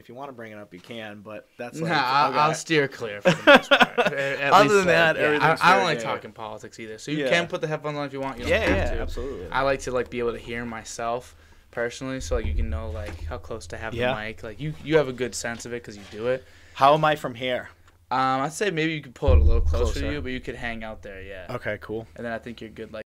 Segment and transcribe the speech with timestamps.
[0.00, 1.20] If you want to bring it up, you can.
[1.20, 2.38] But that's like, Nah, I'll.
[2.38, 3.98] I'll steer clear for the most part.
[3.98, 6.98] Other least than that, yeah, I, I don't like talking politics either.
[6.98, 8.38] So you can put the headphones on if you want.
[8.38, 9.00] You yeah, yeah, to.
[9.00, 9.48] absolutely.
[9.50, 11.36] I like to like be able to hear myself
[11.70, 14.42] personally, so like you can know like how close to have the mic.
[14.42, 16.44] Like you, you have a good sense of it because you do it.
[16.74, 17.68] How am I from here?
[18.10, 20.00] Um, I'd say maybe you could pull it a little closer, Closer.
[20.00, 21.46] to you, but you could hang out there, yeah.
[21.50, 22.08] Okay, cool.
[22.16, 22.92] And then I think you're good.
[22.92, 23.04] Like,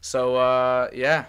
[0.00, 1.26] so uh, yeah,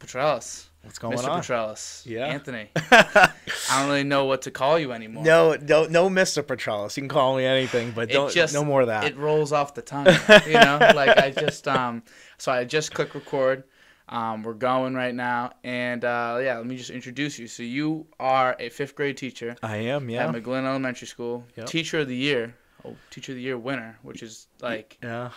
[0.00, 1.28] Petrelis, What's going Mr.
[1.28, 1.40] on?
[1.42, 2.24] Petrelis, Yeah.
[2.26, 2.70] Anthony.
[2.90, 3.30] I
[3.70, 5.22] don't really know what to call you anymore.
[5.22, 6.42] no, no, no, Mr.
[6.42, 6.96] Petrelis.
[6.96, 9.04] You can call me anything, but don't just- no more of that.
[9.04, 10.06] it rolls off the tongue
[10.46, 12.02] you know like i just um
[12.38, 13.64] so i just click record
[14.08, 18.06] um we're going right now and uh yeah let me just introduce you so you
[18.18, 20.26] are a fifth grade teacher I am, yeah.
[20.28, 21.66] at mcglynn elementary school Yep.
[21.66, 22.54] teacher of the year
[22.84, 25.30] oh teacher of the year winner which is like yeah.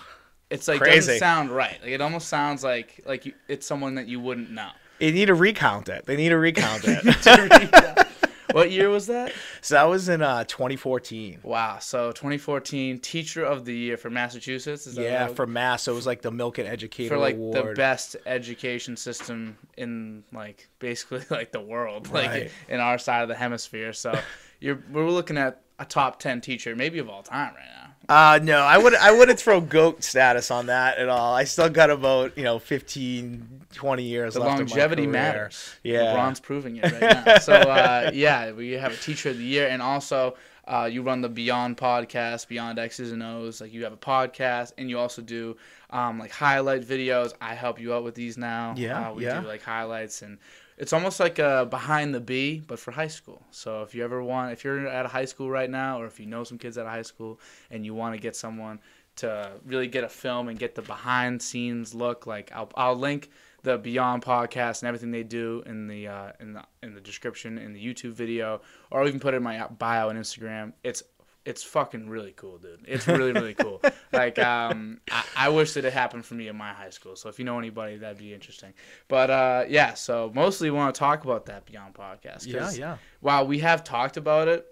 [0.53, 0.95] It's like Crazy.
[0.97, 4.51] doesn't sound right like it almost sounds like like you, it's someone that you wouldn't
[4.51, 4.69] know
[4.99, 6.05] They need to recount it.
[6.05, 8.07] They need to recount it.
[8.51, 11.39] what year was that so that was in uh 2014.
[11.43, 15.91] wow so 2014 teacher of the year for massachusetts is that Yeah, for Mass, so
[15.91, 17.55] it was like the Milken Educator for like Award.
[17.55, 22.51] the best education system in like basically like the world, like Right.
[22.69, 23.91] in our side of the hemisphere.
[23.93, 24.13] So
[24.59, 27.82] you're we're looking at a top ten teacher, maybe of all time right now.
[28.09, 31.33] Uh no, I would I wouldn't throw goat status on that at all.
[31.33, 35.75] I still got about, you know, 15 20 years The left longevity matters.
[35.83, 36.13] Yeah.
[36.13, 37.37] LeBron's proving it right now.
[37.37, 40.35] So uh, yeah, we have a teacher of the year, and also
[40.67, 43.59] uh, you run the Beyond podcast, Beyond X's and O's.
[43.59, 45.57] Like you have a podcast, and you also do
[45.89, 47.33] um, like highlight videos.
[47.41, 48.73] I help you out with these now.
[48.77, 49.41] Yeah, uh, we yeah.
[49.41, 50.37] do like highlights, and
[50.77, 53.43] it's almost like a behind the B, but for high school.
[53.51, 56.19] So if you ever want, if you're at a high school right now, or if
[56.19, 57.39] you know some kids at a high school,
[57.71, 58.79] and you want to get someone
[59.15, 63.29] to really get a film and get the behind scenes look, like I'll I'll link
[63.63, 67.57] the Beyond podcast and everything they do in the uh, in the in the description
[67.57, 70.73] in the YouTube video, or I'll even put it in my bio on Instagram.
[70.83, 71.03] It's
[71.45, 72.85] it's fucking really cool, dude.
[72.87, 73.81] It's really really cool.
[74.13, 77.15] Like um, I, I wish that it happened for me in my high school.
[77.15, 78.73] So if you know anybody, that'd be interesting.
[79.07, 82.45] But uh, yeah, so mostly want to talk about that Beyond Podcast.
[82.45, 82.97] Yeah, yeah.
[83.21, 84.67] While we have talked about it,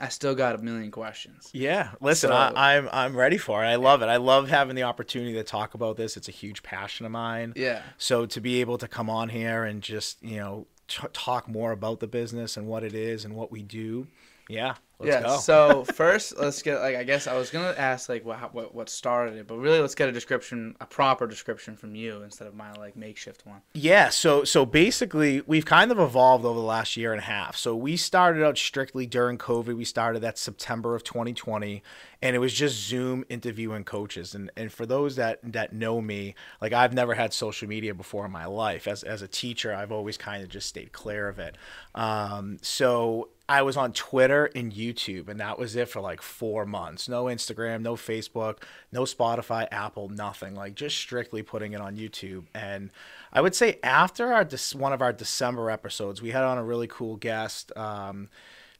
[0.00, 1.50] I still got a million questions.
[1.52, 3.68] Yeah, listen, So- I, I'm I'm ready for it.
[3.68, 4.06] I love it.
[4.06, 6.16] I love having the opportunity to talk about this.
[6.16, 7.52] It's a huge passion of mine.
[7.56, 7.82] Yeah.
[7.98, 11.72] So to be able to come on here and just you know t- talk more
[11.72, 14.08] about the business and what it is and what we do,
[14.48, 15.22] yeah, let's yeah.
[15.22, 15.38] go.
[15.38, 18.88] So first, let's get like I guess I was gonna ask like what what what
[18.88, 22.54] started it, but really let's get a description, a proper description from you instead of
[22.54, 23.60] my like makeshift one.
[23.74, 27.56] Yeah, so so basically we've kind of evolved over the last year and a half.
[27.56, 29.76] So we started out strictly during COVID.
[29.76, 31.82] We started that September of 2020
[32.22, 34.34] and it was just Zoom interviewing coaches.
[34.34, 38.24] And and for those that that know me, like I've never had social media before
[38.24, 38.86] in my life.
[38.86, 41.56] As as a teacher, I've always kind of just stayed clear of it.
[41.94, 46.64] Um, so I was on Twitter and YouTube, and that was it for like four
[46.64, 47.06] months.
[47.06, 50.54] No Instagram, no Facebook, no Spotify, Apple, nothing.
[50.54, 52.44] Like just strictly putting it on YouTube.
[52.54, 52.88] And
[53.30, 56.86] I would say after our one of our December episodes, we had on a really
[56.86, 57.76] cool guest.
[57.76, 58.30] Um,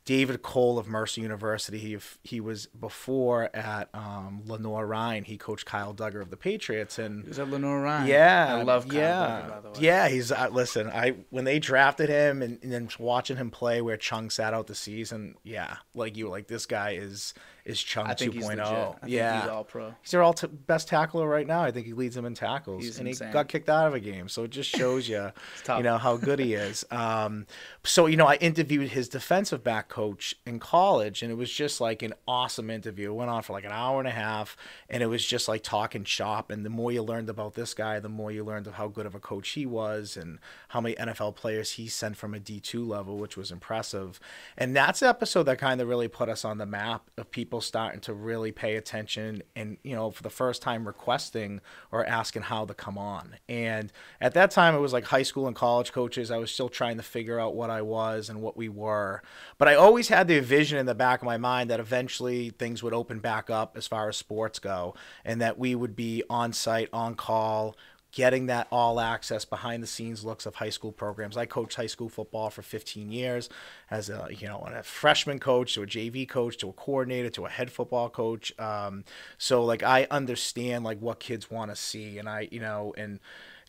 [0.05, 1.79] David Cole of Mercer University.
[1.79, 5.25] He he was before at um, Lenoir-Rhyne.
[5.25, 8.09] He coached Kyle Dugger of the Patriots, and Is that Lenoir-Rhyne?
[8.09, 9.13] yeah, I love Kyle yeah,
[9.43, 9.75] Dugger, by the way.
[9.81, 10.09] yeah.
[10.09, 10.89] He's uh, listen.
[10.89, 14.67] I when they drafted him and, and then watching him play where Chung sat out
[14.67, 15.37] the season.
[15.45, 17.33] Yeah, like you, like this guy is
[17.65, 18.33] is Chung I 2.0.
[18.33, 18.61] he's think
[19.07, 19.95] yeah, he's all pro.
[20.03, 21.63] He's their all t- best tackler right now.
[21.63, 23.29] I think he leads them in tackles, He's and insane.
[23.29, 24.29] he got kicked out of a game.
[24.29, 25.31] So it just shows you,
[25.69, 26.85] you know, how good he is.
[26.91, 27.47] Um,
[27.85, 31.81] so you know, I interviewed his defensive back coach in college, and it was just
[31.81, 33.11] like an awesome interview.
[33.11, 34.57] It went on for like an hour and a half,
[34.91, 36.51] and it was just like talking shop.
[36.51, 39.07] And the more you learned about this guy, the more you learned of how good
[39.07, 42.59] of a coach he was, and how many NFL players he sent from a D
[42.61, 44.19] two level, which was impressive.
[44.57, 47.52] And that's the episode that kind of really put us on the map of people
[47.61, 51.61] starting to really pay attention and you know for the first time requesting
[51.91, 53.37] or asking how to come on.
[53.49, 56.31] And at that time it was like high school and college coaches.
[56.31, 59.23] I was still trying to figure out what i was and what we were.
[59.59, 62.83] But i always had the vision in the back of my mind that eventually things
[62.83, 64.95] would open back up as far as sports go
[65.25, 67.77] and that we would be on site on call
[68.13, 71.37] getting that all access behind the scenes looks of high school programs.
[71.37, 73.49] I coached high school football for 15 years
[73.91, 77.47] as a you know a freshman coach to a JV coach to a coordinator to
[77.47, 78.53] a head football coach.
[78.59, 79.05] Um,
[79.39, 83.19] so like I understand like what kids want to see, and I you know and.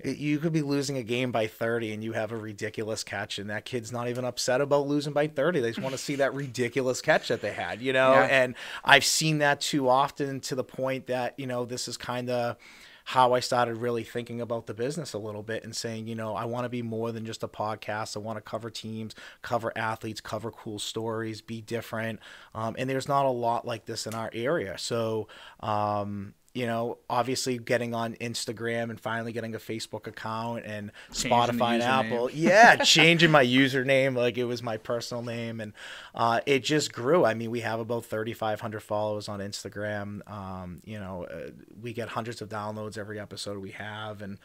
[0.04, 3.52] You could be losing a game by 30 and you have a ridiculous catch, and
[3.52, 5.60] that kid's not even upset about losing by 30.
[5.60, 8.14] They just want to see that ridiculous catch that they had, you know?
[8.14, 8.24] Yeah.
[8.24, 12.32] And I've seen that too often to the point that, you know, this is kind
[12.32, 12.58] of
[13.06, 16.36] how I started really thinking about the business a little bit and saying, you know,
[16.36, 18.16] I want to be more than just a podcast.
[18.16, 22.20] I want to cover teams, cover athletes, cover cool stories, be different.
[22.56, 24.78] Um, and there's not a lot like this in our area.
[24.78, 25.28] So,
[25.60, 31.32] um, you know, obviously getting on Instagram and finally getting a Facebook account and Changing
[31.32, 32.30] Spotify and Apple.
[32.32, 35.74] Yeah, changing my username like it was my personal name, and
[36.14, 37.26] uh, it just grew.
[37.26, 40.30] I mean, we have about 3,500 followers on Instagram.
[40.30, 41.52] Um, you know, uh,
[41.82, 44.38] we get hundreds of downloads every episode we have, and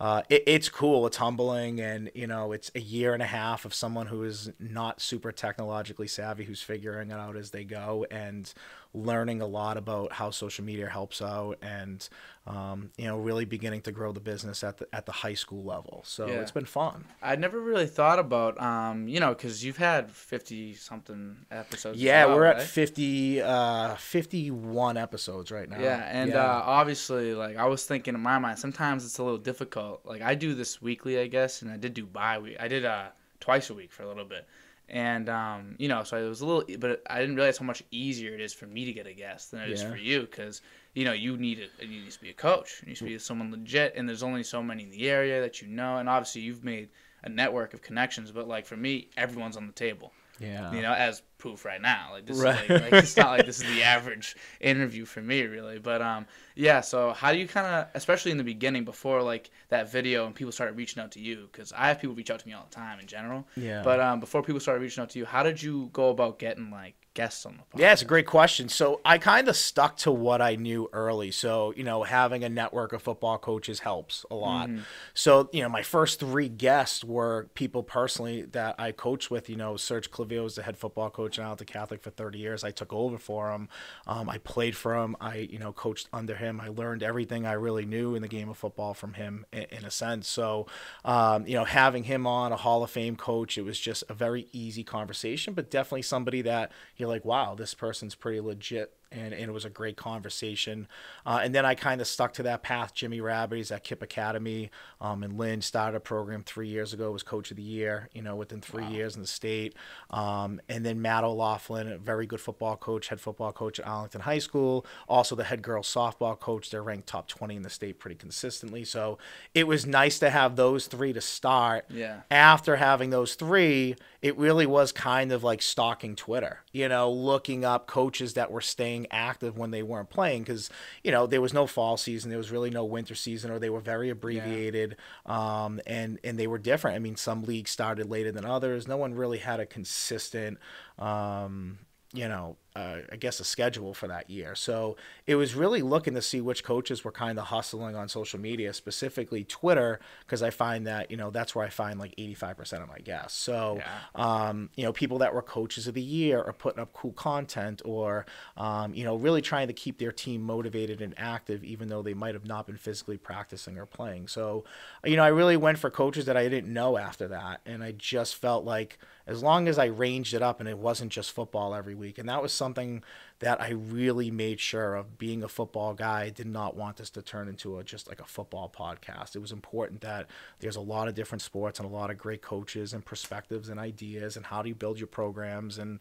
[0.00, 1.06] uh, it, it's cool.
[1.06, 4.50] It's humbling, and you know, it's a year and a half of someone who is
[4.58, 8.52] not super technologically savvy, who's figuring it out as they go, and
[8.92, 12.08] learning a lot about how social media helps out, and
[12.46, 15.62] um, you know, really beginning to grow the business at the at the high school
[15.62, 16.02] level.
[16.04, 16.40] So Yeah.
[16.40, 17.04] it's been fun.
[17.22, 22.02] I never really thought about, um, you know, because you've had fifty something episodes.
[22.02, 22.66] Yeah, well, we're at right?
[22.66, 25.80] 50, uh, 51 episodes right now.
[25.80, 26.44] Yeah, and Yeah.
[26.44, 30.04] Uh, obviously, like I was thinking in my mind, sometimes it's a little difficult.
[30.04, 32.56] Like I do this weekly, I guess, and I did do bi week.
[32.58, 33.08] I did uh
[33.38, 34.46] twice a week for a little bit,
[34.90, 37.82] and um, you know, so it was a little, but I didn't realize how much
[37.90, 39.90] easier it is for me to get a guest than it is Yeah.
[39.90, 40.62] for you, because
[40.94, 41.70] you know you need it.
[41.80, 42.80] You need to be a coach.
[42.82, 45.62] You need to be someone legit, and there's only so many in the area that
[45.62, 46.88] you know, and obviously you've made
[47.22, 48.32] a network of connections.
[48.32, 50.72] But like for me, everyone's on the table yeah.
[50.72, 52.08] you know, as proof right now.
[52.12, 52.64] Like this Right.
[52.64, 56.02] is like, like it's not like this is the average interview for me really, but
[56.02, 56.26] um
[56.56, 60.26] yeah, so how do you kind of especially in the beginning before like that video
[60.26, 62.52] and people started reaching out to you cuz I have people reach out to me
[62.54, 63.46] all the time in general.
[63.56, 63.82] Yeah.
[63.82, 66.70] But um before people started reaching out to you, how did you go about getting
[66.70, 67.80] like guests on the podcast?
[67.80, 68.68] Yeah, it's a great question.
[68.68, 71.30] So I kind of stuck to what I knew early.
[71.30, 74.68] So, you know, having a network of football coaches helps a lot.
[74.68, 74.82] Mm-hmm.
[75.12, 79.50] So, you know, my first three guests were people personally that I coached with.
[79.50, 82.64] You know, Serge Clavier was the head football coach in Arlington Catholic for 30 years.
[82.64, 83.68] I took over for him.
[84.06, 85.16] Um, I played for him.
[85.20, 86.60] I, you know, coached under him.
[86.60, 89.84] I learned everything I really knew in the game of football from him in, in
[89.84, 90.26] a sense.
[90.26, 90.66] So,
[91.04, 94.14] um, you know, having him on, a Hall of Fame coach, it was just a
[94.14, 98.94] very easy conversation, but definitely somebody that you're like, wow, this person's pretty legit.
[99.12, 100.86] And, and it was a great conversation.
[101.26, 102.94] Uh, and then I kind of stuck to that path.
[102.94, 104.70] Jimmy Rabbits at KIPP Academy
[105.00, 108.22] um, and Lynn started a program three years ago, was coach of the year, you
[108.22, 109.74] know, within three years in the state.
[110.10, 114.20] Um, and then Matt O'Laughlin, a very good football coach, head football coach at Arlington
[114.20, 116.70] High School, also the head girls softball coach.
[116.70, 118.84] They're ranked top 20 in the state pretty consistently.
[118.84, 119.18] So
[119.54, 122.20] it was nice to have those three to start Yeah.
[122.30, 127.64] after having those three, it really was kind of like stalking Twitter, you know, looking
[127.64, 130.70] up coaches that were staying active when they weren't playing because,
[131.02, 133.70] you know, there was no fall season, there was really no winter season, or they
[133.70, 136.96] were very abbreviated um, and, and they were different.
[136.96, 138.88] I mean, some leagues started later than others.
[138.88, 140.58] No one really had a consistent,
[140.98, 141.78] um,
[142.12, 144.54] you know, uh, I guess a schedule for that year.
[144.54, 144.96] So
[145.26, 148.72] it was really looking to see which coaches were kind of hustling on social media,
[148.72, 152.88] specifically Twitter, because I find that, you know, that's where I find like 85% of
[152.88, 153.38] my guests.
[153.38, 153.80] So,
[154.14, 157.82] um, you know, people that were coaches of the year are putting up cool content
[157.84, 158.24] or,
[158.56, 162.14] um, you know, really trying to keep their team motivated and active, even though they
[162.14, 164.28] might have not been physically practicing or playing.
[164.28, 164.64] So,
[165.04, 167.62] you know, I really went for coaches that I didn't know after that.
[167.66, 171.12] And I just felt like as long as I ranged it up and it wasn't
[171.12, 173.02] just football every week, and that was something
[173.40, 176.24] that I really made sure of being a football guy.
[176.24, 179.34] I did not want this to turn into a just like a football podcast.
[179.34, 180.28] It was important that
[180.60, 183.80] there's a lot of different sports and a lot of great coaches and perspectives and
[183.80, 185.98] ideas and how do you build your programs and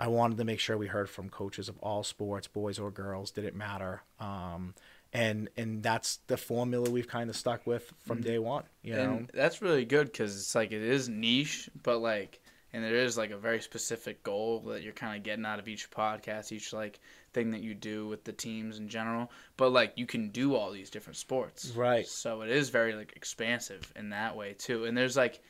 [0.00, 3.32] I wanted to make sure we heard from coaches of all sports, boys or girls,
[3.32, 4.02] did it matter?
[4.20, 4.74] Um,
[5.12, 8.64] and and that's the formula we've kind of stuck with from day one.
[8.82, 12.40] You know, And that's really good because it's like it is niche, but like,
[12.72, 15.68] and there is like a very specific goal that you're kind of getting out of
[15.68, 17.00] each podcast, each like
[17.32, 19.30] thing that you do with the teams in general.
[19.56, 22.06] But like, you can do all these different sports, Right.
[22.06, 24.84] So it is very like expansive in that way too.
[24.84, 25.40] And there's like,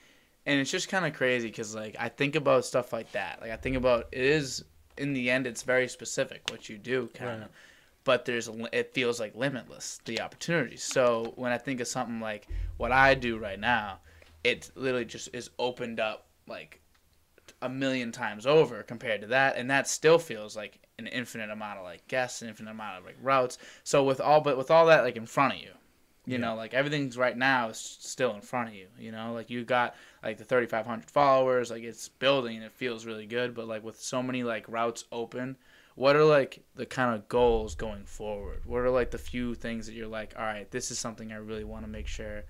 [0.46, 3.40] and it's just kind of crazy because like I think about stuff like that.
[3.40, 4.64] Like I think about it is
[4.96, 7.50] in the end, it's very specific what you do, kind of Right.
[8.04, 10.82] but there's it feels like limitless the opportunities.
[10.82, 12.46] So when I think of something like
[12.76, 13.98] what I do right now,
[14.44, 16.80] it literally just is opened up like
[17.60, 21.78] a million times over compared to that, and that still feels like an infinite amount
[21.78, 23.58] of like guests, an infinite amount of like routes.
[23.84, 25.72] So with all but with all that like in front of you,
[26.28, 28.88] you know, like everything's right now is still in front of you.
[28.98, 33.06] You know, like you got like the 3,500 followers, like it's building and it feels
[33.06, 33.54] really good.
[33.54, 35.56] But like with so many like routes open,
[35.94, 38.60] what are like the kind of goals going forward?
[38.66, 41.36] What are like the few things that you're like, all right, this is something I
[41.36, 42.44] really want to make sure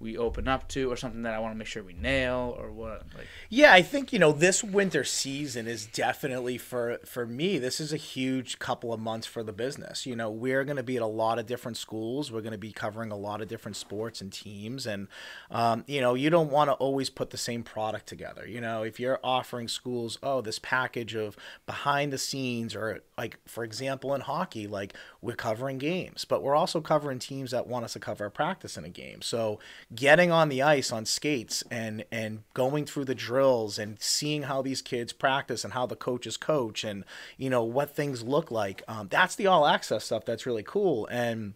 [0.00, 2.70] we open up to, or something that I want to make sure we nail, or
[2.70, 3.06] what?
[3.16, 7.58] Like, Yeah, I think you know this winter season is definitely for for me.
[7.58, 10.06] This is a huge couple of months for the business.
[10.06, 12.30] You know, we're going to be at a lot of different schools.
[12.30, 15.08] We're going to be covering a lot of different sports and teams, and
[15.50, 18.46] um, you know, you don't want to always put the same product together.
[18.46, 21.36] You know, if you're offering schools, oh, this package of
[21.66, 26.54] behind the scenes, or like for example in hockey, like we're covering games, but we're
[26.54, 29.20] also covering teams that want us to cover a practice in a game.
[29.20, 29.58] So
[29.92, 34.62] getting on the ice on skates and and going through the drills and seeing how
[34.62, 37.04] these kids practice and how the coaches coach and
[37.36, 41.06] you know what things look like um, that's the all access stuff that's really cool.
[41.10, 41.54] And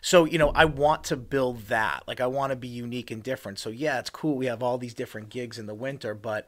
[0.00, 2.02] so you know i want to build that.
[2.06, 3.58] Like i want to be unique and different.
[3.58, 6.46] So yeah it's cool we have all these different gigs in the winter but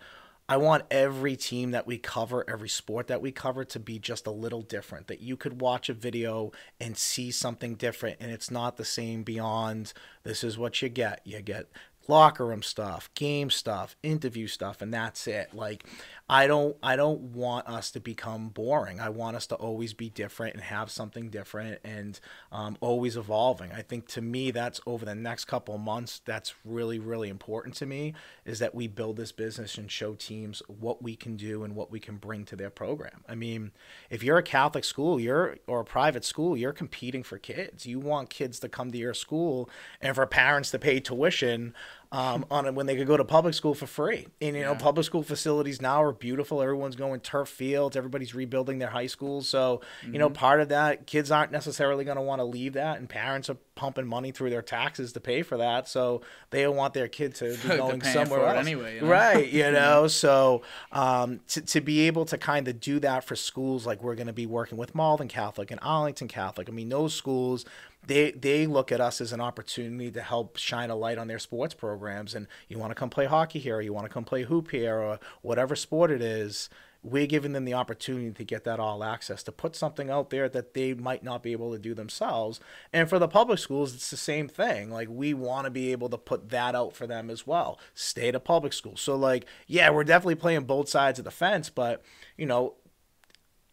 [0.51, 4.27] I want every team that we cover, every sport that we cover to be just
[4.27, 5.07] a little different.
[5.07, 9.23] That you could watch a video and see something different, and it's not the same
[9.23, 9.93] beyond
[10.25, 11.21] this is what you get.
[11.25, 11.69] You get
[12.09, 15.55] locker room stuff, game stuff, interview stuff, and that's it.
[15.55, 15.85] Like
[16.33, 19.01] I don't I don't want us to become boring.
[19.01, 22.21] I want us to always be different and have something different and
[22.53, 23.73] um, always evolving.
[23.73, 27.87] I think to me that's over the next couple months that's really really important to
[27.87, 31.75] me is that we build this business and show teams what we can do and
[31.75, 33.25] what we can bring to their program.
[33.29, 33.73] I mean,
[34.09, 37.87] if you're a Catholic school, you're or a private school, you're competing for kids.
[37.87, 39.69] You want kids to come to your school
[40.01, 41.75] and for parents to pay tuition
[42.13, 44.27] um, on when they could go to public school for free.
[44.41, 44.79] And you know, Yeah.
[44.79, 46.61] public school facilities now are beautiful.
[46.61, 47.97] Everyone's going turf fields.
[47.97, 49.49] Everybody's rebuilding their high schools.
[49.49, 52.99] So you know, part of that, kids aren't necessarily going to want to leave that,
[52.99, 55.89] and parents are pumping money through their taxes to pay for that.
[55.89, 58.59] So they don't want their kid to be going somewhere else.
[58.67, 59.07] anyway, you know?
[59.07, 59.49] Right?
[59.51, 60.63] You know, so
[60.93, 64.27] um, to to be able to kind of do that for schools like we're going
[64.27, 66.69] to be working with Malden Catholic and Arlington Catholic.
[66.69, 67.65] I mean, those schools
[68.07, 71.39] they they look at us as an opportunity to help shine a light on their
[71.39, 72.35] sports programs.
[72.35, 74.71] And you want to come play hockey here or you want to come play hoop
[74.71, 76.71] here or whatever sport it is
[77.03, 80.49] we're giving them the opportunity to get that all access to put something out there
[80.49, 82.61] that they might not be able to do themselves.
[82.93, 84.91] And for the public schools it's the same thing.
[84.91, 87.79] Like we want to be able to put that out for them as well.
[87.95, 91.71] Stay to public school so like yeah we're definitely playing both sides of the fence
[91.71, 92.03] but
[92.37, 92.75] you know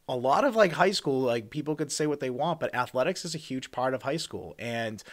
[0.08, 3.26] a lot of like high school like people could say what they want but athletics
[3.26, 5.04] is a huge part of high school and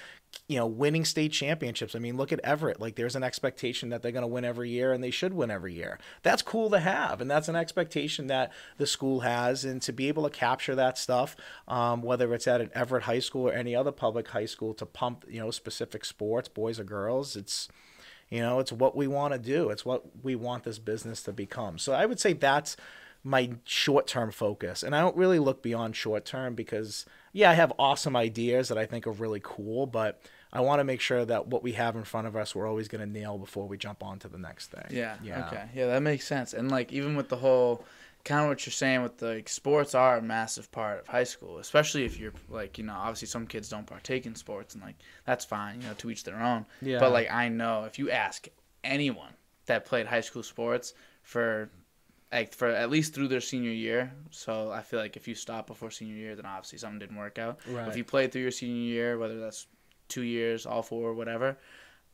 [0.48, 4.02] you know winning state championships i mean look at everett like there's an expectation that
[4.02, 6.80] they're going to win every year and they should win every year that's cool to
[6.80, 10.74] have and that's an expectation that the school has and to be able to capture
[10.74, 11.36] that stuff
[11.68, 14.86] um, whether it's at an everett high school or any other public high school to
[14.86, 17.68] pump you know specific sports boys or girls it's
[18.30, 19.68] you know, it's what we want to do.
[19.68, 21.78] It's what we want this business to become.
[21.78, 22.76] So I would say that's
[23.24, 24.82] my short term focus.
[24.82, 28.76] And I don't really look beyond short term because, yeah, I have awesome ideas that
[28.76, 30.20] I think are really cool, but
[30.52, 32.86] I want to make sure that what we have in front of us, we're always
[32.86, 34.84] going to nail before we jump on to the next thing.
[34.90, 35.16] Yeah.
[35.24, 35.46] Yeah.
[35.46, 35.64] Okay.
[35.74, 36.52] Yeah, that makes sense.
[36.52, 37.84] And like even with the whole
[38.24, 41.24] kind of what you're saying with the like, sports are a massive part of high
[41.24, 44.82] school, especially if you're like, you know, obviously some kids don't partake in sports and
[44.82, 46.66] like that's fine, you know, to each their own.
[46.82, 47.00] Yeah.
[47.00, 48.46] But like I know if you ask
[48.82, 49.32] anyone
[49.66, 51.70] that played high school sports for
[52.34, 54.12] like for at least through their senior year.
[54.30, 57.38] So I feel like if you stop before senior year, then obviously something didn't work
[57.38, 57.60] out.
[57.68, 57.88] Right.
[57.88, 59.66] If you played through your senior year, whether that's
[60.08, 61.56] two years, all four, whatever,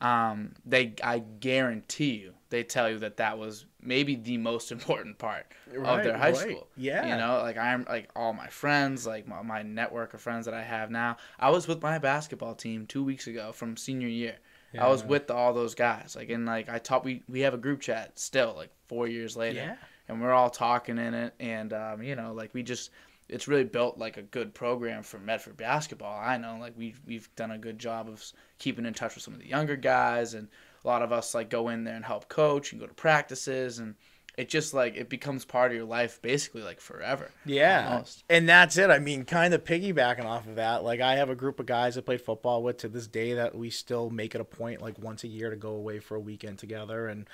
[0.01, 5.19] um, they I guarantee you they tell you that that was maybe the most important
[5.19, 6.37] part of their Right, high right.
[6.37, 6.69] school.
[6.77, 7.07] Yeah.
[7.07, 10.55] you know, like I'm like all my friends, like my, my network of friends that
[10.55, 11.17] I have now.
[11.39, 14.37] I was with my basketball team two weeks ago from senior year.
[14.73, 14.87] Yeah.
[14.87, 17.05] I was with all those guys, like and like I taught.
[17.05, 19.77] We we have a group chat still, like four years later Yeah.
[20.11, 22.91] And we're all talking in it and um, you know like we just
[23.29, 26.19] it's really built like a good program for Medford basketball.
[26.21, 28.25] I know like we've we've done a good job of
[28.59, 30.49] keeping in touch with some of the younger guys and
[30.85, 33.79] a lot of us like go in there and help coach and go to practices
[33.79, 33.95] and
[34.37, 37.31] it just like it becomes part of your life basically like forever.
[37.45, 37.91] Yeah.
[37.91, 38.25] Almost.
[38.31, 38.91] And that's it.
[38.91, 41.99] I mean, kind of piggybacking off of that, like I have a group of guys
[41.99, 44.99] I played football with to this day that we still make it a point like
[44.99, 47.09] once a year to go away for a weekend together.
[47.09, 47.29] And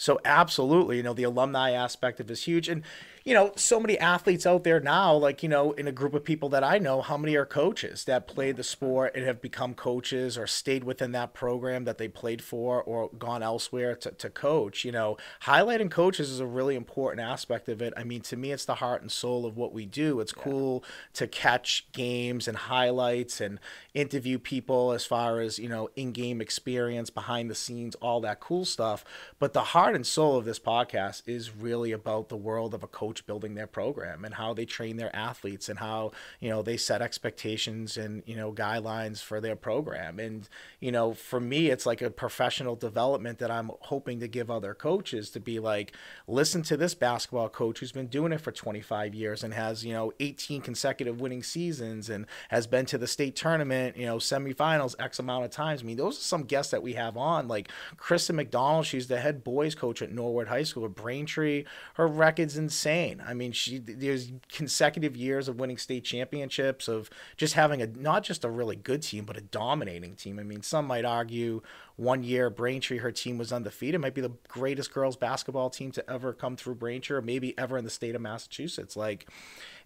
[0.00, 2.70] so absolutely, you know, the alumni aspect of is huge.
[2.70, 2.82] And,
[3.22, 6.24] you know, so many athletes out there now, like, you know, in a group of
[6.24, 9.74] people that I know, how many are coaches that played the sport and have become
[9.74, 14.30] coaches or stayed within that program that they played for or gone elsewhere to, to
[14.30, 14.86] coach?
[14.86, 17.92] You know, highlighting coaches is a really important aspect of it.
[17.94, 20.20] I mean, to me, it's the heart and soul of what we do.
[20.20, 23.60] It's cool to catch games and highlights and
[23.92, 28.40] interview people as far as, you know, in game experience, behind the scenes, all that
[28.40, 29.04] cool stuff.
[29.38, 32.86] But the heart and soul of this podcast is really about the world of a
[32.86, 36.62] coach coach building their program and how they train their athletes and how you know
[36.62, 40.18] they set expectations and you know guidelines for their program.
[40.18, 40.48] And
[40.80, 44.74] you know for me it's like a professional development that i'm hoping to give other
[44.74, 45.92] coaches to be like
[46.26, 49.92] listen to this basketball coach who's been doing it for 25 years and has you
[49.92, 54.94] know 18 consecutive winning seasons and has been to the state tournament you know semifinals
[54.98, 55.82] x amount of times.
[55.82, 58.86] I mean those are some guests that we have on like kristen mcdonald.
[58.86, 61.64] She's the head boys coach at norwood high school at braintree.
[61.94, 63.22] Her record's insane.
[63.26, 68.22] I mean she there's consecutive years of winning state championships of just having a not
[68.22, 70.38] just a really good team but a dominating team.
[70.38, 71.62] I mean some might argue
[71.96, 73.96] one year braintree her team was undefeated.
[73.96, 77.58] It might be the greatest girls basketball team to ever come through braintree or maybe
[77.58, 78.96] ever in the state of massachusetts.
[78.96, 79.26] Like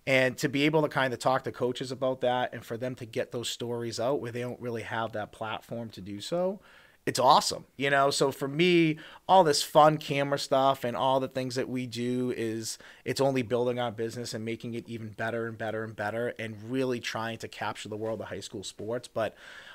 [0.07, 2.95] and to be able to kind of talk to coaches about that and for them
[2.97, 6.61] to get those stories out where they don't really have that platform to do so
[7.07, 8.11] it's awesome you know?
[8.11, 12.33] So for me all this fun camera stuff and all the things that we do
[12.37, 16.35] is it's only building our business and making it even better and better and better
[16.39, 19.09] and really trying to capture the world of high school sports.
[19.09, 19.35] But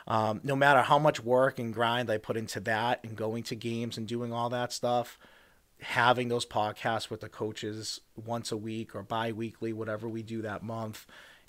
[0.09, 3.55] um, no matter how much work and grind i put into that and going to
[3.55, 5.17] games and doing all that stuff
[5.81, 10.63] having those podcasts with the coaches once a week or bi-weekly whatever we do that
[10.63, 11.05] month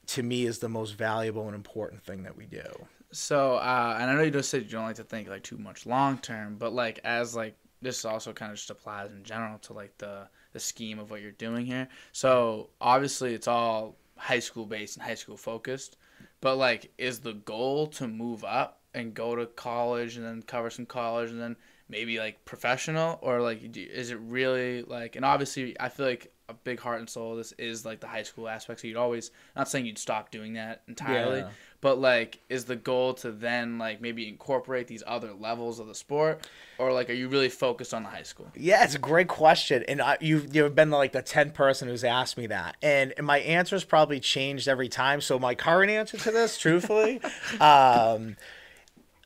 [0.06, 4.10] to me is the most valuable and important thing that we do So, uh, and
[4.10, 6.56] I know you just said you don't like to think like too much long term,
[6.58, 10.28] but like as like this also kind of just applies in general to like the
[10.52, 11.88] the scheme of what you're doing here.
[12.12, 15.96] So obviously it's all high school based and high school focused,
[16.40, 20.70] but like is the goal to move up and go to college and then cover
[20.70, 21.56] some college and then
[21.88, 26.32] maybe like professional or like do- is it really like and obviously I feel like
[26.48, 29.30] a big heart and soul this is like the high school aspect so you'd always
[29.56, 31.48] not saying you'd stop doing that entirely Yeah.
[31.80, 35.94] But like is the goal to then like maybe incorporate these other levels of the
[35.94, 36.46] sport
[36.78, 39.84] or like are you really focused on the high school Yeah, it's a great question,
[39.88, 43.38] and I, you've you've been like the tenth person who's asked me that, and my
[43.40, 45.20] answer's probably changed every time.
[45.20, 47.20] So my current answer to this, truthfully,
[47.60, 48.37] um,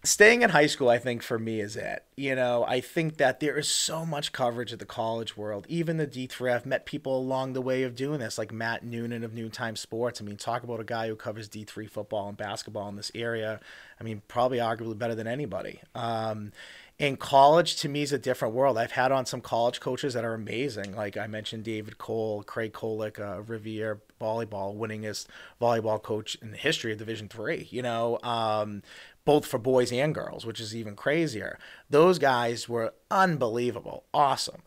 [0.04, 2.04] staying in high school, I think for me is it.
[2.16, 5.96] You know, I think that there is so much coverage of the college world, even
[5.96, 6.52] the D3.
[6.54, 10.20] I've met people along the way of doing this, like Matt Noonan of Noontime Sports.
[10.20, 13.58] I mean, talk about a guy who covers D3 football and basketball in this area.
[13.98, 15.80] I mean, probably arguably better than anybody.
[15.94, 16.52] Um,
[16.98, 20.24] in college to me is a different world i've had on some college coaches that
[20.24, 25.26] are amazing like i mentioned david cole craig kolick uh, rivier volleyball winningest
[25.60, 28.80] volleyball coach in the history of division three you know um,
[29.24, 31.58] both for boys and girls which is even crazier.
[31.88, 34.04] Those guys were unbelievable.
[34.12, 34.62] Awesome.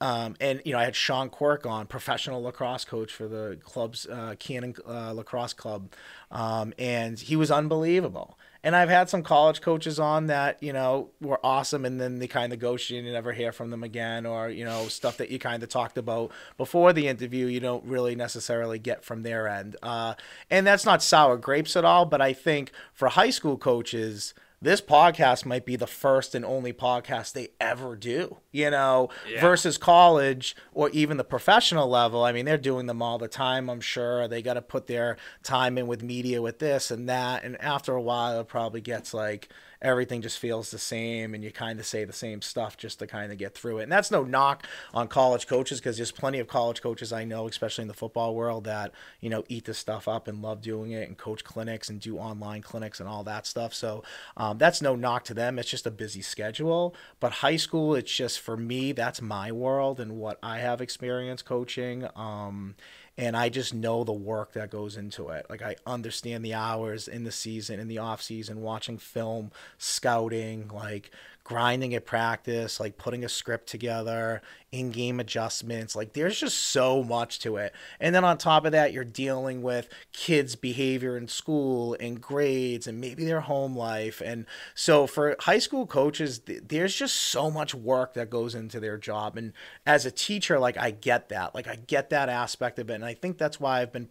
[0.00, 4.06] Um, and you know, I had Sean Quirk on, professional lacrosse coach for the club's
[4.06, 5.92] uh, Cannon uh, Lacrosse Club,
[6.30, 8.38] um, and he was unbelievable.
[8.64, 12.26] And I've had some college coaches on that you know were awesome, and then they
[12.26, 15.16] kind of ghost you and you never hear from them again, or you know stuff
[15.18, 19.22] that you kind of talked about before the interview you don't really necessarily get from
[19.22, 19.76] their end.
[19.82, 20.14] Uh,
[20.50, 24.80] and that's not sour grapes at all, but I think for high school coaches this
[24.80, 29.40] podcast might be the first and only podcast they ever do, you know, Yeah.
[29.40, 32.24] versus college or even the professional level.
[32.24, 34.26] I mean, they're doing them all the time, I'm sure.
[34.26, 37.44] They got to put their time in with media with this and that.
[37.44, 39.48] And after a while, it probably gets like
[39.80, 43.06] everything just feels the same and you kind of say the same stuff just to
[43.06, 43.84] kind of get through it.
[43.84, 47.46] And that's no knock on college coaches because there's plenty of college coaches I know,
[47.46, 50.90] especially in the football world, that, you know, eat this stuff up and love doing
[50.90, 53.72] it and coach clinics and do online clinics and all that stuff.
[53.72, 54.02] So
[54.36, 55.58] um, that's no knock to them.
[55.58, 56.94] It's just a busy schedule.
[57.20, 61.42] But high school, it's just for me, that's my world and what I have experience
[61.42, 62.08] coaching.
[62.16, 62.74] Um,
[63.18, 65.46] and I just know the work that goes into it.
[65.50, 70.70] Like I understand the hours in the season, in the off season, watching film, scouting,
[70.72, 71.10] like
[71.48, 75.96] grinding at practice, like putting a script together, in-game adjustments.
[75.96, 77.72] Like there's just so much to it.
[77.98, 82.86] And then on top of that, you're dealing with kids' behavior in school and grades
[82.86, 84.20] and maybe their home life.
[84.22, 88.78] And so for high school coaches, th- there's just so much work that goes into
[88.78, 89.38] their job.
[89.38, 89.54] And
[89.86, 91.54] as a teacher, like I get that.
[91.54, 92.94] Like I get that aspect of it.
[92.94, 94.10] And I think that's why I've been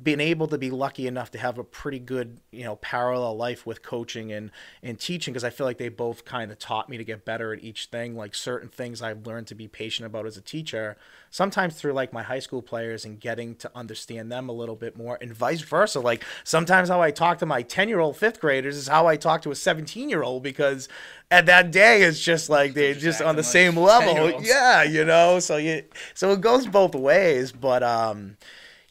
[0.00, 3.64] been able to be lucky enough to have a pretty good you know parallel life
[3.64, 4.50] with coaching and
[4.82, 7.54] and teaching because i feel like they both kind of taught me to get better
[7.54, 8.14] at each thing.
[8.14, 10.96] Like certain things i've learned to be patient about as a teacher
[11.30, 14.96] sometimes through like my high school players and getting to understand them a little bit
[14.96, 16.00] more and vice versa.
[16.00, 19.16] Like sometimes how i talk to my 10 year old fifth graders is how i
[19.16, 20.88] talk to a 17 year old because
[21.30, 24.42] at that day it's just like they're just just on the acting same like level
[24.42, 25.38] yeah you know?
[25.38, 28.36] So you so it goes both ways but um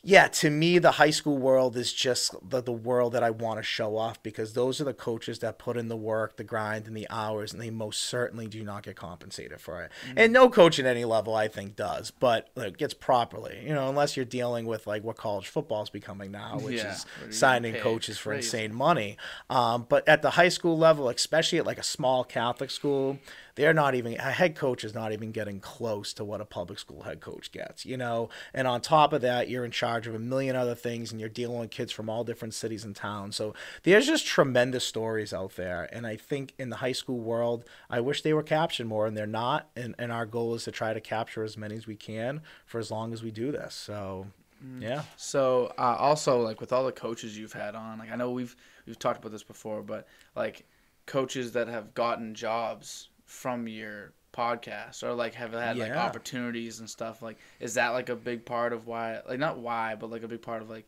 [0.08, 3.58] yeah, to me, the high school world is just the, the world that I want
[3.58, 6.86] to show off because those are the coaches that put in the work, the grind,
[6.86, 9.92] and the hours, and they most certainly do not get compensated for it.
[10.08, 10.20] Mm-hmm.
[10.20, 13.90] And no coach at any level, I think, does, but like, gets properly, you know,
[13.90, 17.74] unless you're dealing with like what college football is becoming now, which yeah, is signing
[17.74, 18.46] coaches for crazy.
[18.46, 19.18] insane money.
[19.50, 23.18] Um, but at the high school level, especially at like a small Catholic school,
[23.56, 26.78] they're not even a head coach is not even getting close to what a public
[26.78, 28.30] school head coach gets, you know.
[28.54, 31.30] And on top of that, you're in charge of a million other things, and you're
[31.30, 33.36] dealing with kids from all different cities and towns.
[33.36, 37.66] So there's just tremendous stories out there, and I think in the high school world,
[37.90, 39.70] I wish they were captured more, and they're not.
[39.76, 42.80] And and our goal is to try to capture as many as we can for
[42.80, 43.74] as long as we do this.
[43.74, 44.28] So
[44.64, 44.82] mm.
[44.82, 45.04] yeah.
[45.16, 48.56] So uh, also like with all the coaches you've had on, like I know we've
[48.86, 50.66] we've talked about this before, but like
[51.06, 56.90] coaches that have gotten jobs from your podcast or like have had like opportunities and
[56.90, 60.24] stuff like is that like a big part of why like not why but like
[60.24, 60.86] a big part of like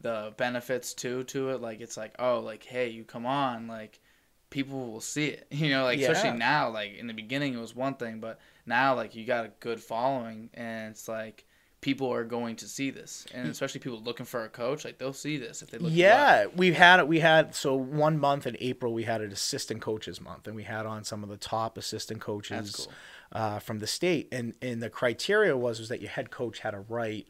[0.00, 4.00] the benefits too to it like it's like oh like hey you come on like
[4.48, 6.10] people will see it you know like yeah.
[6.10, 9.44] especially now like in the beginning it was one thing but now like you got
[9.44, 11.44] a good following and it's like
[11.80, 15.12] people are going to see this, and especially people looking for a coach, like they'll
[15.12, 15.92] see this if they look.
[15.94, 17.08] Yeah, we had it.
[17.08, 20.64] we had so one month in April we had an assistant coaches month, and we
[20.64, 22.92] had on some of the top assistant coaches cool.
[23.32, 26.70] uh, from the state, and and the criteria was was that your head coach had
[26.70, 27.28] to write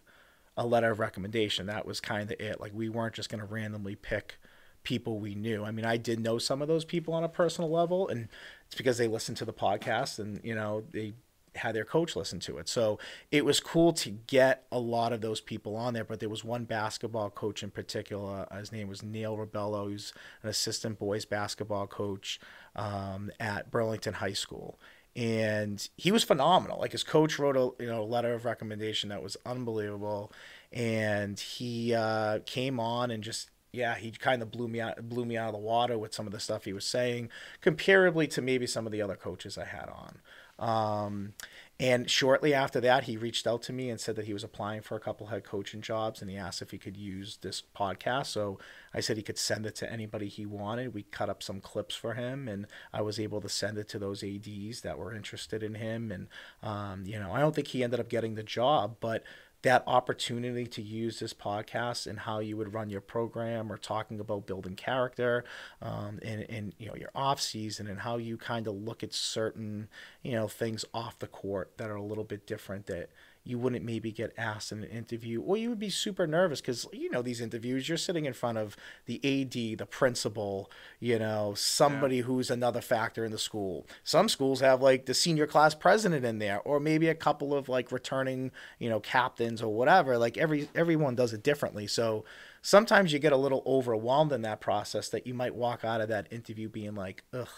[0.57, 1.67] a letter of recommendation.
[1.67, 2.61] That was kind of it.
[2.61, 4.39] Like we weren't just going to randomly pick
[4.85, 5.65] people we knew.
[5.65, 8.29] I mean, I did know some of those people on a personal level, and
[8.67, 11.15] it's because they listened to the podcast and you know they
[11.57, 12.69] had their coach listen to it.
[12.69, 12.99] So
[13.31, 16.05] it was cool to get a lot of those people on there.
[16.05, 18.47] But there was one basketball coach in particular.
[18.57, 19.91] His name was Neil Rebello.
[19.91, 22.41] He's an assistant boys basketball coach
[22.75, 24.79] um, at Burlington High School.
[25.15, 26.79] And he was phenomenal.
[26.79, 30.31] Like his coach wrote a you know letter of recommendation that was unbelievable,
[30.71, 35.25] and he uh, came on and just yeah, he kind of blew me out blew
[35.25, 37.29] me out of the water with some of the stuff he was saying,
[37.63, 40.19] comparably to maybe some of the other coaches I had on.
[40.59, 41.35] Um,
[41.79, 44.81] and shortly after that, he reached out to me and said that he was applying
[44.81, 48.27] for a couple head coaching jobs, and he asked if he could use this podcast.
[48.27, 48.59] So
[48.95, 50.95] I said he could send it to anybody he wanted.
[50.95, 53.99] We cut up some clips for him, and I was able to send it to
[53.99, 56.11] those ads that were interested in him.
[56.11, 56.29] And
[56.63, 59.23] um, you know, I don't think he ended up getting the job, but
[59.63, 64.21] that opportunity to use this podcast and how you would run your program or talking
[64.21, 65.45] about building character
[65.83, 69.13] um, and, and you know your off season and how you kind of look at
[69.13, 69.89] certain
[70.23, 73.09] you know things off the court that are a little bit different that
[73.47, 76.87] you wouldn't maybe get asked in an interview, or you would be super nervous because
[76.93, 77.89] you know these interviews.
[77.89, 82.23] You're sitting in front of the AD, the principal, you know, somebody yeah.
[82.23, 83.87] who's another factor in the school.
[84.03, 87.69] Some schools have like the senior class president in there, or maybe a couple of
[87.69, 90.19] like returning, you know, captains or whatever.
[90.19, 92.25] Like every everyone does it differently, so
[92.63, 96.09] sometimes you get a little overwhelmed in that process that you might walk out of
[96.09, 97.49] that interview being like, ugh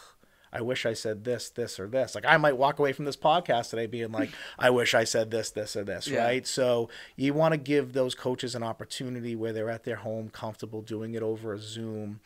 [0.53, 2.15] I wish I said this, this, or this.
[2.15, 5.31] Like I might walk away from this podcast today being like, I wish I said
[5.31, 6.25] this, this, or this, yeah.
[6.25, 6.47] right?
[6.47, 10.83] So you want to give those coaches an opportunity where they're at their home, comfortable
[10.83, 12.21] doing it over a Zoom,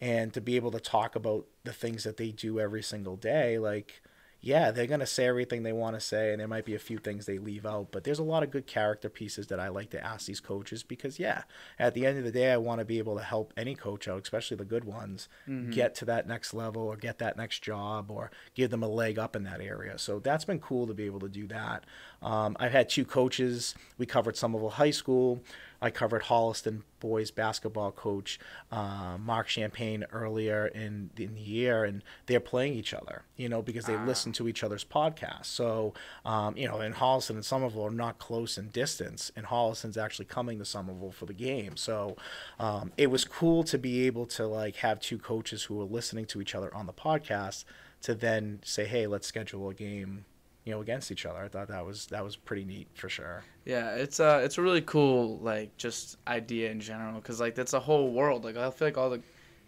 [0.00, 3.58] and to be able to talk about the things that they do every single day.
[3.58, 4.02] Like
[4.40, 6.78] yeah, they're going to say everything they want to say, and there might be a
[6.78, 7.88] few things they leave out.
[7.90, 10.84] But there's a lot of good character pieces that I like to ask these coaches
[10.84, 11.42] because, yeah,
[11.76, 14.06] at the end of the day, I want to be able to help any coach
[14.06, 15.70] out, especially the good ones, mm-hmm.
[15.70, 19.18] get to that next level or get that next job or give them a leg
[19.18, 19.98] up in that area.
[19.98, 21.84] So that's been cool to be able to do that.
[22.22, 23.74] Um, I've had two coaches.
[23.98, 25.42] We covered Somerville High School.
[25.80, 28.40] I covered Holliston boys basketball coach
[28.72, 33.62] uh, Mark Champagne earlier in, in the year, and they're playing each other, you know,
[33.62, 34.04] because they ah.
[34.04, 35.46] listen to each other's podcasts.
[35.46, 39.96] So, um, you know, in Holliston and Somerville are not close in distance, and Holliston's
[39.96, 41.76] actually coming to Somerville for the game.
[41.76, 42.16] So,
[42.58, 46.26] um, it was cool to be able to like have two coaches who were listening
[46.26, 47.64] to each other on the podcast
[48.02, 50.24] to then say, hey, let's schedule a game
[50.68, 51.38] you know against each other.
[51.38, 53.42] I thought that was that was pretty neat for sure.
[53.64, 57.72] Yeah, it's uh it's a really cool like just idea in general because like that's
[57.72, 58.44] a whole world.
[58.44, 59.22] Like I feel like all the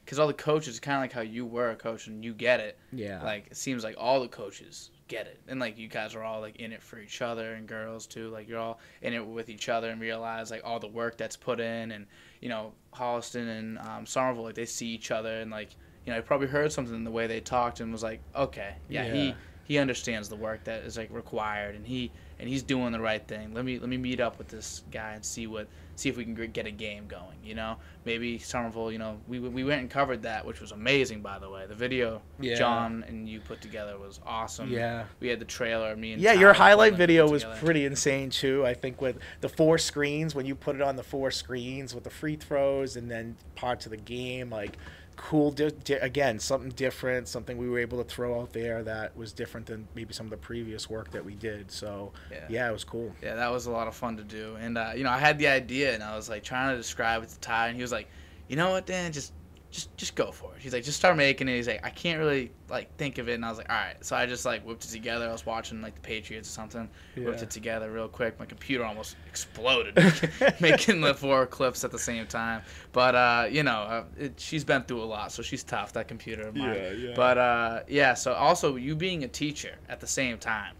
[0.04, 2.60] because all the coaches kind of like how you were a coach and you get
[2.60, 2.78] it.
[2.92, 3.22] Yeah.
[3.24, 6.40] Like it seems like all the coaches get it and like you guys are all
[6.40, 8.28] like in it for each other and girls too.
[8.28, 11.36] Like you're all in it with each other and realize like all the work that's
[11.36, 12.06] put in and
[12.42, 15.70] you know Holliston and um, Somerville like they see each other and like
[16.04, 18.74] you know I probably heard something in the way they talked and was like okay
[18.90, 19.12] yeah, yeah.
[19.14, 19.34] he
[19.70, 23.24] he understands the work that is like required and he and he's doing the right
[23.28, 23.54] thing.
[23.54, 26.24] Let me let me meet up with this guy and see what see if we
[26.24, 27.36] can get a game going.
[27.44, 28.90] You know, maybe Somerville.
[28.90, 31.66] You know, we we went and covered that, which was amazing, by the way.
[31.68, 32.56] The video Yeah.
[32.56, 34.72] John and you put together was awesome.
[34.72, 35.04] Yeah.
[35.20, 35.94] we had the trailer.
[35.94, 37.60] Me and Yeah, your highlight video was together.
[37.60, 38.66] pretty insane too.
[38.66, 42.02] I think with the four screens, when you put it on the four screens with
[42.02, 44.76] the free throws and then parts of the game, like
[45.22, 45.50] cool.
[45.50, 49.32] Di- di- again, something different, something we were able to throw out there that was
[49.32, 51.70] different than maybe some of the previous work that we did.
[51.70, 52.46] So Yeah.
[52.48, 53.14] yeah, it was cool.
[53.22, 54.56] Yeah, that was a lot of fun to do.
[54.60, 57.22] And uh, you know, I had the idea, and I was like trying to describe
[57.22, 58.08] it to Ty, and he was like,
[58.48, 59.12] "You know what, Dan?
[59.12, 59.32] Just,
[59.70, 62.18] just, just go for it." He's like, "Just start making it." He's like, "I can't
[62.18, 64.64] really like think of it," and I was like, "All right." So I just like
[64.64, 65.28] whipped it together.
[65.28, 66.88] I was watching like the Patriots or something.
[67.16, 68.38] Whipped it together real quick.
[68.38, 69.96] My computer almost exploded,
[70.60, 72.62] making the four clips at the same time.
[72.92, 75.92] But uh, you know, uh, it, she's been through a lot, so she's tough.
[75.92, 76.74] That computer of mine.
[76.74, 77.12] Yeah, yeah.
[77.14, 78.14] But uh, yeah.
[78.14, 80.74] So also you being a teacher at the same time,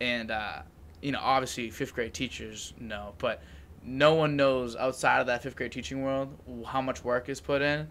[0.00, 0.62] and uh,
[1.02, 3.42] you know, obviously fifth grade teachers know, but
[3.84, 7.62] no one knows outside of that fifth grade teaching world how much work is put
[7.62, 7.86] in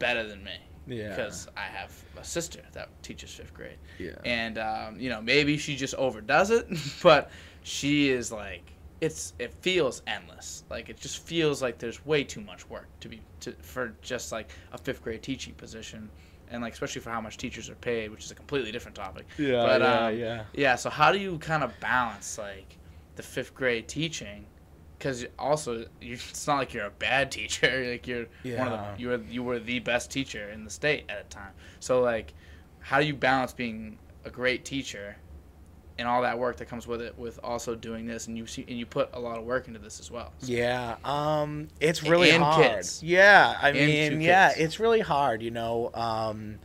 [0.00, 0.58] better than me.
[0.88, 1.10] Yeah.
[1.10, 3.78] Because I have a sister that teaches fifth grade.
[3.98, 4.16] Yeah.
[4.24, 6.66] And, um, you know, maybe she just overdoes it,
[7.04, 7.30] but
[7.62, 10.64] she is like, it's it feels endless.
[10.70, 14.32] Like it just feels like there's way too much work to be to for just
[14.32, 16.10] like a fifth grade teaching position,
[16.50, 19.26] and like especially for how much teachers are paid, which is a completely different topic.
[19.38, 20.44] Yeah, But, yeah, um, yeah.
[20.52, 20.74] Yeah.
[20.76, 22.76] So how do you kind of balance like
[23.16, 24.46] the fifth grade teaching?
[25.00, 27.86] Because also, you, it's not like you're a bad teacher.
[27.90, 28.26] Like you're
[28.58, 28.94] one of Yeah.
[28.94, 31.52] the you were you were the best teacher in the state at the time.
[31.80, 32.34] So like,
[32.80, 35.16] how do you balance being a great teacher
[35.98, 38.64] and all that work that comes with it with also doing this and you see
[38.68, 40.32] and you put a lot of work into this as well.
[40.38, 42.66] So- Yeah, um, it's really And hard.
[42.66, 43.02] kids.
[43.02, 45.42] Yeah, I And mean, yeah, it's really hard.
[45.42, 46.58] You know, um,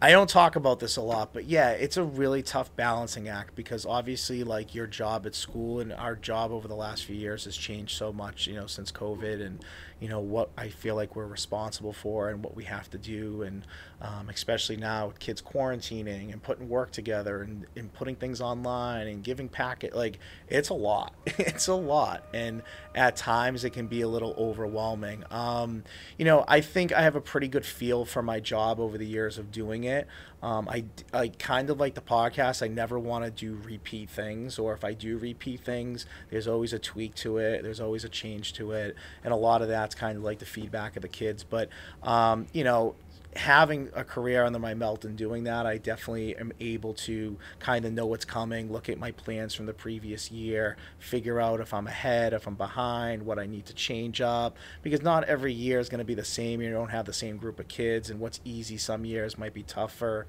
[0.00, 3.54] I don't talk about this a lot, but yeah, it's a really tough balancing act
[3.54, 7.46] because obviously, like your job at school and our job over the last few years
[7.46, 8.46] has changed so much.
[8.46, 9.64] You know, since COVID and
[10.00, 13.42] you know what I feel like we're responsible for and what we have to do,
[13.42, 13.66] and
[14.00, 19.06] um, especially now with kids quarantining and putting work together and, and putting things online
[19.06, 21.14] and giving packet like it's a lot.
[21.26, 22.62] it's a lot, and
[22.94, 25.24] at times it can be a little overwhelming.
[25.30, 25.84] Um,
[26.18, 29.06] you know, I think I have a pretty good feel for my job over the
[29.06, 30.06] years of doing it.
[30.42, 32.62] Um, I, I kind of like the podcast.
[32.62, 36.72] I never want to do repeat things, or if I do repeat things, there's always
[36.72, 37.62] a tweak to it.
[37.62, 40.46] There's always a change to it, and a lot of that's kind of like the
[40.46, 41.42] feedback of the kids.
[41.42, 41.68] But
[42.02, 42.94] um, you know,
[43.36, 47.84] having a career under my belt and doing that, I definitely am able to kind
[47.84, 51.72] of know what's coming, look at my plans from the previous year, figure out if
[51.72, 54.56] I'm ahead, if I'm behind, what I need to change up.
[54.82, 56.60] Because not every year is going to be the same.
[56.60, 59.62] You don't have the same group of kids, and what's easy some years might be
[59.62, 60.26] tougher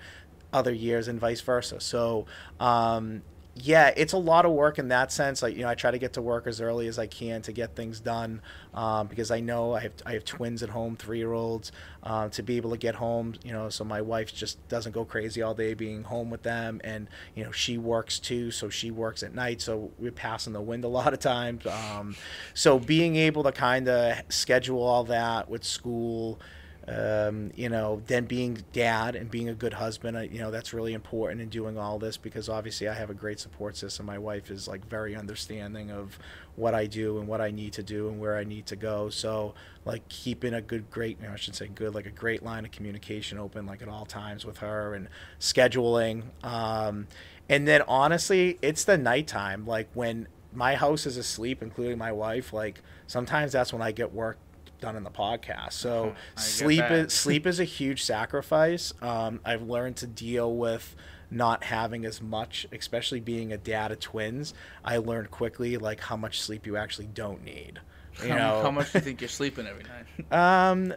[0.53, 1.79] other years, and vice versa.
[1.79, 2.25] So,
[2.59, 3.21] um,
[3.63, 5.41] yeah, it's a lot of work in that sense.
[5.41, 7.51] Like you know, I try to get to work as early as I can to
[7.51, 8.41] get things done
[8.73, 11.71] um, because I know I have I have twins at home, three year olds.
[12.03, 15.03] Uh, to be able to get home, you know, so my wife just doesn't go
[15.03, 18.91] crazy all day being home with them, and you know she works too, so she
[18.91, 21.65] works at night, so we're passing the wind a lot of times.
[21.65, 22.15] Um,
[22.53, 26.39] so being able to kind of schedule all that with school
[26.89, 30.73] um, you know, then being dad and being a good husband, I, you know, that's
[30.73, 34.05] really important in doing all this because obviously I have a great support system.
[34.05, 36.17] My wife is like very understanding of
[36.55, 39.09] what I do and what I need to do and where I need to go.
[39.09, 42.41] So like keeping a good, great, you know, I should say good, like a great
[42.41, 45.09] line of communication open like at all times with her and
[45.41, 46.23] scheduling.
[46.41, 47.07] Um,
[47.49, 52.53] and then honestly, it's the nighttime, like when my house is asleep, including my wife,
[52.53, 54.37] like sometimes that's when I get work
[54.79, 55.73] done in the podcast.
[55.73, 56.41] So Uh-huh.
[56.41, 58.93] Sleep is sleep is a huge sacrifice.
[59.01, 60.95] Um, I've learned to deal with
[61.29, 64.53] not having as much, especially being a dad of twins.
[64.83, 67.79] I learned quickly like how much sleep you actually don't need.
[68.23, 70.31] You how, know, how much do you think you're sleeping every night?
[70.71, 70.93] um,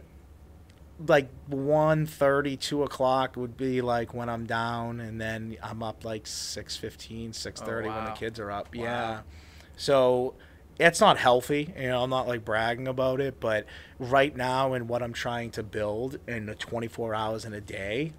[1.07, 6.25] like 1.30, 2 o'clock would be like when I'm down, and then I'm up like
[6.25, 8.73] 6.15, 6.30 when the kids are up.
[8.75, 8.83] Wow.
[8.83, 9.21] Yeah.
[9.77, 10.35] So
[10.81, 11.73] it's not healthy.
[11.77, 13.65] You know, I'm not like bragging about it, but
[13.99, 18.13] right now and what I'm trying to build in the 24 hours in a day,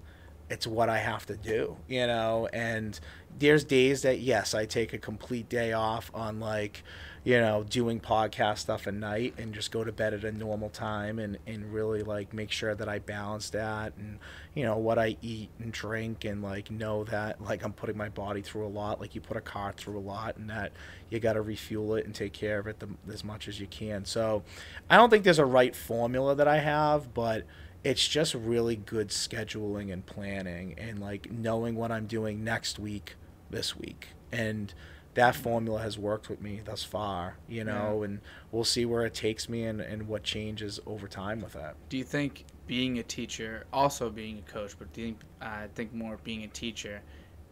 [0.49, 2.99] it's what I have to do, you know, and
[3.39, 6.85] there's days that yes, I take a complete day off on like,
[7.25, 10.69] you know, doing podcast stuff at night and just go to bed at a normal
[10.69, 14.19] time and, and really like make sure that I balance that and,
[14.55, 18.09] you know, what I eat and drink and like know that like I'm putting my
[18.09, 20.73] body through a lot, like you put a car through a lot and that
[21.11, 23.69] you got to refuel it and take care of it the, as much as you
[23.69, 24.05] can.
[24.05, 24.43] So
[24.91, 27.47] I don't think there's a right formula that I have, but
[27.85, 33.15] it's just really good scheduling and planning and like knowing what I'm doing next week,
[33.49, 34.75] this week, and
[35.15, 38.05] that formula has worked with me thus far, you know, Yeah.
[38.07, 38.21] and
[38.51, 41.77] we'll see where it takes me and, and what changes over time with that.
[41.91, 45.67] Do you think being a teacher, also being a coach, but do you think I
[45.75, 47.03] think more being a teacher,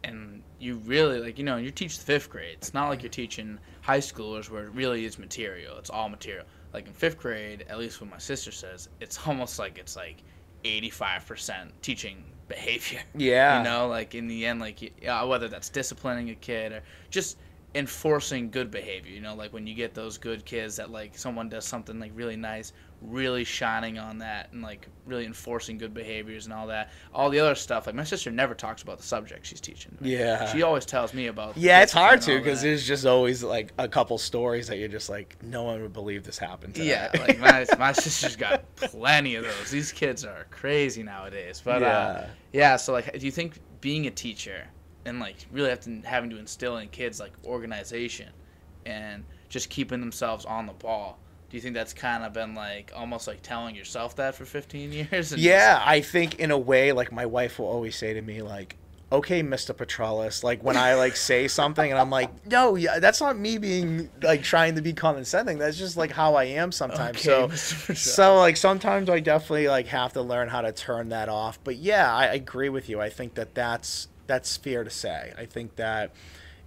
[0.05, 2.55] and you really like you know you teach the fifth grade.
[2.55, 5.77] It's not like you're teaching high schoolers where it really is material.
[5.77, 6.47] It's all material.
[6.73, 10.23] Like in fifth grade, at least what my sister says, it's almost like it's like
[10.65, 13.01] eighty five percent teaching behavior.
[13.15, 13.59] Yeah.
[13.59, 16.83] You know, like in the end, like yeah, uh, whether that's disciplining a kid or
[17.11, 17.37] just
[17.75, 19.13] enforcing good behavior.
[19.13, 22.13] You know, like when you get those good kids that like someone does something like
[22.15, 26.91] really nice, really shining on that and like really enforcing good behaviors and all that.
[27.15, 29.97] All the other stuff, like my sister never talks about the subject she's teaching.
[30.01, 30.51] Yeah.
[30.53, 31.57] She always tells me about.
[31.57, 34.67] Yeah, it's hard to discipline and all because there's just always like a couple stories
[34.69, 36.75] that you're just like, no one would believe this happened.
[36.75, 36.89] Today.
[36.89, 39.71] Yeah, like my my sister's got plenty of those.
[39.71, 41.63] These kids are crazy nowadays.
[41.65, 42.27] But uh, yeah.
[42.53, 44.67] yeah, so like, do you think being a teacher
[45.11, 48.31] and like really have to, having to instill in kids like organization
[48.87, 51.19] and just keeping themselves on the ball?
[51.51, 54.93] Do you think that's kind of been like almost like telling yourself that for 15
[55.13, 55.37] years?
[55.37, 58.77] Yeah, I think in a way, like my wife will always say to me, like,
[59.11, 59.75] "Okay, Mr.
[59.75, 63.59] Petrelis," like when I like say something, and I'm like, "No, yeah, that's not me
[63.59, 65.59] being like trying to be condescending.
[65.59, 67.95] That's just like how I am sometimes." Okay, so.
[67.97, 71.59] So like sometimes I definitely like have to learn how to turn that off.
[71.65, 73.01] But yeah, I, I agree with you.
[73.01, 75.33] I think that that's that's fair to say.
[75.37, 76.13] I think that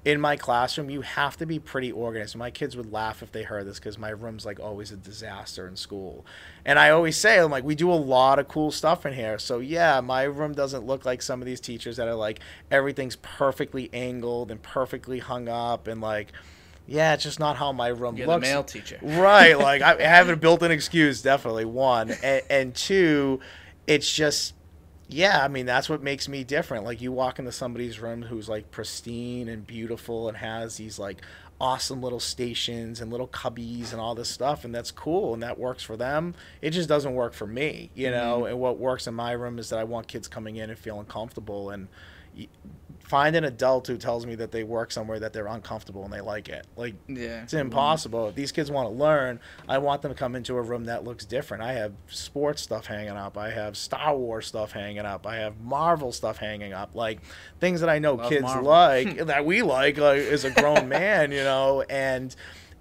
[0.04, 2.36] in my classroom, you have to be pretty organized.
[2.36, 5.66] My kids would laugh if they heard this because my room's like always a disaster
[5.66, 6.26] in school.
[6.66, 9.40] And I always say, I'm like, we do a lot of cool stuff in here.
[9.40, 13.16] So yeah, my room doesn't look like some of these teachers that are like everything's
[13.16, 16.34] perfectly angled and perfectly hung up and like.
[16.86, 18.42] Yeah, it's just not how my room You're the looks.
[18.46, 19.00] male teacher.
[19.02, 19.58] Right.
[19.58, 23.40] Like I have a built-in excuse, definitely one, and, and two,
[23.88, 24.54] it's just,
[25.14, 25.44] yeah.
[25.44, 26.86] I mean, that's what makes me different.
[26.86, 31.22] Like you walk into somebody's room who's like pristine and beautiful and has these like
[31.62, 35.60] awesome little stations and little cubbies and all this stuff, and that's cool and that
[35.60, 36.36] works for them.
[36.62, 38.40] It just doesn't work for me, you know.
[38.40, 38.48] Mm-hmm.
[38.48, 41.06] And what works in my room is that I want kids coming in and feeling
[41.06, 41.88] comfortable and.
[43.00, 46.22] Find an adult who tells me that they work somewhere that they're uncomfortable and they
[46.22, 46.66] like it.
[46.78, 47.44] Like Yeah.
[47.44, 48.30] it's impossible.
[48.30, 51.04] If these kids want to learn, I want them to come into a room that
[51.04, 51.64] looks different.
[51.64, 53.38] I have sports stuff hanging up.
[53.38, 55.28] I have Star Wars stuff hanging up.
[55.28, 56.96] I have Marvel stuff hanging up.
[56.96, 57.20] Like
[57.60, 58.64] things that I know Love kids Marvel.
[58.64, 62.34] like that we like, like as a grown man, you know, and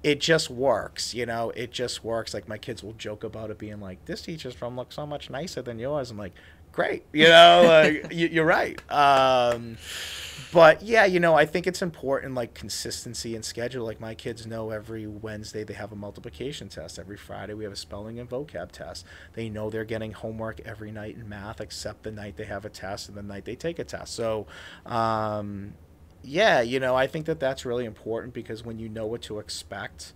[0.04, 1.50] it just works, you know.
[1.50, 2.32] It just works.
[2.32, 5.30] Like my kids will joke about it being like, "This teacher's room looks so much
[5.30, 6.32] nicer than yours." I'm like,
[6.72, 7.64] "Great," you know.
[7.66, 8.80] Like you, you're right.
[8.90, 9.76] Um,
[10.52, 13.86] but yeah, you know, I think it's important like consistency and schedule.
[13.86, 16.98] Like my kids know every Wednesday they have a multiplication test.
[16.98, 19.06] Every Friday we have a spelling and vocab test.
[19.32, 22.68] They know they're getting homework every night in math except the night they have a
[22.68, 24.14] test and the night they take a test.
[24.14, 24.46] So,
[24.84, 25.72] um,
[26.22, 29.38] yeah, you know, I think that that's really important because when you know what to
[29.38, 30.12] expect,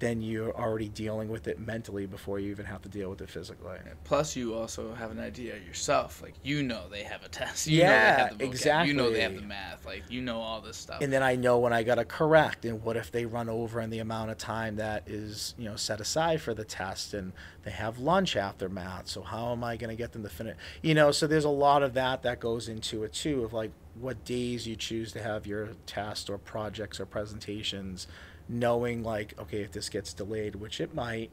[0.00, 3.30] then you're already dealing with it mentally before you even have to deal with it
[3.30, 3.78] physically.
[4.04, 6.20] Plus, you also have an idea yourself.
[6.22, 7.66] Like you know they have a test.
[7.70, 8.86] You know Yeah, they have the vocab.
[8.86, 9.86] You know they have the math.
[9.86, 11.00] Like you know all this stuff.
[11.02, 13.80] and then I know when I got to correct and what if they run over
[13.80, 17.32] in the amount of time that is you know set aside for the test and
[17.62, 20.56] they have lunch after math so how am I going to get them to finish
[20.82, 23.70] you know so there's a lot of that that goes into it too of like
[23.94, 28.06] what days you choose to have your test or projects or presentations
[28.50, 31.30] knowing like okay if this gets delayed which it might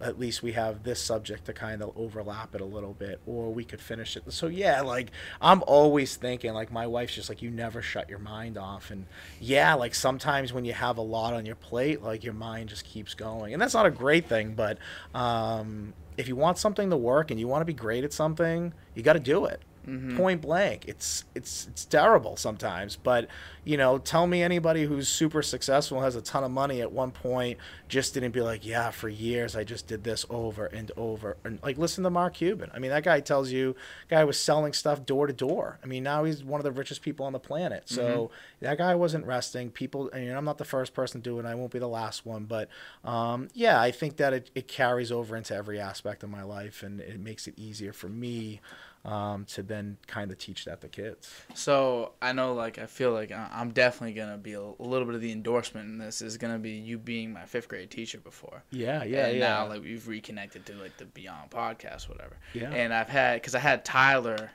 [0.00, 3.52] at least we have this subject to kind of overlap it a little bit or
[3.52, 4.22] we could finish it.
[4.32, 8.18] So yeah like i'm always thinking like my wife's just like you never shut your
[8.18, 8.90] mind off.
[8.90, 9.06] And
[9.40, 12.84] yeah like sometimes when you have a lot on your plate like your mind just
[12.84, 13.52] keeps going.
[13.52, 14.78] And that's not a great thing but
[15.14, 18.72] um, if you want something to work and you want to be great at something
[18.94, 20.16] you got to do it Mhm.
[20.16, 20.84] point blank.
[20.86, 23.26] It's it's it's terrible sometimes but
[23.64, 27.10] you know tell me anybody who's super successful has a ton of money at one
[27.10, 31.36] point just didn't be like yeah for years i just did this over and over.
[31.44, 32.70] And like listen to mark cuban.
[32.74, 33.74] I mean that guy tells you
[34.08, 35.78] guy was selling stuff door to door.
[35.82, 37.88] I mean now he's one of the richest people on the planet.
[37.88, 39.70] So that guy wasn't resting.
[39.70, 41.78] People I mean, i'm not the first person to do it and i won't be
[41.78, 42.68] the last one but
[43.04, 46.82] um, yeah i think that it, it carries over into every aspect of my life
[46.82, 48.60] and it makes it easier for me
[49.08, 51.32] um, to then kind of teach that to kids.
[51.54, 55.14] So I know, like, I feel like I'm definitely gonna be a, a little bit
[55.14, 58.62] of the endorsement in this is gonna be you being my fifth grade teacher before.
[58.70, 59.48] Yeah, yeah, and yeah.
[59.48, 62.36] now like we've reconnected to like the Beyond podcast, whatever.
[62.52, 62.70] Yeah.
[62.70, 64.50] And I've had because I had Tyler,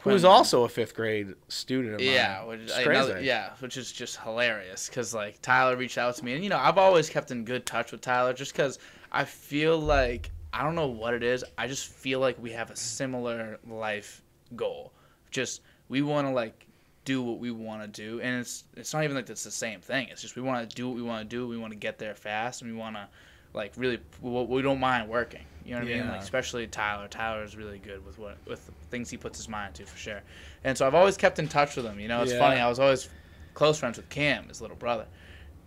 [0.00, 2.08] Who's Quinlan- also a fifth grade student of mine.
[2.10, 3.26] Yeah, which, another- crazy.
[3.26, 6.58] yeah, which is just hilarious because like Tyler reached out to me, and you know
[6.58, 8.80] I've always kept in good touch with Tyler just because
[9.12, 11.44] I feel like I don't know what it is.
[11.56, 14.22] I just feel like we have a similar life
[14.54, 14.92] goal.
[15.30, 16.66] Just we want to like
[17.04, 19.80] do what we want to do, and it's it's not even like it's the same
[19.80, 20.08] thing.
[20.10, 21.48] It's just we want to do what we want to do.
[21.48, 23.08] We want to get there fast, and we want to
[23.54, 25.44] like really we we don't mind working.
[25.64, 26.08] You know what I mean?
[26.08, 27.08] Like especially Tyler.
[27.08, 29.96] Tyler is really good with what with the things he puts his mind to for
[29.96, 30.20] sure.
[30.64, 31.98] And so I've always kept in touch with him.
[31.98, 32.38] You know, it's Yeah.
[32.38, 32.60] funny.
[32.60, 33.08] I was always
[33.54, 35.06] close friends with Cam, his little brother,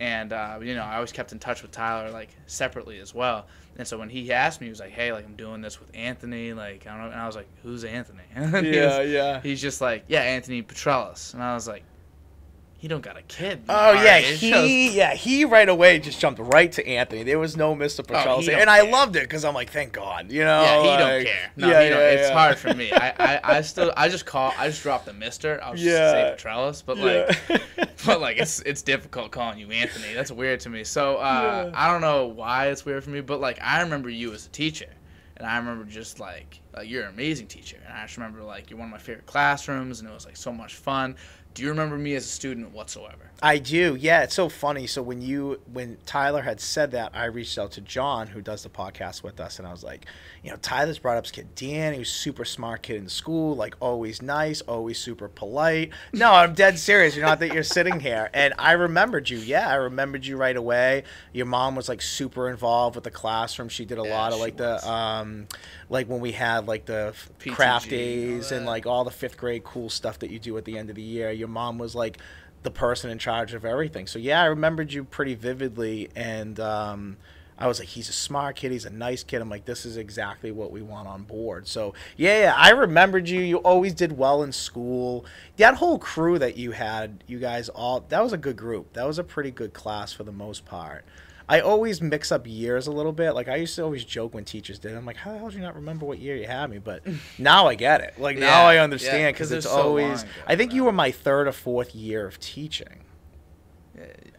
[0.00, 3.46] and uh, you know I always kept in touch with Tyler like separately as well.
[3.78, 5.90] And so when he asked me, he was like, "Hey, like I'm doing this with
[5.94, 9.40] Anthony." Like I don't know, and I was like, "Who's Anthony?" Yeah, was- yeah.
[9.42, 11.82] He's just like, "Yeah, Anthony Petrelis," and I was like,
[12.78, 16.40] "He don't got a kid." Oh yeah, age." he yeah he right away just jumped
[16.40, 17.22] right to Anthony.
[17.22, 18.04] There was no Mr.
[18.04, 18.92] Petrelli, Oh, and I care.
[18.92, 20.62] loved it because I'm like, thank God, you know.
[20.62, 21.50] Yeah, he don't care.
[21.56, 21.98] No, yeah, he don't.
[21.98, 22.92] yeah, It's hard for me.
[22.92, 25.60] I, I, I still, I just call, I just drop the Mister.
[25.62, 27.84] I'll just say Petrelis, but like, Yeah.
[28.06, 30.12] but like, it's it's difficult calling you Anthony.
[30.14, 30.84] That's weird to me.
[30.84, 31.72] So uh, Yeah.
[31.74, 34.50] I don't know why it's weird for me, but like, I remember you as a
[34.50, 34.86] teacher,
[35.38, 38.70] and I remember just like, like you're an amazing teacher, and I just remember like
[38.70, 41.16] you're one of my favorite classrooms, and it was like so much fun.
[41.56, 43.30] Do you remember me as a student whatsoever?
[43.42, 43.96] I do.
[44.00, 44.86] Yeah, it's so funny.
[44.86, 48.62] So when you when Tyler had said that, I reached out to John, who does
[48.62, 50.06] the podcast with us, and I was like,
[50.42, 51.92] you know, Tyler's brought up his kid Dan.
[51.92, 55.90] He was super smart kid in school, like always nice, always super polite.
[56.14, 57.14] No, I'm dead serious.
[57.14, 59.36] You know, not that you're sitting here, and I remembered you.
[59.38, 61.04] Yeah, I remembered you right away.
[61.34, 63.68] Your mom was like super involved with the classroom.
[63.68, 64.56] She did a Yeah, lot of like was.
[64.56, 65.46] the um,
[65.90, 69.64] like when we had like the PTG craft days and like all the fifth grade
[69.64, 71.30] cool stuff that you do at the end of the year.
[71.30, 72.18] Your mom was like
[72.62, 74.06] the person in charge of everything.
[74.06, 77.16] So yeah, I remembered you pretty vividly, and um,
[77.58, 79.40] I was like, he's a smart kid, he's a nice kid.
[79.40, 81.66] I'm like, this is exactly what we want on board.
[81.66, 83.40] So yeah, yeah, I remembered you.
[83.40, 85.24] You always did well in school.
[85.56, 88.92] That whole crew that you had, you guys all, that was a good group.
[88.92, 91.04] That was a pretty good class for the most part.
[91.48, 93.32] I always mix up years a little bit.
[93.32, 94.96] Like I used to always joke when teachers did.
[94.96, 96.78] I'm like, how the hell do you not remember what year you had me?
[96.78, 97.02] But
[97.38, 98.14] now I get it.
[98.18, 100.22] Like now I understand because it's it's so always.
[100.22, 103.04] ago, I think you were my third or fourth year of teaching.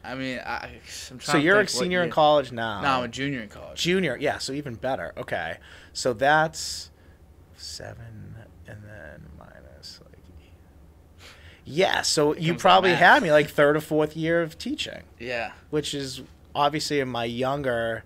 [0.04, 0.70] I mean, I,
[1.10, 2.82] I'm trying So you're a senior in college now.
[2.82, 3.82] No, I'm a junior in college.
[3.82, 4.16] junior.
[4.20, 5.14] Yeah, so even better.
[5.18, 5.58] Okay,
[5.94, 6.92] so that's
[7.56, 8.36] seven,
[8.68, 10.20] and then minus like.
[11.66, 13.00] Yeah, so you probably math.
[13.00, 15.04] had me like third or fourth year of teaching.
[15.20, 15.54] Yeah.
[15.72, 16.22] which is
[16.58, 18.04] obviously in my younger,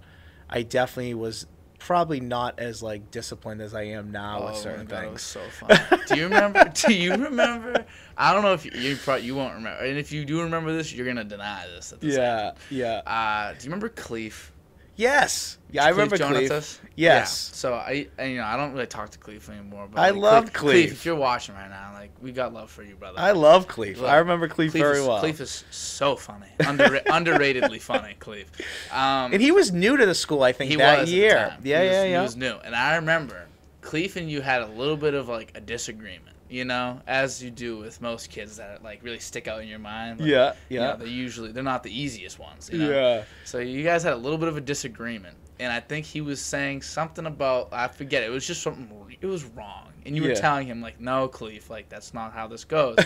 [0.49, 1.47] I definitely was
[1.79, 5.21] probably not as like disciplined as I am now with Oh certain my God, things.
[5.23, 5.79] so funny.
[6.07, 6.71] do you remember?
[6.87, 7.85] Do you remember?
[8.17, 10.71] I don't know if you you, probably, you won't remember, and if you do remember
[10.73, 11.91] this, you're gonna deny this.
[11.93, 13.01] At the same Yeah, yeah.
[13.07, 14.49] Uh, do you remember Cleef?
[14.95, 15.57] Yes.
[15.71, 16.49] Yeah, I remember Cleve.
[16.49, 16.79] Jonathas?
[16.95, 17.49] Yes.
[17.51, 17.55] Yeah.
[17.55, 19.87] So I, and, you know, I don't really talk to Cleef anymore.
[19.91, 20.53] But I like, loved Cleef.
[20.53, 20.91] Cleve.
[20.91, 23.19] If you're watching right now, like we got love for you, brother.
[23.19, 23.99] I love Cleve.
[23.99, 25.23] Look, I remember Cleve, Cleef very is, well.
[25.23, 28.15] Cleef is so funny, Under, underratedly funny.
[28.19, 28.45] Cleef.
[28.91, 31.17] Um, and he was new to the school, I think, he that was at the
[31.17, 31.47] year.
[31.49, 31.61] time.
[31.63, 33.47] Yeah, he was, yeah, He was new, and I remember
[33.81, 36.30] Cleef and you had a little bit of like a disagreement.
[36.51, 39.79] You know, as you do with most kids that like really stick out in your
[39.79, 40.19] mind.
[40.19, 40.87] Like, yeah, you yeah.
[40.87, 42.69] know, they usually they're not the easiest ones.
[42.69, 42.89] You know?
[42.89, 43.23] Yeah.
[43.45, 46.41] So you guys had a little bit of a disagreement, and I think he was
[46.41, 48.23] saying something about I forget.
[48.23, 48.91] It was just something.
[49.21, 52.47] It was wrong, and you were telling him like, "No, Cleef, like that's not how
[52.47, 52.97] this goes."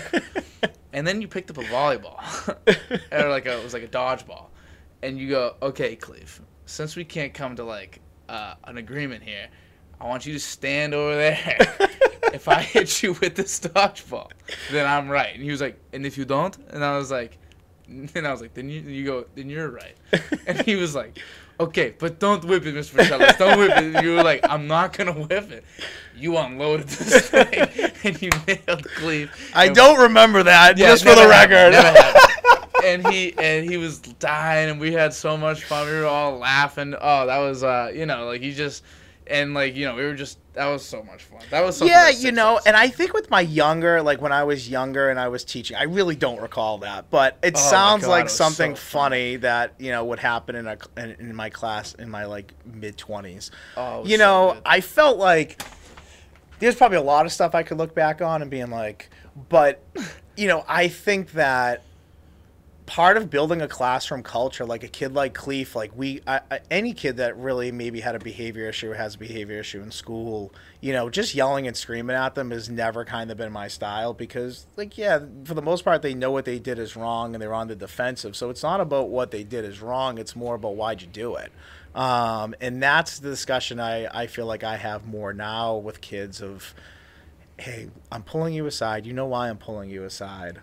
[0.93, 2.17] and then you picked up a volleyball,
[3.11, 4.47] or like a, it was like a dodgeball,
[5.03, 9.49] and you go, "Okay, Cleef, since we can't come to like uh, an agreement here,
[9.99, 11.57] I want you to stand over there."
[12.33, 14.29] if I hit you with this dodgeball,
[14.71, 15.33] then I'm right.
[15.33, 17.37] And he was like, and if you don't, and I was like,
[17.87, 19.95] and I was like, then you, you go, then you're right.
[20.47, 21.17] And he was like,
[21.59, 22.97] okay, but don't whip it, Mr.
[22.97, 23.35] Marcellus.
[23.37, 23.95] Don't whip it.
[23.95, 25.63] And you were like, I'm not gonna whip it.
[26.15, 29.31] You unloaded this thing, and you nailed Cleve.
[29.53, 31.73] I don't remember that, Yeah, just for the record.
[32.83, 35.87] and he and he was dying, and we had so much fun.
[35.87, 36.95] We were all laughing.
[36.99, 38.83] Oh, that was uh, you know, like he just
[39.27, 41.41] and like you know, we were just that was so much fun.
[41.49, 44.69] That was yeah, you know, and I think with my younger, like when I was
[44.69, 48.11] younger and I was teaching, I really don't recall that, but it Oh sounds God,
[48.11, 51.49] like was something so funny that you know would happen in a in, in my
[51.49, 53.51] class in my like mid twenties.
[53.75, 54.63] Oh, You so know, good.
[54.65, 55.61] I felt like
[56.59, 59.09] there's probably a lot of stuff I could look back on and being like,
[59.49, 59.83] but
[60.37, 61.83] you know, I think that
[62.85, 66.59] part of building a classroom culture, like a kid like Cleef, like we, I, I,
[66.69, 69.91] any kid that really maybe had a behavior issue or has a behavior issue in
[69.91, 73.67] school, you know, just yelling and screaming at them has never kind of been my
[73.67, 77.33] style because, like, yeah, for the most part, they know what they did is wrong
[77.33, 78.35] and they're on the defensive.
[78.35, 81.35] So it's not about what they did is wrong; it's more about why'd you do
[81.35, 81.51] it.
[81.95, 86.41] Um, and that's the discussion I, I feel like I have more now with kids
[86.41, 86.75] of,
[87.57, 89.05] hey, I'm pulling you aside.
[89.05, 90.59] You know why I'm pulling you aside.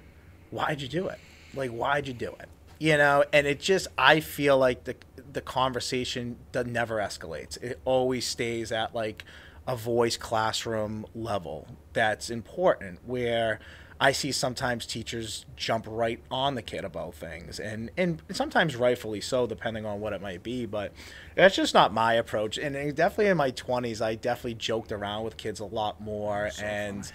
[0.50, 1.18] Why'd you do it?
[1.54, 2.48] Like, why'd you do it?
[2.78, 4.96] You know, and it just, I feel like the,
[5.32, 7.62] the conversation that never escalates.
[7.62, 9.24] It always stays at like
[9.68, 11.68] a voice classroom level.
[11.92, 13.60] That's important where
[14.00, 19.20] I see sometimes teachers jump right on the kid about things, and and sometimes rightfully
[19.20, 20.66] so, depending on what it might be.
[20.66, 20.92] But
[21.36, 22.58] that's just not my approach.
[22.58, 26.64] And definitely in my twenties, I definitely joked around with kids a lot more, so
[26.64, 27.12] and.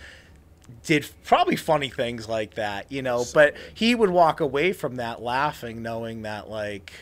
[0.84, 3.64] Did probably funny things like that, you know, so but good.
[3.74, 6.94] he would walk away from that laughing knowing that like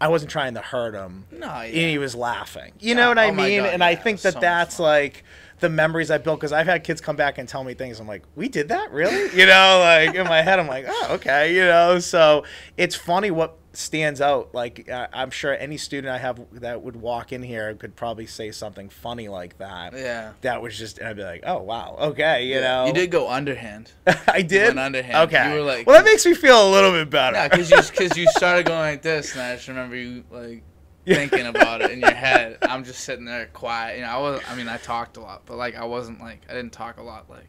[0.00, 1.26] I wasn't trying to hurt him.
[1.30, 1.62] No, yeah.
[1.62, 2.72] and he was laughing.
[2.78, 2.94] You yeah.
[2.94, 3.62] know what I oh mean?
[3.62, 5.24] God, and yeah, I think that so that's like
[5.60, 7.98] the memories I built because I've had kids come back and tell me things.
[7.98, 9.36] I'm like, we did that, really?
[9.38, 11.98] You know, like in my head, I'm like, oh, okay, you know.
[11.98, 12.44] So
[12.76, 14.54] it's funny what stands out.
[14.54, 18.26] Like uh, I'm sure any student I have that would walk in here could probably
[18.26, 19.92] say something funny like that.
[19.94, 20.32] Yeah.
[20.42, 22.60] That was just and I'd be like, oh wow, okay, you yeah.
[22.60, 22.86] know.
[22.86, 23.92] You did go underhand.
[24.28, 24.76] I did.
[24.76, 25.28] underhand.
[25.28, 25.50] Okay.
[25.50, 27.36] You were like, well, that makes me feel a little bit better.
[27.36, 30.62] Yeah, because you because you started going like this, and I just remember you like
[31.06, 32.58] thinking about it in your head.
[32.62, 33.96] I'm just sitting there quiet.
[33.96, 34.42] You know, I was.
[34.48, 37.02] I mean, I talked a lot, but like I wasn't like I didn't talk a
[37.02, 37.48] lot like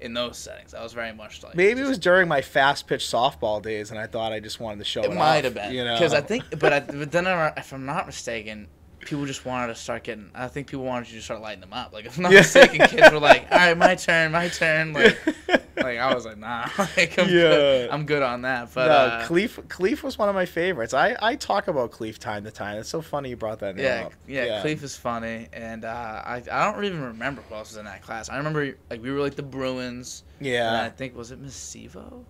[0.00, 0.74] in those settings.
[0.74, 3.98] I was very much like maybe it was during my fast pitch softball days, and
[3.98, 5.10] I thought I just wanted to show it.
[5.10, 7.26] It might have been, you know, because I think, but I, but then
[7.56, 8.68] if I'm not mistaken,
[9.06, 10.30] people just wanted to start getting.
[10.34, 11.92] I think people wanted you to start lighting them up.
[11.92, 12.40] Like if I'm not yeah.
[12.40, 15.18] mistaken, kids were like, "All right, my turn, my turn." Like,
[15.76, 17.40] like I was like, "Nah, like, I'm, yeah.
[17.40, 17.90] good.
[17.90, 20.92] I'm good on that." But no, uh, Cleef, Cleef was one of my favorites.
[20.92, 22.78] I, I talk about Cleef time to time.
[22.78, 24.14] It's so funny you brought that yeah, up.
[24.26, 27.78] Yeah, yeah, Cleef is funny, and uh, I I don't even remember who else was
[27.78, 28.28] in that class.
[28.28, 30.24] I remember like we were like the Bruins.
[30.40, 30.82] Yeah.
[30.82, 32.24] I think was it Miss Sevo?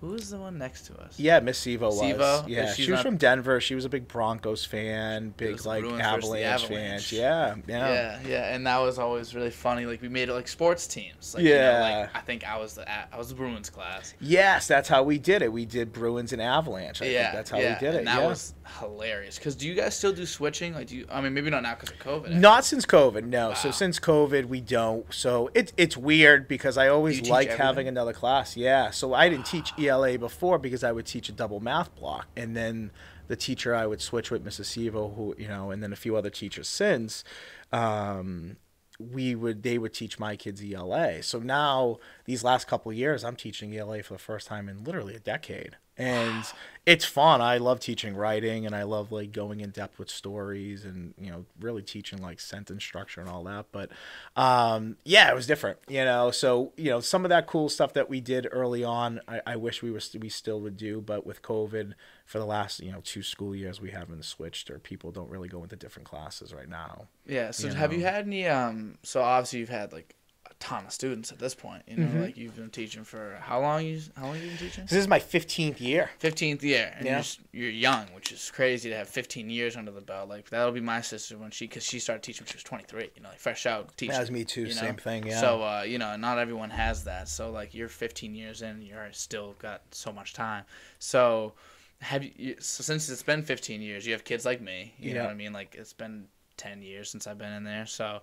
[0.00, 1.18] Who was the one next to us?
[1.18, 2.00] Yeah, Miss Sevo was.
[2.00, 2.48] Sevo?
[2.48, 3.02] Yeah, she was not...
[3.02, 3.60] from Denver.
[3.60, 7.12] She was a big Broncos fan, big like Avalanche, Avalanche fans.
[7.12, 8.54] Yeah, yeah, yeah, yeah.
[8.54, 9.84] And that was always really funny.
[9.84, 11.34] Like we made it like sports teams.
[11.34, 14.14] Like, yeah, you know, like I think I was the I was the Bruins class.
[14.20, 15.52] Yes, that's how we did it.
[15.52, 17.02] We did Bruins and Avalanche.
[17.02, 17.74] I yeah, that's how yeah.
[17.74, 17.98] we did it.
[17.98, 18.26] And that yeah.
[18.26, 19.36] was hilarious.
[19.36, 20.72] Because do you guys still do switching?
[20.72, 21.06] Like, do you?
[21.10, 22.30] I mean, maybe not now because of COVID.
[22.30, 23.48] Not since COVID, no.
[23.48, 23.54] Wow.
[23.54, 25.12] So since COVID, we don't.
[25.12, 28.56] So it's it's weird because I always like having another class.
[28.56, 28.90] Yeah.
[28.92, 32.56] So I didn't teach ELA before because I would teach a double math block, and
[32.56, 32.90] then
[33.28, 34.66] the teacher I would switch with Mrs.
[34.66, 37.24] Sevo, who you know, and then a few other teachers since.
[37.72, 38.56] Um,
[38.98, 41.22] we would they would teach my kids ELA.
[41.22, 45.14] So now these last couple years, I'm teaching ELA for the first time in literally
[45.14, 46.44] a decade and
[46.86, 47.42] it's fun.
[47.42, 51.30] I love teaching writing, and I love like going in depth with stories, and you
[51.30, 53.66] know, really teaching like sentence structure and all that.
[53.70, 53.90] But
[54.34, 56.30] um, yeah, it was different, you know.
[56.30, 59.56] So you know, some of that cool stuff that we did early on, I, I
[59.56, 61.92] wish we were we still would do, but with COVID
[62.24, 65.48] for the last you know two school years, we haven't switched, or people don't really
[65.48, 67.08] go into different classes right now.
[67.26, 67.50] Yeah.
[67.50, 67.98] So you have know?
[67.98, 68.46] you had any?
[68.48, 68.96] Um.
[69.02, 70.16] So obviously you've had like
[70.60, 71.82] ton of students at this point.
[71.88, 72.20] You know, mm-hmm.
[72.20, 73.84] like you've been teaching for how long?
[73.84, 74.84] You how long you been teaching?
[74.84, 76.10] This is my fifteenth year.
[76.18, 77.22] Fifteenth year, and yeah.
[77.52, 80.28] you're, you're young, which is crazy to have fifteen years under the belt.
[80.28, 82.84] Like that'll be my sister when she, because she started teaching when she was twenty
[82.84, 83.10] three.
[83.16, 84.12] You know, like fresh out teaching.
[84.12, 84.62] That was me too.
[84.62, 84.80] You know?
[84.80, 85.26] Same thing.
[85.26, 85.40] Yeah.
[85.40, 87.28] So uh, you know, not everyone has that.
[87.28, 90.64] So like you're fifteen years in, you're still got so much time.
[90.98, 91.54] So
[92.00, 92.56] have you?
[92.60, 94.94] So since it's been fifteen years, you have kids like me.
[94.98, 95.16] You yeah.
[95.16, 95.52] know what I mean?
[95.52, 97.86] Like it's been ten years since I've been in there.
[97.86, 98.20] So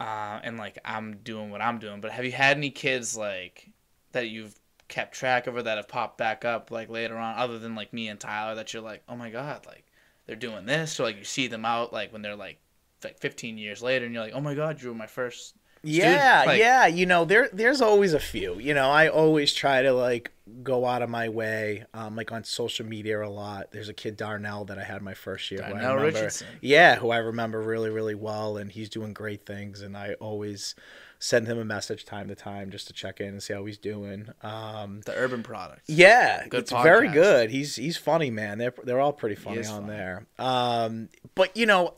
[0.00, 2.00] uh, and like I'm doing what I'm doing.
[2.00, 3.70] But have you had any kids like
[4.12, 7.58] that you've kept track of or that have popped back up like later on, other
[7.58, 9.84] than like me and Tyler, that you're like, oh my god, like
[10.26, 12.58] they're doing this, or like you see them out like when they're like
[13.04, 15.54] like 15 years later, and you're like, oh my god, you were my first
[15.86, 16.86] yeah, like, yeah.
[16.86, 18.58] You know, there there's always a few.
[18.58, 20.32] You know, I always try to like
[20.62, 23.72] go out of my way, um, like on social media a lot.
[23.72, 25.60] There's a kid Darnell that I had my first year.
[25.60, 26.46] Darnell remember, Richardson.
[26.60, 29.82] Yeah, who I remember really, really well, and he's doing great things.
[29.82, 30.74] And I always
[31.18, 33.78] send him a message time to time just to check in and see how he's
[33.78, 34.28] doing.
[34.42, 35.88] Um, the Urban Products.
[35.88, 36.82] Yeah, good it's podcast.
[36.82, 37.50] very good.
[37.50, 38.58] He's he's funny, man.
[38.58, 39.88] They're they're all pretty funny on funny.
[39.88, 40.26] there.
[40.38, 41.94] Um, but you know,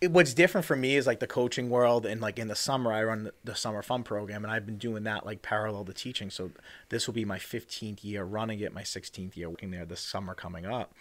[0.00, 2.92] it, what's different for me is like the coaching world and like in the summer
[2.92, 5.92] I run the, the, summer fun program and I've been doing that like parallel to
[5.92, 6.30] teaching.
[6.30, 6.50] So
[6.90, 10.34] this will be my 15th year running it, my 16th year working there this summer
[10.34, 10.92] coming up.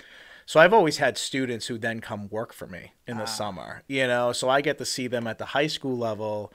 [0.45, 3.27] So I've always had students who then come work for me in the ah.
[3.27, 6.53] summer, you know, so I get to see them at the high school level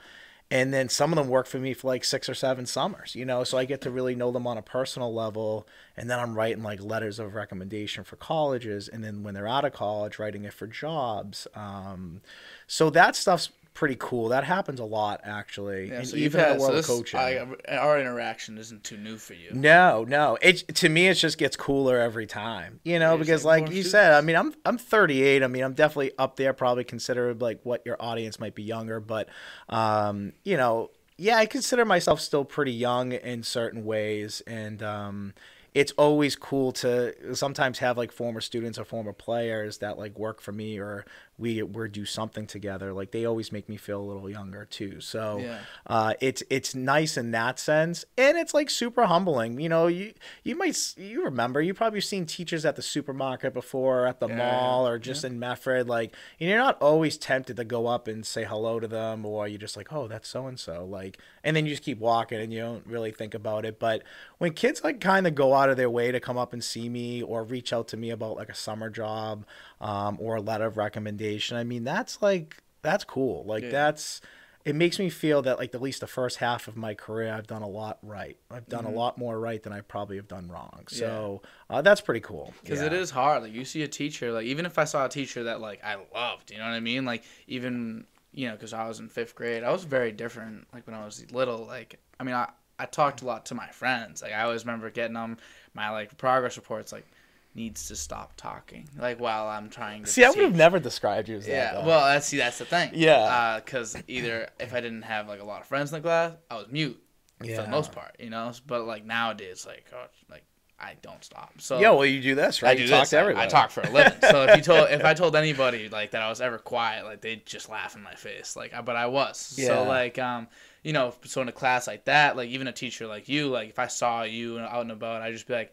[0.51, 3.25] and then some of them work for me for like six or seven summers you
[3.25, 3.43] know?
[3.43, 6.61] So i get to really know them on a personal level and then i'm writing
[6.61, 10.53] like letters of recommendation for colleges and then when they're out of college writing it
[10.53, 12.21] for jobs um,
[12.67, 14.29] so that stuff's pretty cool.
[14.29, 17.19] That happens a lot actually, yeah, so even had, the world so this, coaching.
[17.19, 19.51] I, our interaction isn't too new for you.
[19.53, 20.37] No, no.
[20.41, 22.79] It to me it just gets cooler every time.
[22.83, 23.91] You know, because like you students.
[23.91, 25.43] said, I mean, I'm I'm 38.
[25.43, 28.99] I mean, I'm definitely up there, probably considered like what your audience might be younger,
[28.99, 29.29] but
[29.69, 35.33] um, you know, yeah, I consider myself still pretty young in certain ways, and um,
[35.73, 40.41] it's always cool to sometimes have like former students or former players that like work
[40.41, 41.05] for me or
[41.41, 42.93] we we do something together.
[42.93, 45.01] Like they always make me feel a little younger too.
[45.01, 45.59] So Yeah.
[45.87, 49.59] uh, it's it's nice in that sense, and it's like super humbling.
[49.59, 50.13] You know, you
[50.43, 54.35] you might you remember you probably seen teachers at the supermarket before, at the Yeah,
[54.37, 55.87] mall, or just in Medford.
[55.87, 59.47] Like and you're not always tempted to go up and say hello to them, or
[59.47, 60.85] you're just like, oh, that's so and so.
[60.85, 63.79] Like, and then you just keep walking and you don't really think about it.
[63.79, 64.03] But
[64.37, 66.89] when kids like kind of go out of their way to come up and see
[66.89, 69.45] me or reach out to me about like a summer job
[69.81, 73.43] um, or a letter of recommendation, I mean, that's like that's cool.
[73.45, 73.71] Like Yeah.
[73.71, 74.21] that's
[74.63, 77.47] it makes me feel that like at least the first half of my career I've
[77.47, 78.37] done a lot right.
[78.51, 78.93] I've done Mm-hmm.
[78.93, 80.83] a lot more right than I probably have done wrong.
[80.87, 82.53] So uh, that's pretty cool.
[82.63, 82.85] because Yeah.
[82.87, 83.41] it is hard.
[83.43, 85.97] Like you see a teacher, like even if I saw a teacher that like I
[86.13, 87.05] loved, you know what I mean?
[87.05, 90.67] Like even you know, because I was in fifth grade, I was very different.
[90.73, 93.67] Like when I was little, like I mean, I I talked a lot to my
[93.69, 94.21] friends.
[94.21, 95.37] Like I always remember getting them
[95.73, 97.05] my like progress reports, like
[97.53, 101.27] needs to stop talking, like while I'm trying to See, I would have never described
[101.29, 101.51] you as that.
[101.51, 102.91] Yeah, well, that's see, that's the thing.
[102.93, 103.59] Yeah.
[103.63, 106.55] because either if I didn't have like a lot of friends in the class, I
[106.55, 107.01] was mute
[107.39, 107.61] for Yeah.
[107.61, 108.51] the most part, you know.
[108.65, 110.43] But like nowadays, like oh, like
[110.79, 111.53] I don't stop.
[111.59, 112.69] So yeah, well, you do this, right?
[112.69, 113.09] I you do talk this.
[113.11, 113.45] to I- everybody.
[113.45, 114.17] I talk for a living.
[114.21, 117.21] So if you told if I told anybody like that I was ever quiet, like
[117.21, 118.55] they'd just laugh in my face.
[118.55, 119.55] Like, but I was.
[119.57, 119.67] Yeah.
[119.67, 120.47] So like um.
[120.83, 123.69] You know, so in a class like that, like even a teacher like you, like
[123.69, 125.71] if I saw you out and about, I'd just be like,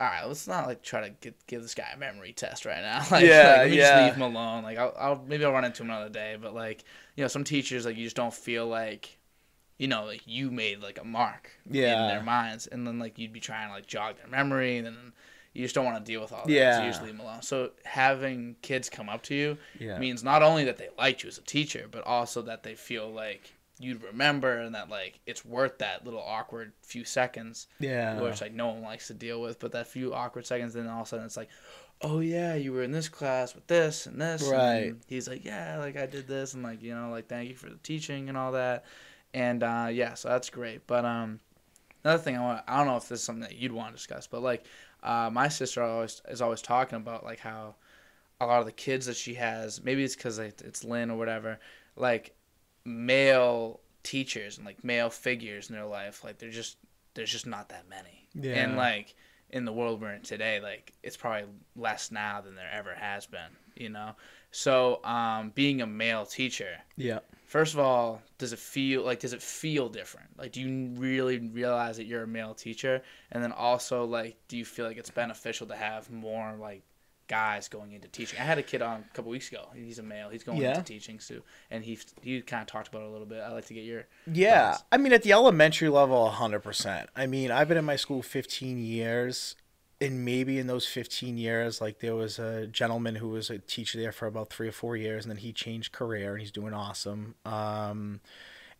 [0.00, 2.80] all right, let's not like try to get, give this guy a memory test right
[2.82, 3.04] now.
[3.10, 3.82] Like, Yeah, like, let me yeah.
[3.82, 4.62] just leave him alone.
[4.62, 6.36] Like, I'll, I'll maybe I'll run into him another day.
[6.40, 6.84] But like,
[7.16, 9.18] you know, some teachers like you just don't feel like,
[9.78, 12.02] you know, like you made like a mark Yeah.
[12.02, 14.86] in their minds, and then like you'd be trying to like jog their memory, and
[14.86, 15.12] then
[15.52, 16.52] you just don't want to deal with all that.
[16.52, 16.76] Yeah.
[16.78, 17.42] So you just leave them alone.
[17.42, 19.98] So having kids come up to you Yeah.
[19.98, 23.10] means not only that they liked you as a teacher, but also that they feel
[23.10, 28.20] like you'd remember and that like it's worth that little awkward few seconds yeah.
[28.20, 29.58] which like no one likes to deal with.
[29.60, 31.48] But that few awkward seconds, then all of a sudden it's like,
[32.00, 34.42] oh yeah, you were in this class with this and this.
[34.42, 34.94] and Right.
[35.06, 37.68] he's like, yeah, like I did this, and like you know, like thank you for
[37.68, 38.84] the teaching and all that.
[39.34, 40.86] And uh, yeah, so that's great.
[40.86, 41.40] But um,
[42.04, 43.96] another thing I want, I don't know if this is something that you'd want to
[43.96, 44.64] discuss, but like
[45.02, 47.74] uh, my sister always is always talking about like how
[48.40, 51.58] a lot of the kids that she has, maybe it's because it's Lynn or whatever,
[51.96, 52.34] like
[52.88, 56.76] male teachers and like male figures in their life, like they're just
[57.14, 58.28] there's just not that many.
[58.34, 58.62] Yeah.
[58.62, 59.14] And like
[59.50, 63.26] in the world we're in today, like it's probably less now than there ever has
[63.26, 64.12] been, you know.
[64.50, 67.18] So, um, being a male teacher, yeah.
[67.46, 70.28] first of all, does it feel like does it feel different?
[70.38, 73.02] Like, do you really realize that you're a male teacher?
[73.30, 76.82] And then also, like, do you feel like it's beneficial to have more like
[77.28, 78.38] guys going into teaching?
[78.40, 79.68] I had a kid on a couple weeks ago.
[79.74, 80.28] He's a male.
[80.30, 80.68] He's going Yeah.
[80.70, 83.40] into teaching too, and he he kind of talked about it a little bit.
[83.40, 84.84] I'd like to get your Yeah, thoughts.
[84.90, 87.08] I mean, at the elementary level, hundred percent.
[87.14, 89.54] I mean, I've been in my school fifteen years,
[90.00, 93.98] and maybe in those fifteen years, like there was a gentleman who was a teacher
[93.98, 96.74] there for about three or four years, and then he changed career, and he's doing
[96.74, 97.34] awesome.
[97.44, 98.20] Um,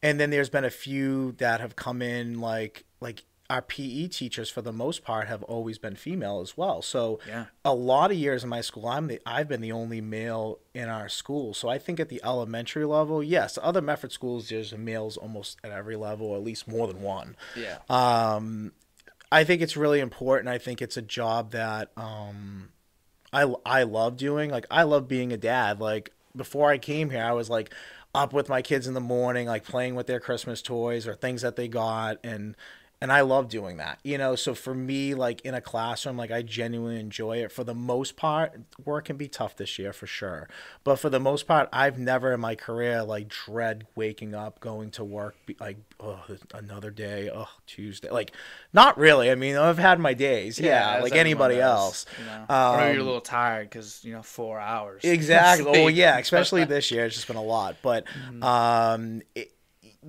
[0.03, 4.51] and then there's been a few that have come in, like like our PE teachers
[4.51, 6.83] for the most part have always been female as well.
[6.83, 7.47] So Yeah.
[7.65, 10.89] a lot of years in my school, I'm the I've been the only male in
[10.89, 11.55] our school.
[11.55, 15.71] So I think at the elementary level, yes, other Medford schools there's males almost at
[15.71, 17.37] every level, or at least more than one.
[17.57, 17.79] yeah.
[17.89, 18.73] Um,
[19.33, 20.49] I think it's really important.
[20.49, 22.71] I think it's a job that um,
[23.33, 24.51] I I love doing.
[24.51, 25.81] Like I love being a dad.
[25.81, 27.73] Like before I came here, I was like
[28.15, 31.43] up with my kids in the morning, like playing with their Christmas toys or things
[31.43, 32.57] that they got, and
[33.01, 33.99] and I love doing that.
[34.03, 37.53] You know, so for me, like in a classroom, like I genuinely enjoy it.
[37.53, 40.49] For the most part, work can be tough this year for sure,
[40.85, 44.91] but for the most part, I've never in my career like dread waking up, going
[44.93, 46.23] to work, be, like oh
[46.55, 48.33] another day, oh Tuesday, like
[48.73, 49.31] not really.
[49.31, 52.07] I mean, I've had my days, yeah, as like anybody does, else.
[52.19, 52.47] You know?
[52.49, 55.03] or maybe you're a Um, little tired because you know four hours.
[55.19, 55.69] Exactly.
[55.71, 55.97] Oh Sleep.
[55.97, 57.07] yeah, especially this year.
[57.07, 58.05] It's just been a lot, but
[58.43, 59.53] um, it,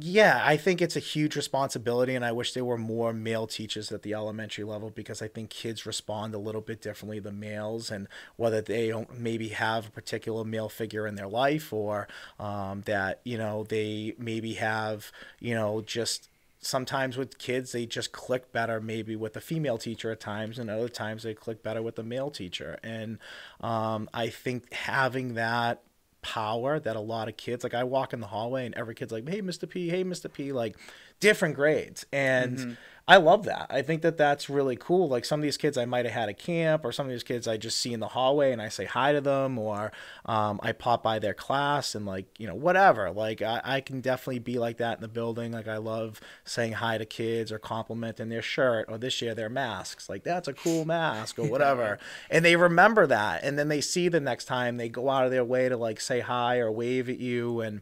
[0.02, 3.92] yeah, I think it's a huge responsibility, and I wish there were more male teachers
[3.92, 7.92] at the elementary level because I think kids respond a little bit differently than males,
[7.92, 12.08] and whether they maybe have a particular male figure in their life or
[12.40, 16.30] um, that you know they maybe have you know just
[16.62, 20.70] sometimes with kids they just click better maybe with a female teacher at times and
[20.70, 22.78] other times they click better with a male teacher.
[22.84, 23.18] And
[23.62, 25.82] um, i think having that
[26.22, 29.12] power that a lot of kids like i walk in the hallway and every kid's
[29.12, 30.76] like hey mr p hey mr p like
[31.20, 32.06] different grades.
[32.12, 32.72] And mm-hmm.
[33.10, 33.66] I love that.
[33.72, 35.10] I think that that's really cool.
[35.10, 37.24] Like some of these kids I might have had at camp, or some of these
[37.24, 39.92] kids I just see in the hallway and I say hi to them, or
[40.28, 43.10] um, I pop by their class and like you know whatever.
[43.10, 45.52] Like I, I can definitely be like that in the building.
[45.52, 49.50] Like I love saying hi to kids or complimenting their shirt or this year their
[49.50, 50.08] masks.
[50.08, 51.98] Like that's a cool mask or whatever,
[52.30, 55.32] and they remember that, and then they see the next time they go out of
[55.32, 57.82] their way to like say hi or wave at you and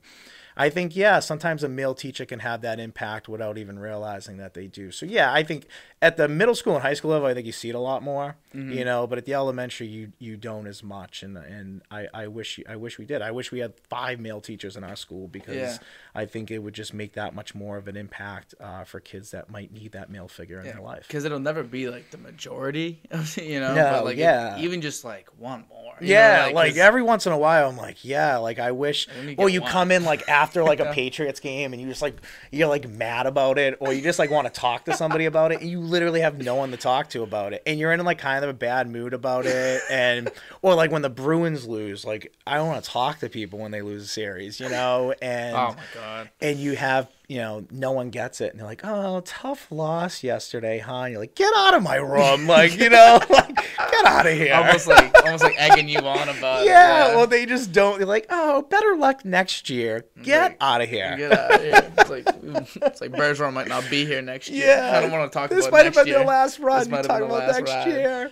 [0.58, 4.54] I think yeah, sometimes a male teacher can have that impact without even realizing that
[4.54, 4.92] they do.
[4.92, 5.66] So yeah, I think
[6.02, 8.04] at the middle school and high school level, I think you see it a lot
[8.04, 8.72] more, Mm-hmm.
[8.72, 9.06] you know.
[9.08, 12.76] But at the elementary, you you don't as much, and and I I wish I
[12.76, 13.22] wish we did.
[13.22, 15.78] I wish we had five male teachers in our school because Yeah.
[16.16, 19.32] I think it would just make that much more of an impact uh, for kids
[19.32, 21.06] that might need that male figure in their life.
[21.08, 23.76] Because it'll never be like the majority, of, you know.
[23.76, 24.58] No, but like it- yeah.
[24.60, 25.94] even just like one more.
[26.02, 29.08] Yeah, know, like, 'cause- every once in a while, I'm like, yeah, like I wish.
[29.08, 29.72] And then you Or you one.
[29.72, 32.16] come in like after like a Patriots game, and you just like
[32.52, 35.52] you're like mad about it, or you just like want to talk to somebody about
[35.52, 38.04] it, and you literally have no one to talk to about it, and you're in
[38.04, 40.30] like kind of a bad mood about it, and
[40.62, 43.72] or like when the Bruins lose, like I don't want to talk to people when
[43.72, 46.30] they lose a series, you know, oh and oh my god.
[46.42, 50.24] and you have you know no one gets it and they're like oh tough loss
[50.24, 54.06] yesterday huh and you're like get out of my room like you know like get
[54.06, 56.68] out of here Almost like almost like egging you on about it.
[56.70, 60.80] yeah, well they just don't they're like oh better luck next year get Like, out
[60.82, 61.92] of here Get out of here.
[61.98, 64.68] It's like mm, it's like Bergeron might not be here next year.
[64.68, 66.20] yeah I don't want to talk this about might have been year.
[66.20, 67.88] the last run This might have talk been the about last next ride.
[67.88, 68.32] year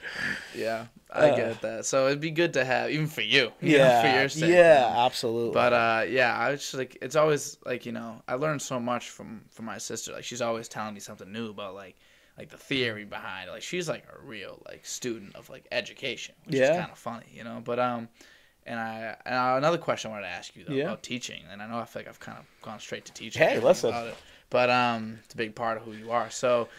[0.56, 0.86] Yeah,
[1.16, 1.86] I Uh, get that.
[1.86, 3.52] So it'd be good to have, even for you.
[3.62, 4.52] you know, yeah for your sake.
[4.52, 8.36] yeah absolutely But uh, yeah, I was just like, it's always like you know, I
[8.36, 10.12] learned so much from from my sister.
[10.14, 11.96] Like she's always telling me something new about like
[12.38, 13.52] like the theory behind it.
[13.54, 16.64] Like she's like a real like student of like education, which Yeah.
[16.64, 17.62] is kind of funny, you know.
[17.64, 18.10] But um,
[18.66, 20.84] and I and uh, another question I wanted to ask you though Yeah.
[20.86, 23.44] about teaching, and I know I feel like I've kind of gone straight to teaching.
[23.44, 23.92] Hey, listen.
[23.92, 24.18] about it.
[24.50, 26.30] But um, it's a big part of who you are.
[26.30, 26.70] So.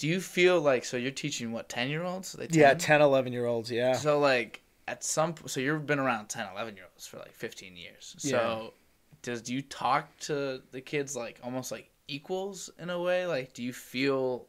[0.00, 2.32] Do you feel like so you're teaching what 10 year olds?
[2.32, 2.78] They yeah 10?
[2.78, 6.74] 10 11 year olds yeah So like at some so you've been around 10, 11
[6.74, 8.14] year olds for like 15 years.
[8.18, 8.72] So
[9.20, 13.26] does do you talk to the kids like almost like equals in a way?
[13.26, 14.46] Like do you feel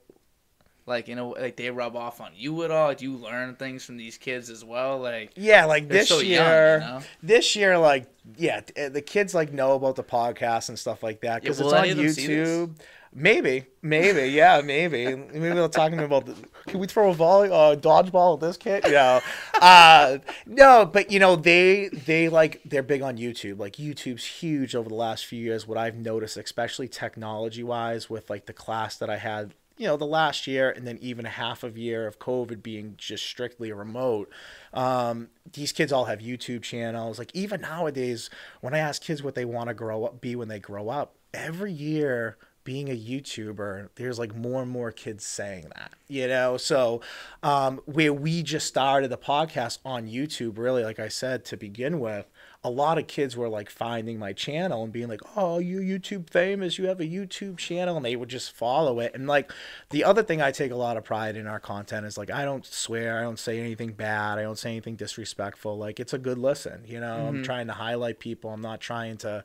[0.85, 2.95] like in a like they rub off on you at all?
[2.95, 4.99] Do you learn things from these kids as well?
[4.99, 7.05] Like yeah like this so year young, you know?
[7.21, 11.21] this year, like, yeah, uh, the kids like know about the podcast and stuff like
[11.21, 12.49] that because Yeah, it's on any of them see this?
[12.49, 12.75] YouTube.
[13.13, 15.15] Maybe, maybe, yeah, maybe.
[15.15, 16.27] maybe they'll talk to me about.
[16.27, 16.35] The,
[16.67, 18.85] can we throw a volley, uh, dodgeball at this kid?
[18.85, 19.19] Know,
[19.61, 23.59] uh, no, but you know they they like they're big on YouTube.
[23.59, 25.67] Like YouTube's huge over the last few years.
[25.67, 29.97] What I've noticed, especially technology wise, with like the class that I had you know
[29.97, 33.71] the last year and then even a half of year of covid being just strictly
[33.71, 34.29] remote
[34.73, 39.33] um, these kids all have youtube channels like even nowadays when i ask kids what
[39.33, 43.89] they want to grow up be when they grow up every year being a youtuber
[43.95, 46.57] there's like more and more kids saying that you know?
[46.57, 47.01] So
[47.41, 51.99] um, where we just started the podcast on youtube really like i said to begin
[51.99, 52.29] with
[52.63, 56.29] a lot of kids were like finding my channel and being like, "Oh, you YouTube
[56.29, 56.77] famous?
[56.77, 59.13] You have a YouTube channel?" and they would just follow it.
[59.15, 59.51] And like
[59.89, 62.45] the other thing I take a lot of pride in our content is like I
[62.45, 65.77] don't swear, I don't say anything bad, I don't say anything disrespectful.
[65.77, 67.27] Like it's a good listen, you know.
[67.27, 67.43] I'm mm-hmm.
[67.43, 68.51] trying to highlight people.
[68.51, 69.43] I'm not trying to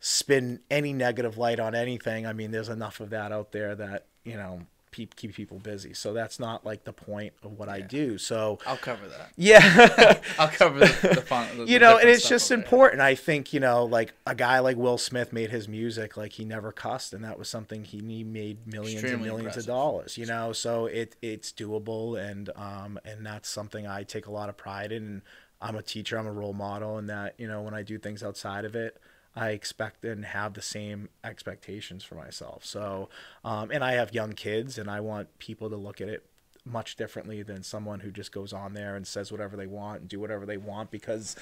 [0.00, 2.26] spin any negative light on anything.
[2.26, 4.60] I mean, there's enough of that out there that, you know,
[4.94, 5.92] keep keep people busy.
[5.92, 8.16] So that's not like the point of what I do.
[8.16, 9.32] So I'll cover that.
[9.36, 10.20] yeah.
[10.38, 11.48] I'll cover the, the fun.
[11.58, 12.64] The, you know, and it's just over there.
[12.64, 13.02] important.
[13.02, 16.44] I think you know, like a guy like Will Smith made his music like he
[16.44, 19.62] never cussed, and that was something he, he made millions Extremely and millions impressive.
[19.62, 20.16] of dollars.
[20.16, 24.48] You know, so it it's doable, and um and that's something I take a lot
[24.48, 25.04] of pride in.
[25.04, 25.22] And
[25.60, 28.22] I'm a teacher, I'm a role model, and that you know when I do things
[28.22, 28.98] outside of it.
[29.36, 32.64] I expect and have the same expectations for myself.
[32.64, 33.08] So,
[33.44, 36.24] um, and I have young kids, and I want people to look at it
[36.64, 40.08] much differently than someone who just goes on there and says whatever they want and
[40.08, 41.36] do whatever they want because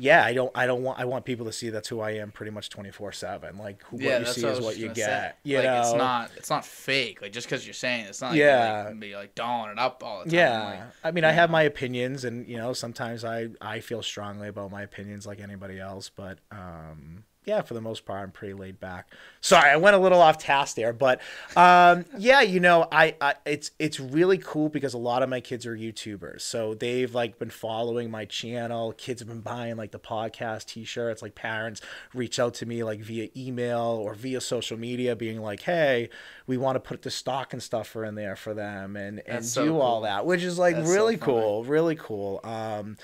[0.00, 2.30] yeah i don't i don't want i want people to see that's who i am
[2.30, 4.96] pretty much 24 7 like who, Yeah, what you see what is what you get
[4.96, 5.32] say.
[5.42, 7.20] you like know it's not it's not fake.
[7.20, 8.82] Like just because you're saying it, it's not like Yeah.
[8.84, 10.34] you like, be like dolling it up all the time.
[10.38, 14.02] yeah Like, i mean i have my opinions and you know sometimes i i feel
[14.02, 18.30] strongly about my opinions like anybody else but um yeah for the most part i'm
[18.30, 19.10] pretty laid back.
[19.40, 21.20] Sorry i went a little off task there but
[21.56, 25.40] um yeah you know I, I it's it's really cool because a lot of my
[25.40, 26.42] kids are youtubers.
[26.42, 28.92] So they've like been following my channel.
[28.92, 31.22] Kids have been buying like the podcast t-shirts.
[31.22, 31.80] Like parents
[32.14, 36.08] reach out to me like via email or via social media being like hey
[36.46, 39.54] we want to put the stock and stuffer in there for them and and That's
[39.54, 41.32] do so all that which is like That's really funny.
[41.32, 42.40] cool really cool.
[42.44, 42.96] Um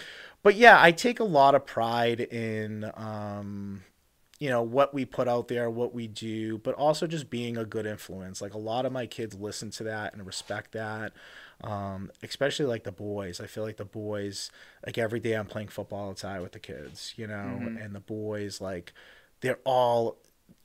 [0.43, 3.83] but yeah i take a lot of pride in um
[4.45, 7.65] you know what we put out there, what we do, but also just being a
[7.65, 8.43] good influence.
[8.43, 11.13] Like a lot of my kids listen to that and respect that.
[11.63, 13.41] Um, especially like the boys.
[13.41, 14.51] I feel like the boys,
[14.85, 17.79] like every day I'm playing football outside with the kids, you know, Mm-hmm.
[17.83, 18.93] and the boys like
[19.41, 20.19] they're all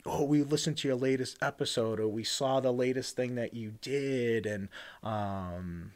[0.06, 3.74] oh we listened to your latest episode or we saw the latest thing that you
[3.82, 4.68] did and
[5.04, 5.92] um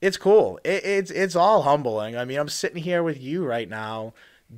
[0.00, 3.68] it's cool it, it's it's all humbling i mean i'm sitting here with you right
[3.68, 4.12] now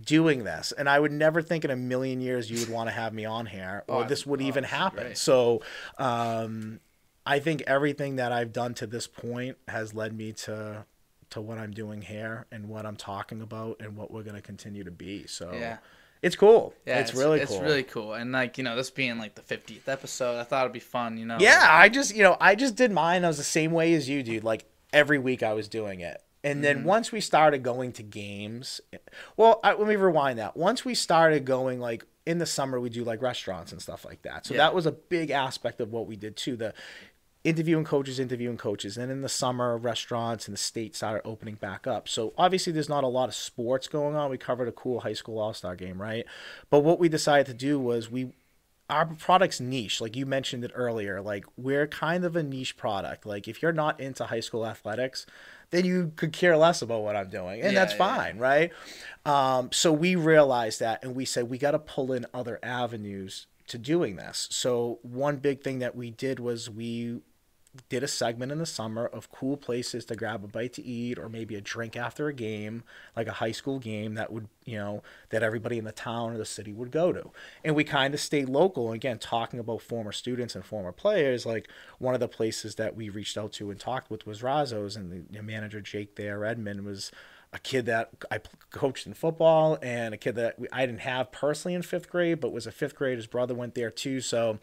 [0.05, 2.93] doing this and i would never think in a million years you would want to
[2.95, 5.19] have me on here or Oh, this would oh, even happen great.
[5.19, 5.63] so
[5.99, 6.81] um
[7.25, 10.85] i think everything that i've done to this point has led me to
[11.31, 14.43] to what i'm doing here and what i'm talking about and what we're going to
[14.43, 15.79] continue to be so Yeah.
[16.21, 19.19] it's cool Yeah, it's, really it's cool really cool, and like you know, this being
[19.19, 21.17] like the 50th episode, I thought it'd be fun.
[21.19, 21.37] You know.
[21.41, 23.25] Yeah, I just you know I just did mine.
[23.25, 24.43] I was the same way as you, dude.
[24.45, 26.87] Like every week I was doing it, and then Mm-hmm.
[26.87, 28.81] once we started going to games,
[29.37, 30.57] well, I, let me rewind that.
[30.57, 34.23] Once we started going like in the summer, we do like restaurants and stuff like
[34.23, 34.47] that.
[34.47, 34.59] So Yeah.
[34.59, 36.57] that was a big aspect of what we did too.
[36.57, 36.73] The
[37.45, 38.97] interviewing coaches, interviewing coaches.
[38.99, 42.09] And in the summer, restaurants and the state started opening back up.
[42.09, 44.31] So obviously, there's not a lot of sports going on.
[44.31, 46.25] We covered a cool high school all star game, right?
[46.71, 48.33] But what we decided to do was we
[48.89, 53.27] our product's niche like you mentioned it earlier like we're kind of a niche product
[53.27, 55.27] like if you're not into high school athletics
[55.71, 57.99] then you could care less about what i'm doing and Yeah, that's yeah.
[58.17, 58.73] fine right
[59.25, 63.47] um, so we realized that and we said we got to pull in other avenues
[63.67, 67.21] to doing this so one big thing that we did was we
[67.89, 71.19] did a segment in the summer of cool places to grab a bite to eat
[71.19, 72.83] or maybe a drink after a game,
[73.17, 76.39] like a high school game that would, you know, that everybody in the town or
[76.39, 77.31] the city would go to.
[77.65, 78.93] And we kind of stayed local.
[78.93, 81.69] Again, talking about former students and former players, like
[81.99, 85.27] one of the places that we reached out to and talked with was Razzo's, and
[85.31, 87.11] the manager Jake there, Edmund, was
[87.53, 91.75] a kid that I coached in football and a kid that I didn't have personally
[91.75, 93.17] in fifth grade, but was a fifth grade.
[93.17, 94.21] His brother went there too.
[94.21, 94.59] So,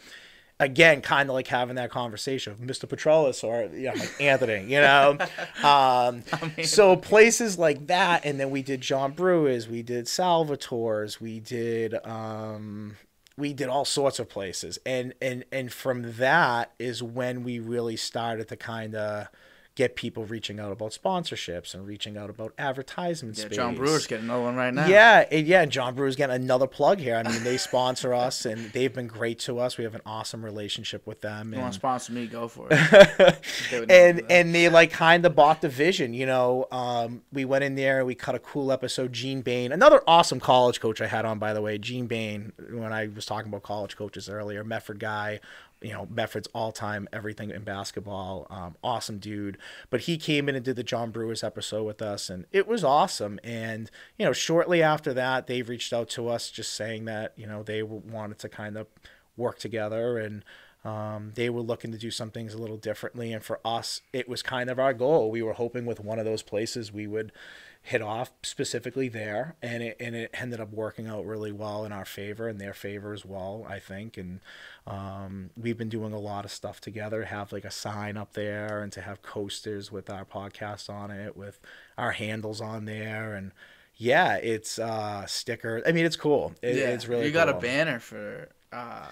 [0.59, 2.87] again, kind of like having that conversation of Mr.
[2.87, 5.17] Petrelis or you know, like Anthony, you know.
[5.63, 6.23] Um,
[6.63, 11.95] so places like that, and then we did John Brewers, we did Salvatore's, we did
[12.05, 12.97] um,
[13.37, 17.95] we did all sorts of places, and and and from that is when we really
[17.95, 19.27] started to kind of
[19.75, 23.55] get people reaching out about sponsorships and reaching out about advertisement Yeah, space.
[23.55, 24.85] John Brewer's getting another one right now.
[24.85, 27.15] Yeah, and yeah, John Brewer's getting another plug here.
[27.15, 29.77] I mean, they sponsor us, and they've been great to us.
[29.79, 31.53] We have an awesome relationship with them.
[31.53, 32.27] You want And to sponsor me?
[32.27, 32.77] Go for it.
[33.71, 36.13] They would never and and they like kind of bought the vision.
[36.13, 39.11] You know, um, we went in there, we cut a cool episode.
[39.13, 41.77] Gene Bain, another awesome college coach I had on, by the way.
[41.79, 45.39] Gene Bain, when I was talking about college coaches earlier, Medford guy.
[45.83, 48.47] You know, Medford's all time everything in basketball.
[48.49, 49.57] Um, awesome dude.
[49.89, 52.83] But he came in and did the John Brewers episode with us, and it was
[52.83, 53.39] awesome.
[53.43, 57.45] And you know, shortly after that, they've reached out to us just saying that you
[57.45, 58.87] know they wanted to kind of
[59.35, 60.43] work together and
[60.85, 63.31] um, they were looking to do some things a little differently.
[63.31, 65.31] And for us, it was kind of our goal.
[65.31, 67.31] We were hoping with one of those places we would
[67.85, 71.91] hit off specifically there, and it and it ended up working out really well in
[71.91, 74.17] our favor and their favor as well, I think.
[74.17, 74.39] And
[74.87, 77.25] um, we've been doing a lot of stuff together.
[77.25, 81.35] Have like a sign up there, and to have coasters with our podcast on it,
[81.35, 81.59] with
[81.97, 83.51] our handles on there, and
[83.97, 85.83] yeah, it's uh sticker.
[85.85, 86.53] I mean, it's cool.
[86.61, 87.57] It, yeah, it's really You got cool.
[87.57, 88.47] a banner for.
[88.71, 89.07] uh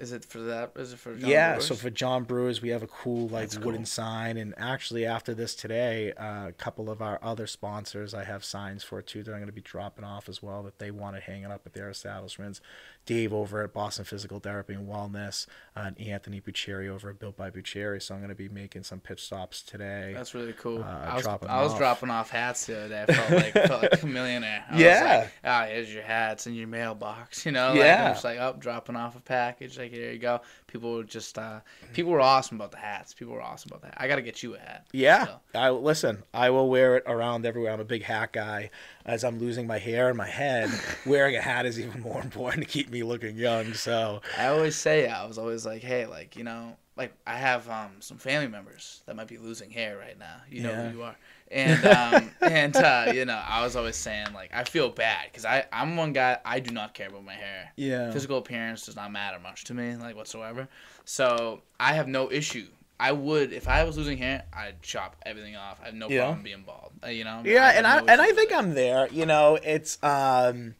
[0.00, 0.72] Is it for that?
[0.76, 1.14] Is it for?
[1.14, 1.66] John yeah, Brewers?
[1.66, 3.86] so for John Brewers, we have a cool like That's wooden cool.
[3.86, 8.42] sign, and actually after this today, uh, a couple of our other sponsors I have
[8.42, 11.16] signs for too that I'm going to be dropping off as well that they want
[11.16, 12.62] it hanging up at their establishments.
[13.06, 15.46] Dave over at Boston Physical Therapy and Wellness,
[15.76, 18.00] uh, and Anthony Buccieri over at Built by Buccieri.
[18.00, 20.12] So I'm going to be making some pitch stops today.
[20.14, 20.82] That's really cool.
[20.82, 21.78] uh, I was dropping I was off.
[21.78, 23.04] dropping off hats the other day.
[23.08, 24.64] I felt like felt like a millionaire.
[24.70, 25.00] I Yeah.
[25.16, 27.44] Was like, ah, here's your hats in your mailbox.
[27.46, 27.68] You know.
[27.70, 28.06] Like, Yeah.
[28.08, 29.78] I'm just like, up, dropping off a package.
[29.78, 30.40] Like, here you go.
[30.70, 31.60] People were just, uh,
[31.92, 33.12] people were awesome about the hats.
[33.12, 33.94] People were awesome about that.
[34.00, 34.86] I got to get you a hat.
[34.92, 36.22] Yeah, So, I listen.
[36.32, 37.72] I will wear it around everywhere.
[37.72, 38.70] I'm a big hat guy.
[39.04, 40.70] As I'm losing my hair and my head,
[41.06, 43.74] wearing a hat is even more important to keep me looking young.
[43.74, 47.68] So I always say, I was always like, hey, like you know, like I have
[47.68, 50.36] um, some family members that might be losing hair right now.
[50.48, 50.90] You know Yeah.
[50.90, 51.16] who you are,
[51.50, 55.44] and um, and uh, you know, I was always saying like I feel bad because
[55.44, 57.70] I I'm one guy I do not care about my hair.
[57.76, 60.68] yeah, Physical appearance does not matter much to me, like whatsoever.
[61.04, 62.66] So I have no issue.
[62.98, 65.80] I would if I was losing hair, I'd chop everything off.
[65.82, 66.24] I have no Yeah.
[66.24, 66.92] problem being bald.
[67.02, 67.40] Uh, you know.
[67.44, 68.56] yeah, have and I and I think it.
[68.58, 69.08] I'm there.
[69.10, 70.74] You know, it's um,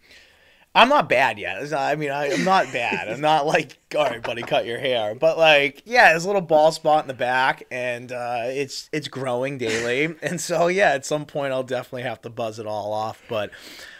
[0.74, 1.60] I'm not bad yet.
[1.70, 3.08] Not- I mean, I, I'm not bad.
[3.08, 5.14] I'm not like, all right, buddy, cut your hair.
[5.16, 9.08] But like, yeah, there's a little bald spot in the back, and uh, it's it's
[9.08, 10.14] growing daily.
[10.22, 13.20] And so, yeah, at some point, I'll definitely have to buzz it all off.
[13.28, 13.50] But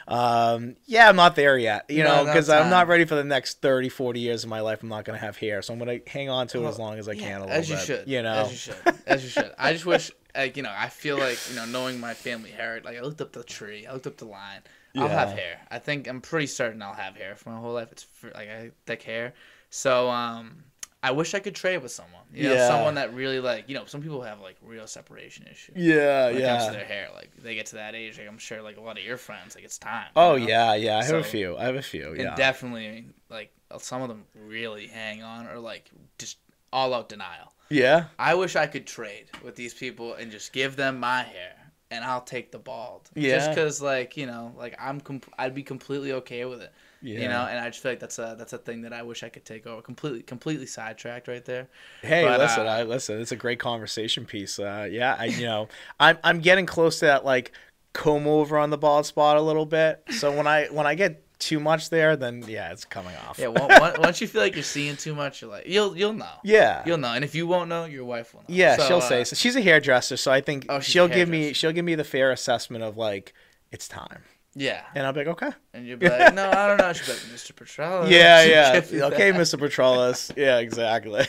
[0.06, 1.86] um, yeah, I'm not there yet.
[1.88, 4.50] You No, know, no because I'm not ready for the next 30, 40 years of
[4.50, 4.82] my life.
[4.82, 7.08] I'm not gonna have hair, so I'm gonna hang on to it as long as
[7.08, 7.40] I can.
[7.40, 8.06] A little as you should.
[8.08, 8.44] You know.
[8.44, 8.94] as you should.
[9.06, 9.52] As you should.
[9.58, 12.84] I just wish, like you know, I feel like you know, knowing my family heritage.
[12.84, 14.60] Like I looked up the tree, I looked up the line.
[14.96, 15.60] I'll have hair.
[15.70, 17.92] I think I'm pretty certain I'll have hair for my whole life.
[17.92, 19.34] It's like I thick hair,
[19.70, 20.64] so um,
[21.02, 22.22] I wish I could trade with someone.
[22.34, 22.68] You know, Yeah.
[22.68, 25.76] someone that really like you know, some people have like real separation issues.
[25.76, 26.76] Yeah, When it comes to yeah.
[26.78, 29.04] their hair, like they get to that age, like I'm sure, like a lot of
[29.04, 30.06] your friends, like it's time.
[30.16, 30.46] you Oh know?
[30.46, 30.98] yeah, yeah.
[30.98, 31.56] I have a few.
[31.56, 32.02] I have a few.
[32.02, 32.08] Yeah.
[32.10, 32.34] and Yeah.
[32.36, 36.38] definitely like some of them really hang on or like just
[36.72, 37.52] all out denial.
[37.68, 38.04] yeah.
[38.18, 41.54] I wish I could trade with these people and just give them my hair
[41.90, 43.10] and I'll take the bald.
[43.14, 43.36] Yeah.
[43.36, 46.72] Just because, like you know, like I'm, com- I'd be completely okay with it.
[47.02, 47.20] Yeah.
[47.20, 49.22] You know, and I just feel like that's a that's a thing that I wish
[49.22, 49.80] I could take over.
[49.80, 51.68] Completely, completely sidetracked right there.
[52.02, 53.20] Hey, But, listen, uh, I listen.
[53.20, 54.58] It's a great conversation piece.
[54.58, 55.68] Uh, yeah, I you know,
[56.00, 57.52] I'm I'm getting close to that like
[57.92, 60.02] comb over on the bald spot a little bit.
[60.10, 63.38] So when I when I get too much there, then yeah, it's coming off.
[63.38, 63.48] Yeah.
[63.48, 63.68] Well,
[63.98, 66.36] once, you feel like you're seeing too much, you're like you'll you'll know.
[66.44, 66.82] yeah.
[66.86, 68.46] You'll know, and if you won't know, your wife will know.
[68.48, 69.34] Yeah, So, she'll uh, say so.
[69.34, 72.30] She's a hairdresser, so I think Oh, she'll give me she'll give me the fair
[72.30, 73.34] assessment of like
[73.72, 74.22] it's time,
[74.54, 76.92] Yeah, and I'll be like, okay, and you'll be like, no, I don't know.
[76.92, 77.52] She'll be like, Mr.
[77.52, 78.10] Petrella.
[78.10, 78.42] yeah,
[78.92, 79.40] yeah, okay, that.
[79.40, 79.58] Mr.
[79.58, 81.24] Petrelis, yeah, exactly.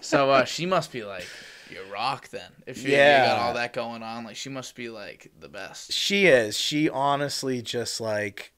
[0.00, 1.26] So uh, she must be like
[1.70, 2.50] your rock then.
[2.66, 3.26] If you, you Yeah.
[3.26, 5.92] got all that going on, like she must be like the best.
[5.92, 6.56] She is.
[6.58, 8.52] She honestly just like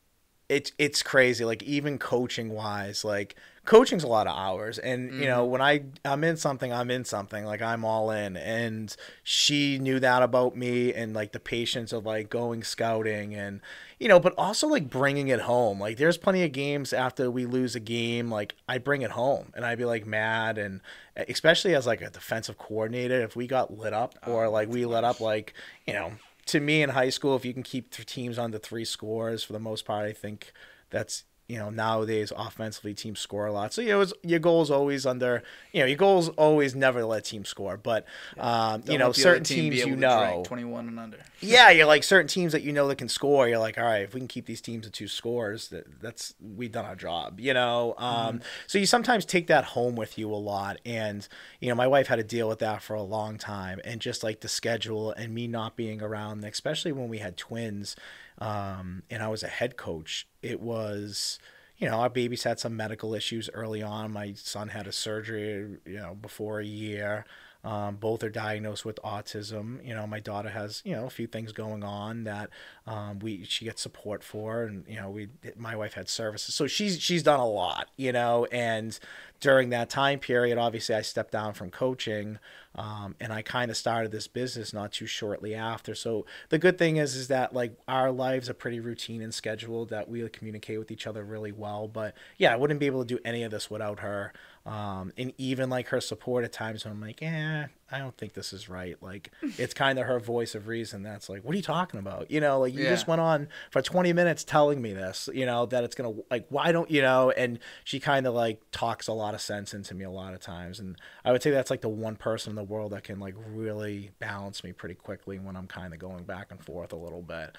[0.51, 1.45] it's it's crazy.
[1.45, 4.79] Like even coaching wise, like coaching's a lot of hours.
[4.79, 5.53] And you know mm-hmm.
[5.53, 8.37] when i i'm in something i'm in something like i'm all in.
[8.37, 13.61] And she knew that about me and like the patience of like going scouting and
[14.01, 15.79] you know but also like bringing it home.
[15.81, 19.53] Like there's plenty of games after we lose a game like i bring it home
[19.55, 20.81] and i'd be like mad and
[21.29, 24.85] especially as like a defensive coordinator if we got lit up oh, or like we
[24.85, 25.55] let up like
[25.87, 26.13] you know
[26.47, 29.59] to me in high school if you can keep teams under three scores for the
[29.61, 30.53] most part i think
[30.91, 33.75] that's you know nowadays offensively teams score a lot.
[33.75, 35.43] So you know, was, your goal is always under
[35.73, 37.77] you know your goal is always never to let teams score.
[37.77, 38.07] But
[38.39, 40.43] um, you know let the other certain team teams you able to drink know.
[40.45, 41.19] 21 and under.
[41.41, 44.03] yeah you're like certain teams that you know that can score you're like all right
[44.03, 47.41] if we can keep these teams to two scores that, that's we've done our job
[47.41, 47.95] you know?
[47.97, 50.79] Um, so you sometimes take that home with you a lot.
[50.85, 51.27] And
[51.61, 53.81] you know my wife had to deal with that for a long time.
[53.85, 57.97] And just like the schedule and me not being around especially when we had twins
[58.41, 61.39] um, and i was a head coach it was
[61.81, 64.13] you know, our babies had some medical issues early on.
[64.13, 67.25] My son had a surgery, you know, before a year.
[67.63, 69.87] Um, both are diagnosed with autism.
[69.87, 72.49] You know, my daughter has, you know, a few things going on that
[72.87, 76.67] um, we she gets support for, and you know, we my wife had services, so
[76.67, 78.99] she's she's done a lot, you know, and
[79.41, 82.39] during that time period, obviously, I stepped down from coaching,
[82.75, 85.95] um, and I kind of started this business not too shortly after.
[85.95, 89.89] So the good thing is, is that like our lives are pretty routine and scheduled.
[89.89, 91.89] That we communicate with each other really well.
[91.89, 94.33] But yeah, I wouldn't be able to do any of this without her.
[94.67, 98.35] Um, and even like her support at times when I'm like, eh, I don't think
[98.35, 98.95] this is right.
[99.03, 102.31] Like it's kind of her voice of reason that's like, what are you talking about?
[102.31, 102.91] You know, like you Yeah.
[102.91, 106.45] just went on for 20 minutes telling me this, you know, that it's gonna like,
[106.51, 107.31] why don't you know?
[107.31, 110.41] And she kind of like talks a lot of sense into me a lot of
[110.41, 110.79] times.
[110.79, 113.35] And I would say that's like the one person in the world that can like
[113.49, 117.23] really balance me pretty quickly when I'm kind of going back and forth a little
[117.23, 117.57] bit.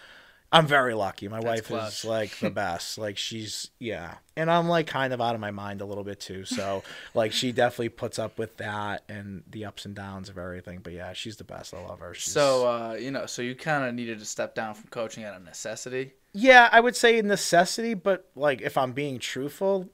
[0.53, 1.27] I'm very lucky.
[1.29, 1.99] My wife clutch.
[1.99, 2.97] is like the best.
[2.97, 6.19] like she's yeah, and I'm like kind of out of my mind a little bit
[6.19, 6.43] too.
[6.45, 6.83] So
[7.13, 10.79] like she definitely puts up with that and the ups and downs of everything.
[10.83, 11.73] But yeah, she's the best.
[11.73, 12.13] I love her.
[12.13, 15.23] She's, So uh, you know, so you kind of needed to step down from coaching
[15.23, 16.13] out of necessity.
[16.33, 19.89] yeah, I would say necessity, but like if I'm being truthful,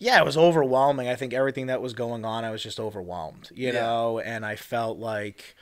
[0.00, 1.08] yeah, it was overwhelming.
[1.08, 3.74] I think everything that was going on, I was just overwhelmed, you Yeah.
[3.82, 5.54] know, and I felt like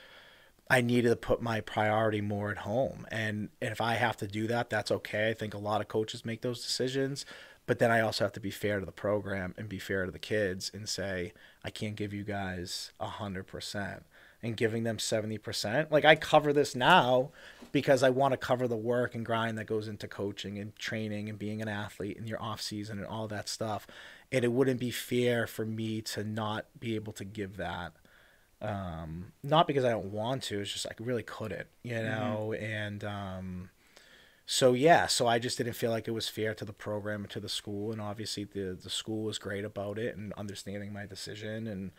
[0.70, 3.04] I needed to put my priority more at home.
[3.10, 5.28] And if I have to do that, that's okay.
[5.30, 7.26] I think a lot of coaches make those decisions.
[7.66, 10.12] But then I also have to be fair to the program and be fair to
[10.12, 11.32] the kids and say,
[11.64, 14.04] I can't give you guys a hundred percent.
[14.42, 15.92] And giving them seventy percent.
[15.92, 17.30] Like I cover this now
[17.72, 21.28] because I want to cover the work and grind that goes into coaching and training
[21.28, 23.86] and being an athlete and your off season and all that stuff.
[24.32, 27.92] And it wouldn't be fair for me to not be able to give that
[28.62, 30.60] um, not because I don't want to.
[30.60, 32.52] It's just I really couldn't, you know.
[32.52, 33.70] And um,
[34.46, 37.30] so yeah, so I just didn't feel like it was fair to the program and
[37.30, 37.92] to the school.
[37.92, 41.66] And obviously the the school was great about it and understanding my decision.
[41.66, 41.90] And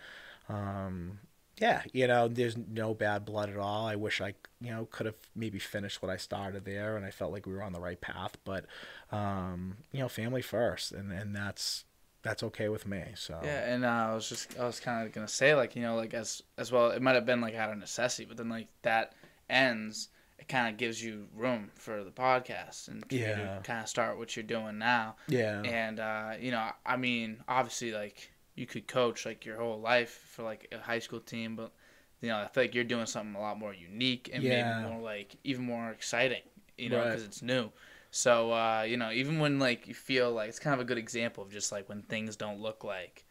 [0.50, 1.20] um,
[1.60, 3.86] yeah, you know, there's no bad blood at all.
[3.86, 7.12] I wish I, you know, could have maybe finished what I started there, and I
[7.12, 8.38] felt like we were on the right path.
[8.44, 8.66] But,
[9.12, 11.86] um, you know, family first, and and that's
[12.24, 13.04] that's okay with me.
[13.16, 15.82] So Yeah, and uh, I was just I was kind of gonna say like you
[15.82, 18.50] know like as as well it might have been like out of necessity, but then
[18.50, 19.14] like that
[19.50, 20.10] ends,
[20.40, 23.60] it kind of gives you room for the podcast and Yeah.
[23.64, 25.16] kind of start what you're doing now.
[25.28, 29.80] yeah, And uh, you know, I mean, obviously like you could coach like your whole
[29.80, 31.72] life for like a high school team, but
[32.22, 34.52] you know I feel like you're doing something a lot more unique and Yeah.
[34.52, 36.44] maybe more like even more exciting.
[36.78, 37.06] You know, Right.
[37.12, 37.72] because it's new.
[38.12, 40.98] So uh, you know, even when like you feel like it's kind of a good
[40.98, 43.26] example of just like when things don't look like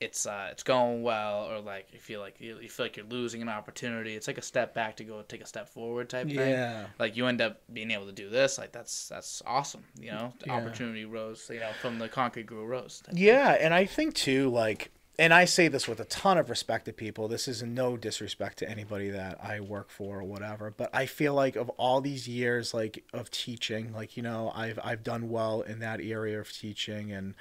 [0.00, 3.06] it's uh, it's going well, or like you feel like you, you feel like you're
[3.06, 4.14] losing an opportunity.
[4.16, 6.52] It's like a step back to go take a step forward type thing.
[6.52, 9.84] yeah, Like you end up being able to do this, like that's that's awesome.
[10.00, 10.52] You know, Yeah.
[10.54, 11.48] opportunity rose.
[11.52, 13.02] You know, from the concrete grew rose.
[13.12, 16.86] yeah, and I think too, like, and I say this with a ton of respect
[16.86, 17.28] to people.
[17.28, 21.34] This is no disrespect to anybody that I work for or whatever, but I feel
[21.34, 25.62] like of all these years, like of teaching, like you know, I've I've done well
[25.62, 27.34] in that area of teaching, and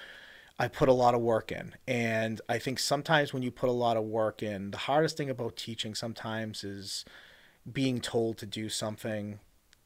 [0.60, 1.74] I put a lot of work in.
[1.88, 5.30] And I think sometimes when you put a lot of work in, the hardest thing
[5.30, 7.06] about teaching sometimes is
[7.72, 9.40] being told to do something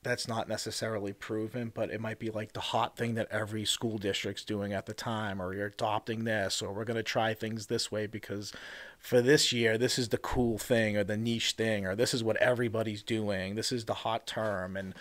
[0.07, 3.97] that's not necessarily proven, but it might be like the hot thing that every school
[3.97, 7.65] district's doing at the time, or you're adopting this, or we're going to try things
[7.67, 8.53] this way because
[8.99, 12.23] for this year, this is the cool thing, or the niche thing, or this is
[12.23, 13.55] what everybody's doing.
[13.55, 14.77] This is the hot term.
[14.77, 14.95] And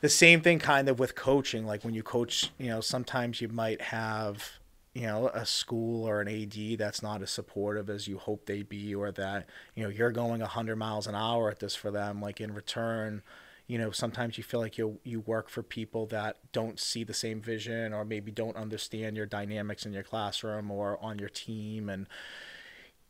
[0.00, 1.66] the same thing kind of with coaching.
[1.66, 4.52] Like when you coach, you know, sometimes you might have
[4.94, 8.62] you know a school or an AD that's not as supportive as you hope they
[8.62, 12.22] be or that you know you're going 100 miles an hour at this for them
[12.22, 13.22] like in return
[13.66, 17.14] you know sometimes you feel like you you work for people that don't see the
[17.14, 21.88] same vision or maybe don't understand your dynamics in your classroom or on your team
[21.88, 22.06] and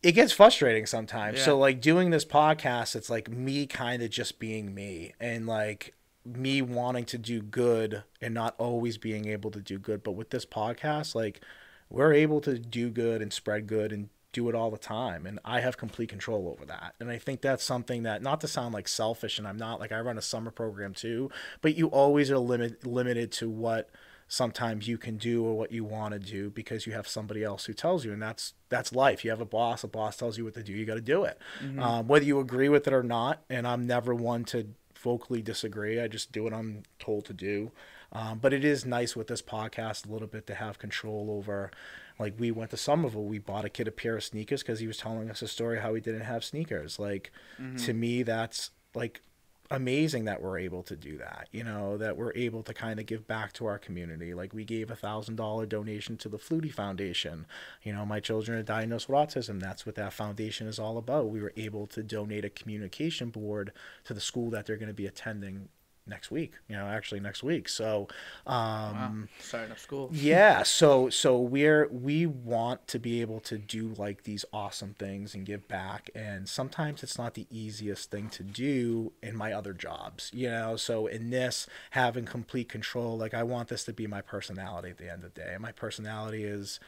[0.02, 1.38] it gets frustrating sometimes.
[1.38, 1.44] Yeah.
[1.46, 5.94] So like doing this podcast, it's like me kind of just being me and like
[6.24, 10.02] me wanting to do good and not always being able to do good.
[10.02, 11.40] But with this podcast, like
[11.88, 15.40] we're able to do good and spread good and do it all the time and
[15.46, 16.94] I have complete control over that.
[17.00, 19.92] And I think that's something that not to sound like selfish and I'm not like
[19.92, 21.30] I run a summer program too,
[21.62, 23.88] but you always are limit limited to what
[24.28, 27.64] sometimes you can do or what you want to do because you have somebody else
[27.64, 29.24] who tells you and that's that's life.
[29.24, 31.24] You have a boss a boss tells you what to do you got to do
[31.24, 31.38] it.
[31.78, 34.68] Um, whether you agree with it or not and i'm never one to
[34.98, 37.72] vocally disagree i just do what i'm told to do.
[38.12, 41.70] Um, but it is nice with this podcast a little bit to have control over
[42.18, 44.86] like we went to somerville we bought a kid a pair of sneakers because he
[44.86, 46.98] was telling us a story how he didn't have sneakers.
[46.98, 47.76] Like mm-hmm.
[47.76, 49.22] to me that's like
[49.68, 53.06] amazing that we're able to do that you know that we're able to kind of
[53.06, 54.32] give back to our community.
[54.32, 57.46] Like we gave a thousand dollar donation to the flutie foundation.
[57.82, 59.60] You know my children are diagnosed with autism.
[59.60, 61.30] That's what that foundation is all about.
[61.30, 63.72] We were able to donate a communication board
[64.04, 65.68] to the school that they're going to be attending
[66.06, 68.06] next week you know actually next week so
[68.46, 68.56] um
[68.96, 69.12] Wow.
[69.40, 70.08] Starting up school.
[70.12, 75.34] yeah so so we're we want to be able to do like these awesome things
[75.34, 79.72] and give back and sometimes it's not the easiest thing to do in my other
[79.72, 84.06] jobs you know so in this having complete control like i want this to be
[84.06, 86.78] my personality at the end of the day my personality is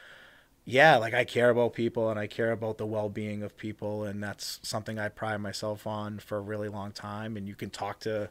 [0.65, 4.03] yeah, like I care about people and I care about the well being of people,
[4.03, 7.37] and that's something I pride myself on for a really long time.
[7.37, 8.29] And you can talk to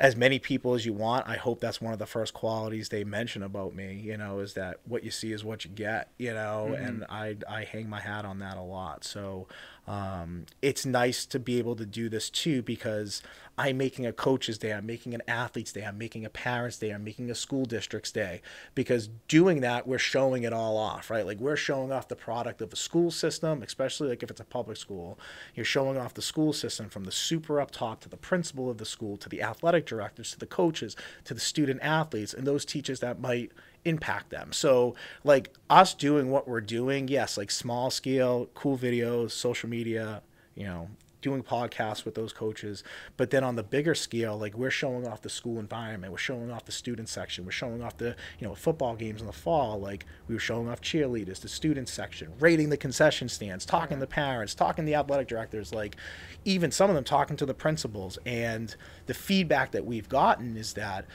[0.00, 1.28] as many people as you want.
[1.28, 4.54] I hope that's one of the first qualities they mention about me, you know, is
[4.54, 6.82] that what you see is what you get, you know, mm-hmm.
[6.82, 9.04] and I, I hang my hat on that a lot.
[9.04, 9.46] So
[9.90, 13.22] um, it's nice to be able to do this too because
[13.58, 16.90] I'm making a coach's day, I'm making an athlete's day, I'm making a parent's day,
[16.90, 18.40] I'm making a school district's day.
[18.76, 21.26] Because doing that, we're showing it all off, right?
[21.26, 24.44] Like we're showing off the product of a school system, especially like if it's a
[24.44, 25.18] public school.
[25.56, 28.78] You're showing off the school system from the super up top to the principal of
[28.78, 32.64] the school to the athletic directors to the coaches to the student athletes and those
[32.64, 33.50] teachers that might
[33.84, 34.52] impact them.
[34.52, 40.22] So like us doing what we're doing, yes, like small scale, cool videos, social media,
[40.54, 40.88] you know,
[41.22, 42.82] doing podcasts with those coaches.
[43.16, 46.50] But then on the bigger scale, like we're showing off the school environment, we're showing
[46.50, 49.78] off the student section, we're showing off the, you know, football games in the fall,
[49.78, 54.06] like we were showing off cheerleaders, the student section, rating the concession stands, talking to
[54.06, 55.96] parents, talking to the athletic directors, like
[56.44, 58.18] even some of them talking to the principals.
[58.24, 58.74] And
[59.06, 61.06] the feedback that we've gotten is that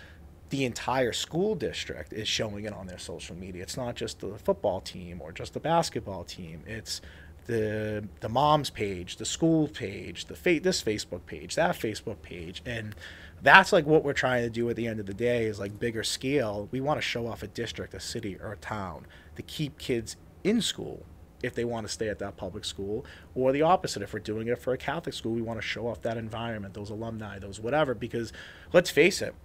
[0.50, 3.64] the entire school district is showing it on their social media.
[3.64, 6.64] It's not just the football team or just the basketball team.
[6.68, 7.02] It's
[7.46, 12.62] the the mom's page, the school page, the fa- this Facebook page, that Facebook page,
[12.66, 12.96] and
[13.41, 15.80] that's like what we're trying to do at the end of the day is like
[15.80, 16.68] bigger scale.
[16.72, 20.16] We want to show off a district, a city, or a town to keep kids
[20.43, 21.04] in school
[21.43, 24.02] if they want to stay at that public school, or the opposite.
[24.02, 26.74] If we're doing it for a Catholic school, we want to show off that environment,
[26.74, 27.93] those alumni, those whatever.
[27.93, 28.34] Because
[28.74, 29.36] let's face it,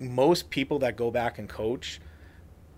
[0.00, 2.00] most people that go back and coach,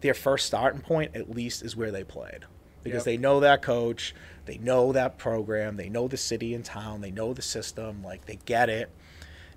[0.01, 2.45] their first starting point at least is where they played
[2.83, 3.05] because Yep.
[3.05, 7.11] they know that coach, they know that program, they know the city and town, they
[7.11, 8.91] know the system, like they get it.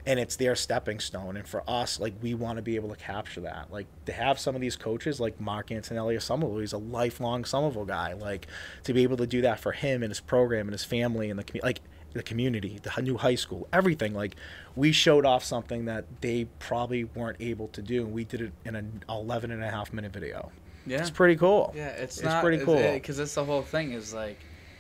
[0.06, 1.36] And it's their stepping stone.
[1.36, 3.68] And for us, like we want to be able to capture that.
[3.70, 7.44] Like to have some of these coaches like Mark Antonelli of Somerville, he's a lifelong
[7.44, 8.14] Somerville guy.
[8.14, 8.48] Like
[8.86, 11.38] to be able to do that for him and his program and his family and
[11.38, 11.82] the community like
[12.18, 14.14] the community, the new high school, everything.
[14.14, 14.36] Like
[14.76, 18.04] we showed off something that they probably weren't able to do.
[18.04, 20.52] And we did it in an 11 and a half minute video.
[20.86, 21.00] Yeah.
[21.02, 21.74] It's pretty cool.
[21.76, 22.76] Yeah, it's, It's not pretty cool.
[22.94, 24.40] because that's the whole thing is like,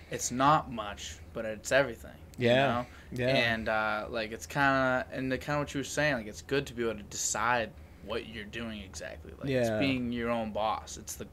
[0.09, 2.11] it's not much, but it's everything.
[2.37, 2.85] you Yeah, know?
[3.11, 3.27] yeah.
[3.27, 6.27] And uh, like it's kind of and the kind of what you were saying, like
[6.27, 7.69] it's good to be able to decide
[8.05, 9.33] what you're doing exactly.
[9.39, 10.97] Like it's being your own boss.
[10.97, 11.27] It's the,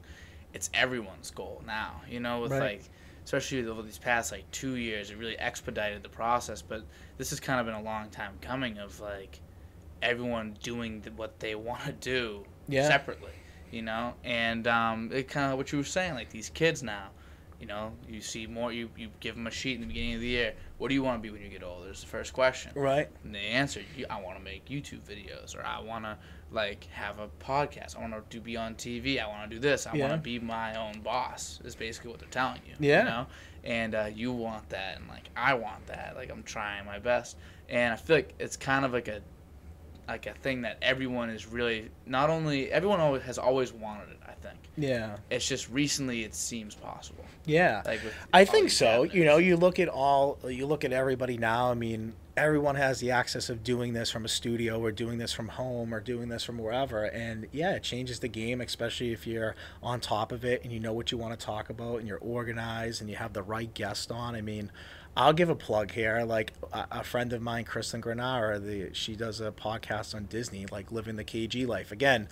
[0.53, 2.01] it's everyone's goal now.
[2.09, 2.61] You know, with Right.
[2.61, 2.83] like.
[3.25, 6.61] Especially over these past like two years, it really expedited the process.
[6.61, 6.85] But
[7.17, 9.41] this has kind of been a long time coming of like
[10.01, 12.87] everyone doing what they want to do Yeah.
[12.87, 13.31] separately,
[13.71, 14.13] you know.
[14.23, 17.09] And um, it kind of what you were saying, like these kids now,
[17.59, 18.71] you know, you see more.
[18.71, 20.53] You you give them a sheet in the beginning of the year.
[20.77, 21.89] What do you want to be when you get older?
[21.89, 22.73] Is the first question.
[22.75, 23.09] Right.
[23.23, 26.17] And they answer, "You- I want to make YouTube videos, or I want to
[26.55, 27.95] like have a podcast.
[27.97, 29.21] I want to do be on TV.
[29.21, 29.85] I want to do this.
[29.85, 30.07] I Yeah.
[30.07, 31.59] want to be my own boss.
[31.63, 32.73] Is basically what they're telling you.
[32.79, 32.99] Yeah.
[32.99, 33.27] You know,
[33.65, 36.15] and uh, you want that, and like I want that.
[36.15, 37.37] Like I'm trying my best,
[37.69, 39.21] and I feel like it's kind of like a
[40.07, 44.19] like a thing that everyone is really not only everyone always has always wanted it.
[44.27, 45.17] I think Yeah.
[45.31, 47.25] it's just recently it seems possible.
[47.45, 47.81] Yeah.
[47.85, 48.85] Like with I think so.
[48.87, 49.13] avenues.
[49.15, 51.71] You know, you look at all, you look at everybody now.
[51.71, 55.31] I mean, everyone has the access of doing this from a studio or doing this
[55.31, 57.05] from home or doing this from wherever.
[57.05, 60.79] And yeah, it changes the game, especially if you're on top of it and you
[60.79, 63.73] know what you want to talk about and you're organized and you have the right
[63.73, 64.35] guest on.
[64.35, 64.69] I mean,
[65.15, 66.23] I'll give a plug here.
[66.25, 70.91] Like a, friend of mine, Kristen Granara, the she does a podcast on Disney, like
[70.91, 71.93] living the KG life.
[71.93, 72.27] Again,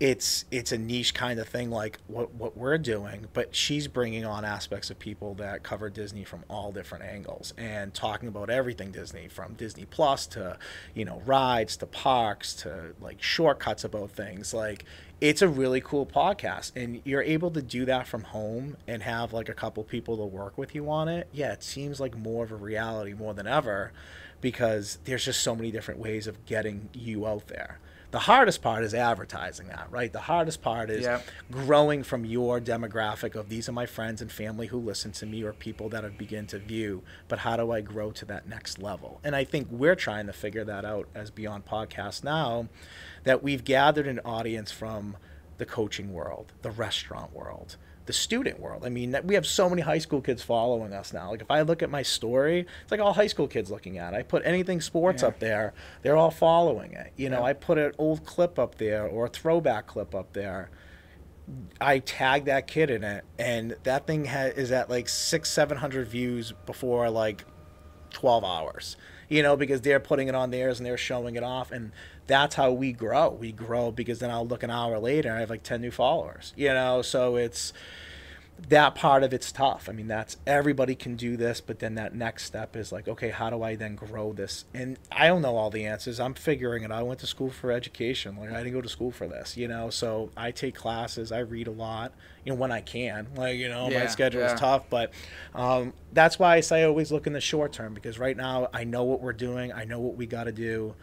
[0.00, 4.24] it's it's a niche kind of thing like what what we're doing but she's bringing
[4.24, 8.90] on aspects of people that cover disney from all different angles and talking about everything
[8.90, 10.58] disney from disney plus to
[10.94, 14.52] you know rides to parks to like shortcuts about things.
[14.54, 14.84] Like
[15.20, 19.32] it's a really cool podcast and you're able to do that from home and have
[19.32, 21.28] like a couple people to work with you on it.
[21.32, 23.92] Yeah it seems like more of a reality more than ever
[24.40, 27.78] because there's just so many different ways of getting you out there
[28.14, 30.12] the hardest part is advertising that, right?
[30.12, 31.26] The hardest part is Yep.
[31.50, 35.42] growing from your demographic of these are my friends and family who listen to me
[35.42, 38.78] or people that have begun to view, but how do I grow to that next
[38.78, 39.18] level?
[39.24, 42.68] And I think we're trying to figure that out as Beyond Podcast now
[43.24, 45.16] that we've gathered an audience from
[45.58, 47.76] the coaching world, the restaurant world,
[48.06, 48.84] the student world.
[48.84, 51.30] I mean, we have so many high school kids following us now.
[51.30, 54.12] Like if I look at my story, it's like all high school kids looking at.
[54.12, 54.16] it.
[54.16, 55.28] I put anything sports Yeah.
[55.28, 55.72] up there,
[56.02, 57.12] they're all following it.
[57.16, 57.44] You know, Yeah.
[57.46, 60.70] I put an old clip up there or a throwback clip up there.
[61.80, 65.76] I tag that kid in it, and that thing ha- is at like six, seven
[65.78, 67.44] hundred views before like
[68.10, 68.96] twelve hours.
[69.28, 71.92] You know, because they're putting it on theirs and they're showing it off, and
[72.26, 73.30] that's how we grow.
[73.30, 75.90] We grow because then I'll look an hour later, and I have like ten new
[75.90, 76.52] followers.
[76.56, 77.72] You know, so it's
[78.68, 79.88] that part of it's tough.
[79.88, 83.30] I mean, that's everybody can do this, but then that next step is like, okay,
[83.30, 84.64] how do I then grow this?
[84.72, 86.20] And I don't know all the answers.
[86.20, 86.90] I'm figuring it.
[86.90, 88.36] I went to school for education.
[88.36, 89.90] Like I didn't go to school for this, you know.
[89.90, 91.32] So I take classes.
[91.32, 92.12] I read a lot,
[92.44, 93.26] you know, when I can.
[93.36, 94.54] Like you know, my schedule yeah.
[94.54, 95.12] is tough, but
[95.54, 98.68] um, that's why I say I always look in the short term because right now
[98.72, 99.72] I know what we're doing.
[99.72, 100.94] I know what we got to do.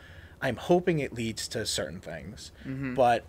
[0.42, 2.96] I'm hoping it leads to certain things, Mm-hmm.
[2.96, 3.24] but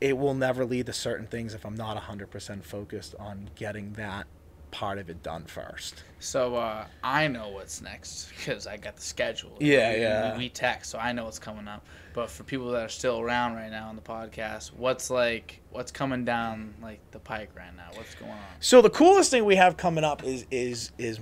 [0.00, 4.26] it will never lead to certain things if I'm not 100% focused on getting that
[4.70, 6.04] part of it done first.
[6.20, 9.56] So uh, I know what's next because I got the schedule.
[9.60, 10.32] Yeah, We- yeah.
[10.34, 11.84] We, we text, so I know what's coming up.
[12.12, 15.90] But for people that are still around right now on the podcast, what's like what's
[15.92, 17.88] coming down like the pike right now?
[17.94, 18.38] What's going on?
[18.60, 21.18] So the coolest thing we have coming up is is is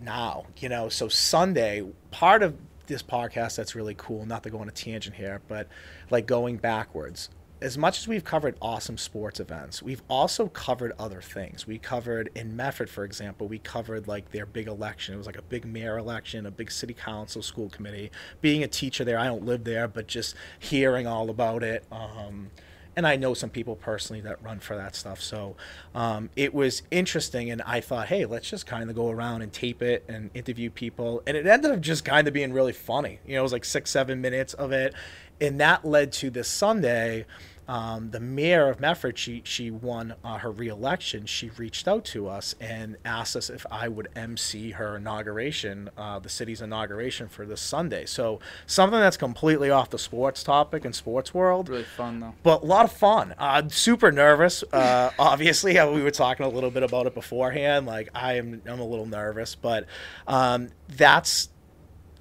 [0.00, 2.54] now, you know, so Sunday, part of
[2.86, 5.68] this podcast that's really cool, not to go on a tangent here, but
[6.10, 7.30] like going backwards.
[7.62, 11.66] As much as we've covered awesome sports events, we've also covered other things.
[11.66, 15.14] We covered in Medford, for example, we covered like their big election.
[15.14, 18.10] It was like a big mayor election, a big city council, school committee.
[18.42, 21.84] Being a teacher there, I don't live there, but just hearing all about it.
[21.90, 22.50] Um,
[22.96, 25.20] and I know some people personally that run for that stuff.
[25.20, 25.54] So
[25.94, 29.52] um, it was interesting, and I thought, hey, let's just kind of go around and
[29.52, 33.20] tape it and interview people, and it ended up just kind of being really funny.
[33.26, 34.94] You know, it was like six, seven minutes of it,
[35.40, 37.26] and that led to this Sunday
[37.68, 41.26] um, the mayor of Medford, she she won uh, her reelection.
[41.26, 46.18] She reached out to us and asked us if I would MC her inauguration, uh,
[46.20, 48.06] the city's inauguration for this Sunday.
[48.06, 52.34] So something that's completely off the sports topic and sports world, Really fun though.
[52.42, 53.34] but a lot of fun.
[53.38, 54.62] Uh, super nervous.
[54.72, 57.86] Uh, obviously, uh, we were talking a little bit about it beforehand.
[57.86, 59.86] Like I am, I'm a little nervous, but
[60.28, 61.48] um, that's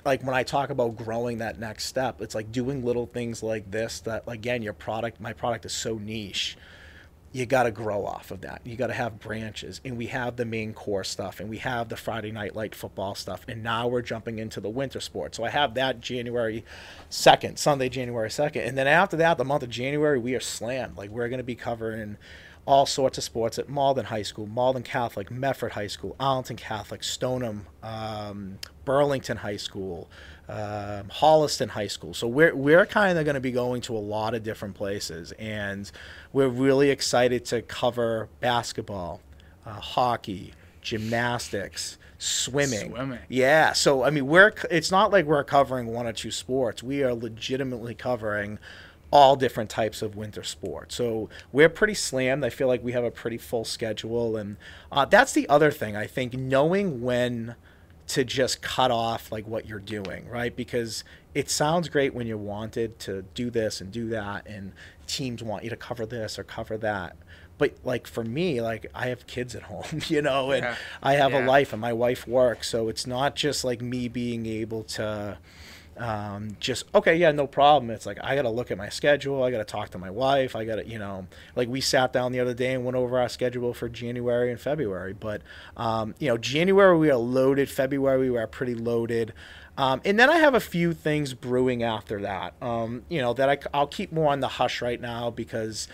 [0.06, 2.22] like when I talk about growing that next step.
[2.22, 3.99] It's like doing little things like this.
[4.02, 6.57] That again, your product, my product is so niche.
[7.32, 8.61] You got to grow off of that.
[8.64, 11.90] You got to have branches, and we have the main core stuff, and we have
[11.90, 15.36] the Friday night light football stuff, and now we're jumping into the winter sports.
[15.36, 16.64] So I have that January
[17.10, 20.95] second, Sunday, January second, and then after that, the month of January, we are slammed.
[20.95, 22.15] Like we're going to be covering
[22.65, 27.03] all sorts of sports at Malden High School, Malden Catholic, Medford High School, Arlington Catholic,
[27.03, 30.09] Stoneham, um, Burlington High School,
[30.49, 32.13] um, Holliston High School.
[32.13, 35.31] So we're we're kind of going to be going to a lot of different places,
[35.33, 35.91] and
[36.33, 39.21] we're really excited to cover basketball,
[39.65, 42.91] uh, hockey, gymnastics, swimming.
[42.91, 43.19] Swimming.
[43.29, 43.73] Yeah.
[43.73, 46.81] So I mean, we're it's not like we're covering one or two sports.
[46.81, 48.57] We are legitimately covering
[49.11, 50.95] all different types of winter sports.
[50.95, 52.44] So we're pretty slammed.
[52.44, 54.57] I feel like we have a pretty full schedule, and
[54.91, 55.95] uh, that's the other thing.
[55.95, 57.56] I think knowing when
[58.07, 60.56] to just cut off like what you're doing, right?
[60.56, 61.03] Because
[61.34, 64.73] it sounds great when you're wanted to do this and do that, and
[65.07, 67.15] teams want you to cover this or cover that.
[67.57, 70.76] But like for me, like I have kids at home, you know, and Yeah.
[71.02, 74.45] I have a life, and my wife works, so it's not just like me being
[74.45, 75.38] able to
[75.97, 77.89] um, just okay, yeah, no problem.
[77.89, 79.43] It's like I got to look at my schedule.
[79.43, 80.55] I got to talk to my wife.
[80.55, 83.19] I got to, you know, like we sat down the other day and went over
[83.19, 85.13] our schedule for January and February.
[85.13, 85.41] But
[85.77, 87.69] um, you know, January we are loaded.
[87.69, 89.34] February we are pretty loaded.
[89.77, 92.53] Um, and then I have a few things brewing after that.
[92.61, 95.88] Um, you know that I, I'll keep more on the hush right now because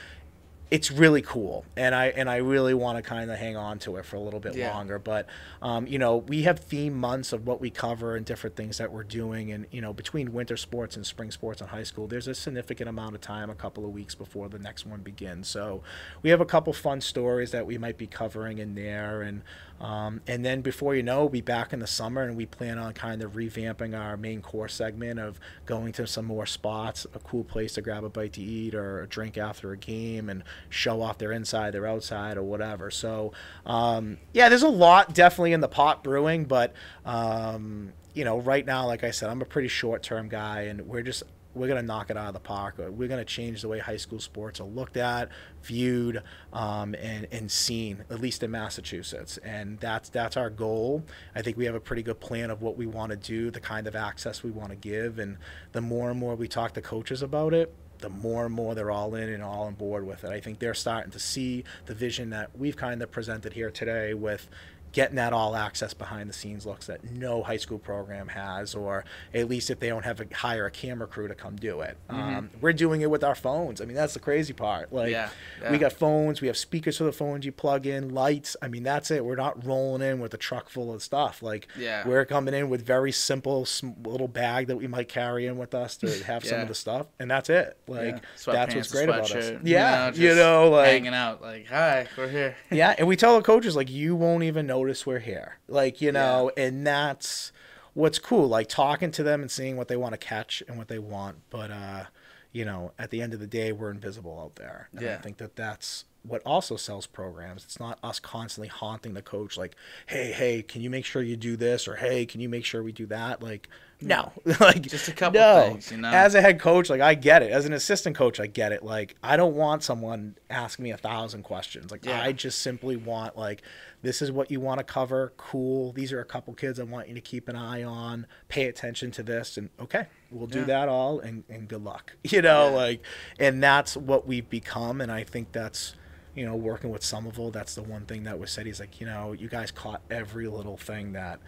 [0.71, 3.97] it's really cool and i and i really want to kind of hang on to
[3.97, 4.73] it for a little bit Yeah.
[4.73, 5.27] longer but
[5.61, 8.91] um, you know we have theme months of what we cover and different things that
[8.91, 12.27] we're doing and you know between winter sports and spring sports in high school there's
[12.27, 15.83] a significant amount of time a couple of weeks before the next one begins so
[16.21, 19.41] we have a couple fun stories that we might be covering in there and
[19.81, 22.77] um, and then before you know, we'll be back in the summer, and we plan
[22.77, 27.19] on kind of revamping our main core segment of going to some more spots, a
[27.19, 30.43] cool place to grab a bite to eat or a drink after a game, and
[30.69, 32.91] show off their inside, their outside, or whatever.
[32.91, 33.33] So,
[33.65, 38.65] um, yeah, there's a lot definitely in the pot brewing, but um, you know, right
[38.65, 41.81] now, like I said, I'm a pretty short term guy, and we're just we're gonna
[41.81, 42.75] knock it out of the park.
[42.77, 45.29] We're gonna change the way high school sports are looked at,
[45.63, 46.23] viewed,
[46.53, 49.37] um, and and seen, at least in Massachusetts.
[49.43, 51.03] And that's that's our goal.
[51.35, 53.59] I think we have a pretty good plan of what we want to do, the
[53.59, 55.37] kind of access we want to give, and
[55.71, 58.91] the more and more we talk to coaches about it, the more and more they're
[58.91, 60.31] all in and all on board with it.
[60.31, 64.13] I think they're starting to see the vision that we've kind of presented here today
[64.13, 64.49] with
[64.91, 69.05] getting that all access behind the scenes looks that no high school program has, or
[69.33, 71.97] at least if they don't have a hire a camera crew to come do it.
[72.09, 73.79] Um, we're doing it with our phones.
[73.81, 74.91] I mean, that's the crazy part.
[74.91, 75.29] Like, Yeah,
[75.69, 78.55] we got phones, we have speakers for the phones you plug in, lights.
[78.61, 79.23] I mean, that's it.
[79.23, 81.41] We're not rolling in with a truck full of stuff.
[81.41, 82.07] Like, Yeah.
[82.07, 85.73] we're coming in with very simple sm- little bag that we might carry in with
[85.73, 87.77] us to have some of the stuff, and that's it.
[87.87, 88.15] Like,
[88.47, 88.53] Yeah.
[88.53, 89.51] that's what's great about us.
[89.63, 92.55] Yeah, you just know, like hanging out, like, hi, we're here.
[92.69, 95.57] yeah, and we tell the coaches like you won't even notice we're here.
[95.67, 97.51] Like, you know, and that's
[97.93, 100.87] what's cool, like talking to them and seeing what they want to catch and what
[100.87, 102.03] they want, but uh,
[102.51, 104.89] you know, at the end of the day, we're invisible out there.
[104.95, 107.63] And I think that that's what also sells programs.
[107.63, 109.75] It's not us constantly haunting the coach like,
[110.05, 112.83] "Hey, hey, can you make sure you do this?" or "Hey, can you make sure
[112.83, 113.69] we do that?" Like,
[114.01, 114.31] no.
[114.59, 115.69] like Just a couple no.
[115.69, 116.09] things, you know?
[116.09, 117.51] As a head coach, like I get it.
[117.51, 118.83] As an assistant coach, I get it.
[118.83, 121.91] Like I don't want someone asking me a thousand questions.
[121.91, 122.21] Like Yeah.
[122.21, 123.61] I just simply want like
[124.01, 125.33] this is what you want to cover.
[125.37, 125.91] Cool.
[125.91, 128.25] These are a couple kids I want you to keep an eye on.
[128.47, 130.65] Pay attention to this and okay, we'll do Yeah.
[130.65, 132.13] that all and, and good luck.
[132.23, 132.75] You know, Yeah.
[132.75, 133.01] like
[133.39, 135.95] and that's what we've become and I think that's
[136.33, 138.65] you know, working with Somerville, that's the one thing that was said.
[138.65, 141.41] He's like, you know, you guys caught every little thing that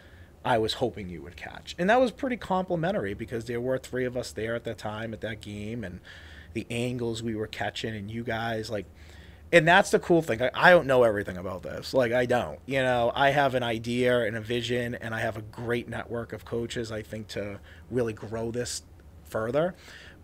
[0.43, 1.73] I was hoping you would catch.
[1.79, 5.13] And that was pretty complimentary because there were three of us there at that time
[5.13, 6.01] at that game and
[6.51, 8.85] the angles we were catching and you guys like
[9.53, 10.41] and that's the cool thing.
[10.41, 11.93] I, I don't know everything about this.
[11.93, 12.59] Like I don't.
[12.65, 16.33] You know, I have an idea and a vision and I have a great network
[16.33, 17.59] of coaches I think to
[17.91, 18.81] really grow this
[19.23, 19.75] further.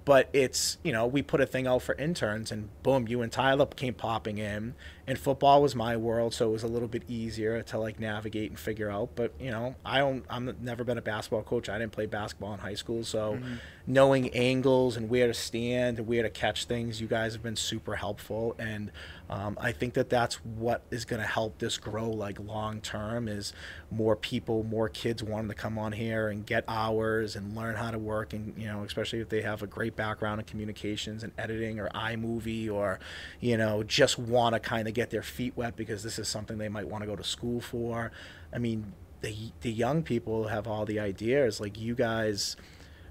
[0.03, 3.31] But it's, you know, we put a thing out for interns and boom, you and
[3.31, 4.73] Tyler came popping in
[5.09, 8.51] and football was my world, so it was a little bit easier to like navigate
[8.51, 9.09] and figure out.
[9.15, 10.23] But you know, I don't.
[10.29, 11.67] I'm never been a basketball coach.
[11.67, 13.55] I didn't play basketball in high school, so Mm-hmm.
[13.87, 17.55] knowing angles and where to stand and where to catch things, you guys have been
[17.55, 18.91] super helpful, and
[19.31, 23.27] um, I think that that's what is going to help this grow like long term.
[23.27, 23.51] Is
[23.91, 27.89] more people, more kids wanting to come on here and get hours and learn how
[27.91, 31.31] to work, and you know, especially if they have a great background in communications and
[31.37, 32.99] editing or iMovie or
[33.39, 36.57] you know just want to kind of get their feet wet because this is something
[36.57, 38.11] they might want to go to school for.
[38.53, 41.59] I mean, the the young people have all the ideas.
[41.59, 42.57] Like you guys,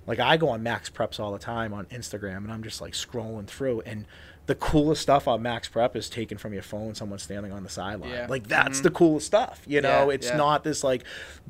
[0.06, 3.46] like I go on MaxPreps all the time on Instagram, and I'm just like scrolling
[3.46, 4.04] through, and
[4.48, 6.94] the coolest stuff on Max Prep is taken from your phone.
[6.94, 8.10] Someone standing on the sideline.
[8.10, 8.26] Yeah.
[8.28, 8.82] Like that's Mhm.
[8.84, 9.60] the coolest stuff.
[9.66, 10.36] You know, Yeah, it's yeah.
[10.36, 11.04] not this like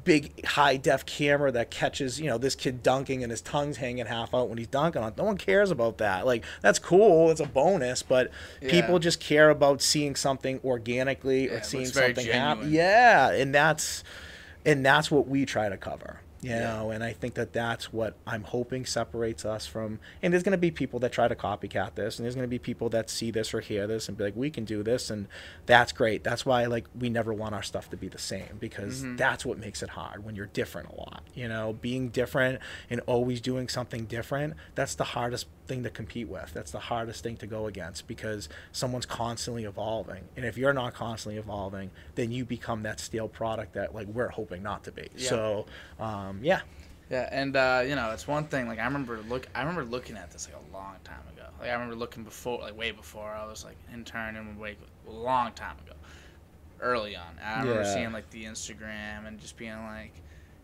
[0.05, 4.07] big high def camera that catches you know this kid dunking and his tongue's hanging
[4.07, 5.15] half out when he's dunking on.
[5.16, 6.27] No one cares about that.
[6.27, 7.31] Like that's cool.
[7.31, 8.31] It's a bonus, but
[8.61, 8.70] Yeah.
[8.70, 12.70] people just care about seeing something organically Yeah, or seeing something happen.
[12.73, 14.03] Yeah, and that's
[14.66, 16.60] and that's what we try to cover you Yeah.
[16.60, 20.52] know and i think that that's what i'm hoping separates us from and there's going
[20.52, 23.10] to be people that try to copycat this and there's going to be people that
[23.10, 25.27] see this or hear this and be like we can do this and
[25.66, 29.02] that's great that's why like we never want our stuff to be the same because
[29.02, 29.16] Mhm.
[29.19, 33.01] that's what makes it hard when you're different a lot you know being different and
[33.06, 37.36] always doing something different that's the hardest thing to compete with that's the hardest thing
[37.36, 42.45] to go against because someone's constantly evolving and if you're not constantly evolving then you
[42.45, 45.28] become that stale product that like we're hoping not to be Yeah.
[45.28, 45.66] so
[46.01, 46.61] um, yeah
[47.11, 48.69] Yeah, and uh, you know, it's one thing.
[48.69, 51.47] Like I remember look, I remember looking at this like a long time ago.
[51.61, 54.77] Like I remember looking before, like way before I was like interning, way
[55.07, 55.95] a long time ago,
[56.81, 57.39] early on.
[57.43, 57.95] I remember Yeah.
[57.95, 60.12] seeing like the Instagram and just being like,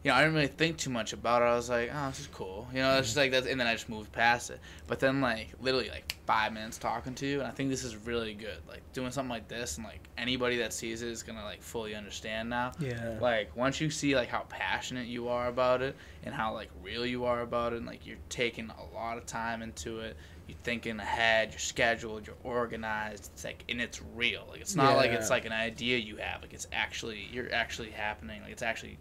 [0.05, 1.47] you know, I didn't really think too much about it.
[1.47, 2.69] I was like, oh, this is cool.
[2.73, 3.33] You know, it's just mm-hmm.
[3.33, 4.61] like that, and then I just moved past it.
[4.87, 7.97] But then like literally like five minutes talking to you, and I think this is
[7.97, 8.59] really good.
[8.69, 11.95] Like doing something like this, and like anybody that sees it is gonna like fully
[11.95, 16.35] understand now yeah like once you see like how passionate you are about it and
[16.35, 19.63] how like real you are about it and like you're taking a lot of time
[19.63, 20.17] into it
[20.47, 24.97] you're thinking ahead you're scheduled you're organized it's like and it's real like it's not
[24.97, 28.63] like it's like an idea you have like it's actually you're actually happening like it's
[28.63, 28.99] actually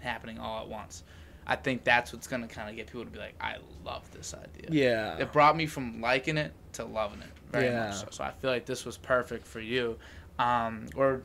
[0.00, 1.02] happening all at once
[1.46, 4.34] i think that's what's gonna kind of get people to be like i love this
[4.34, 7.86] idea yeah it brought me from liking it to loving it very Yeah.
[7.86, 8.06] much so.
[8.10, 9.96] So I feel like this was perfect for you.
[10.38, 11.20] Um, we're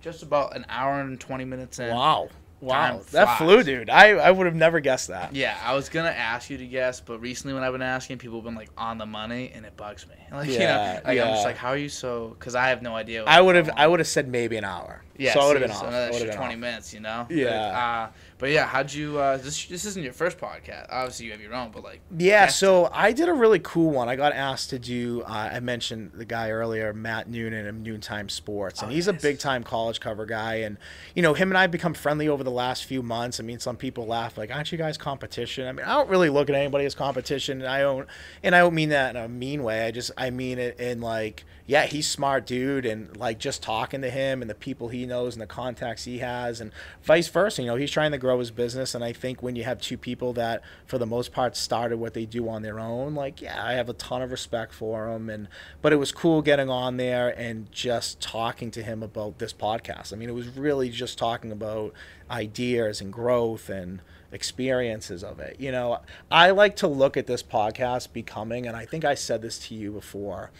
[0.00, 1.94] just about an hour and twenty minutes in.
[1.94, 2.28] wow
[2.60, 6.08] wow that flew dude i i would have never guessed that Yeah, I was gonna
[6.08, 8.98] ask you to guess, but recently when I've been asking, people have been like on
[8.98, 10.14] the money, and it bugs me.
[10.32, 12.34] Like you know, Yeah, I'm just like, how are you so?
[12.38, 13.22] Because I have no idea.
[13.26, 15.68] i would have i would have said maybe an hour Yeah, so i would have
[15.68, 16.60] been off another extra twenty off.
[16.60, 17.26] minutes, you know.
[17.28, 18.06] Yeah.
[18.08, 19.18] Uh, but yeah, how'd you?
[19.18, 20.86] Uh, this this isn't your first podcast.
[20.90, 22.00] Obviously, you have your own, but like.
[22.16, 24.08] Yeah, so I did a really cool one.
[24.08, 25.22] I got asked to do.
[25.26, 29.16] Uh, I mentioned the guy earlier, Matt Noonan of Noontime Sports, and Oh, he's yes.
[29.16, 30.54] a big time college cover guy.
[30.56, 30.78] And
[31.16, 33.40] you know, him and I have become friendly over the last few months.
[33.40, 36.30] I mean, some people laugh like, "Aren't you guys competition?" I mean, I don't really
[36.30, 37.60] look at anybody as competition.
[37.60, 38.06] And I don't,
[38.44, 39.84] and I don't mean that in a mean way.
[39.84, 44.00] I just I mean it in like, yeah, he's smart dude, and like just talking
[44.00, 46.72] to him and the people he knows and the contacts he has, and
[47.02, 47.60] vice versa.
[47.60, 49.98] You know, he's trying to grow his business, and I think when you have two
[49.98, 53.62] people that, for the most part, started what they do on their own, like yeah,
[53.62, 55.46] I have a ton of respect for him, and
[55.82, 60.14] but it was cool getting on there and just talking to him about this podcast.
[60.14, 61.92] I mean, it was really just talking about
[62.30, 64.00] ideas and growth and
[64.32, 65.56] experiences of it.
[65.58, 66.00] You know,
[66.30, 69.74] I like to look at this podcast becoming, and I think I said this to
[69.74, 70.50] you before.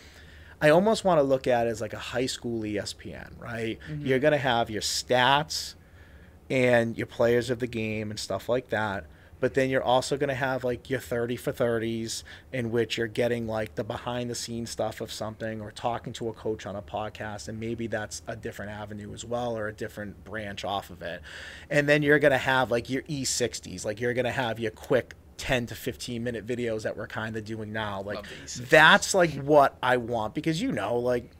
[0.60, 3.78] I almost want to look at it as like a high school ESPN, right?
[3.90, 4.06] Mm-hmm.
[4.06, 5.74] You're going to have your stats
[6.50, 9.06] and your players of the game and stuff like that.
[9.40, 13.06] But then you're also going to have like your 30 for 30s in which you're
[13.06, 16.74] getting like the behind the scenes stuff of something or talking to a coach on
[16.74, 17.48] a podcast.
[17.48, 21.22] And maybe that's a different avenue as well or a different branch off of it.
[21.70, 24.72] And then you're going to have like your E60s, like you're going to have your
[24.72, 28.02] quick 10 to 15 minute videos that we're kind of doing now.
[28.02, 28.68] Like Love the E60s.
[28.68, 31.30] that's like what I want because you know, like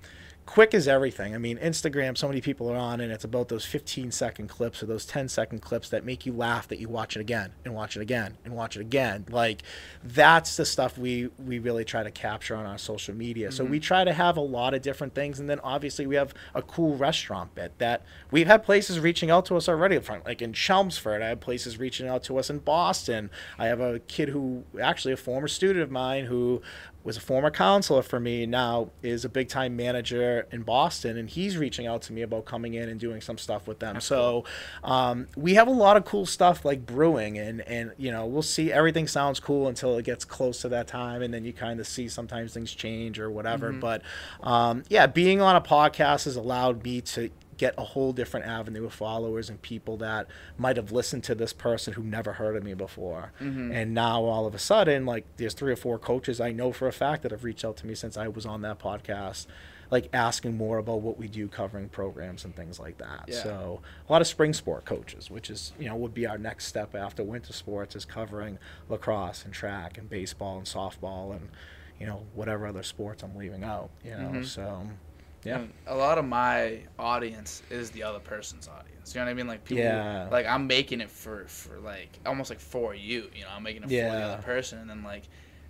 [0.48, 1.34] quick is everything.
[1.34, 4.82] I mean, Instagram, so many people are on, and it's about those 15 second clips
[4.82, 7.74] or those 10 second clips that make you laugh that you watch it again and
[7.74, 9.26] watch it again and watch it again.
[9.28, 9.62] Like,
[10.02, 13.52] that's the stuff we we really try to capture on our social media.
[13.52, 13.82] So we mm-hmm.
[13.82, 16.96] try to have a lot of different things, and then obviously we have a cool
[16.96, 19.98] restaurant bit that we've had places reaching out to us already.
[19.98, 23.30] From like in Chelmsford, I have places reaching out to us in Boston.
[23.58, 26.62] I have a kid who actually a former student of mine who
[27.04, 31.28] was a former counselor for me, now is a big time manager in Boston, and
[31.28, 33.94] he's reaching out to me about coming in and doing some stuff with them.
[33.94, 34.44] That's so
[34.84, 38.42] um, we have a lot of cool stuff like brewing, and and you know we'll
[38.42, 38.72] see.
[38.72, 41.86] Everything sounds cool until it gets close to that time, and then you kind of
[41.86, 43.72] see sometimes things change or whatever.
[43.80, 44.02] But
[44.42, 48.84] um, yeah, being on a podcast has allowed me to get a whole different avenue
[48.86, 52.62] of followers and people that might have listened to this person who never heard of
[52.62, 53.32] me before.
[53.72, 56.86] And now all of a sudden, like there's three or four coaches I know for
[56.86, 59.46] a fact that have reached out to me since I was on that podcast,
[59.90, 63.24] like asking more about what we do covering programs and things like that.
[63.28, 63.42] Yeah.
[63.42, 66.66] So a lot of spring sport coaches, which is, you know, would be our next
[66.66, 68.58] step after winter sports is covering
[68.88, 71.48] lacrosse and track and baseball and softball and,
[71.98, 74.30] you know, whatever other sports I'm leaving out, you know.
[74.30, 74.44] Mhm.
[74.44, 74.86] So
[75.44, 75.60] yeah.
[75.60, 79.14] And a lot of my audience is the other person's audience.
[79.14, 79.46] You know what I mean?
[79.46, 80.28] Like people, Yeah.
[80.30, 83.30] like I'm making it for for like almost like for you.
[83.34, 85.28] You know, I'm making it for the other person, and then like,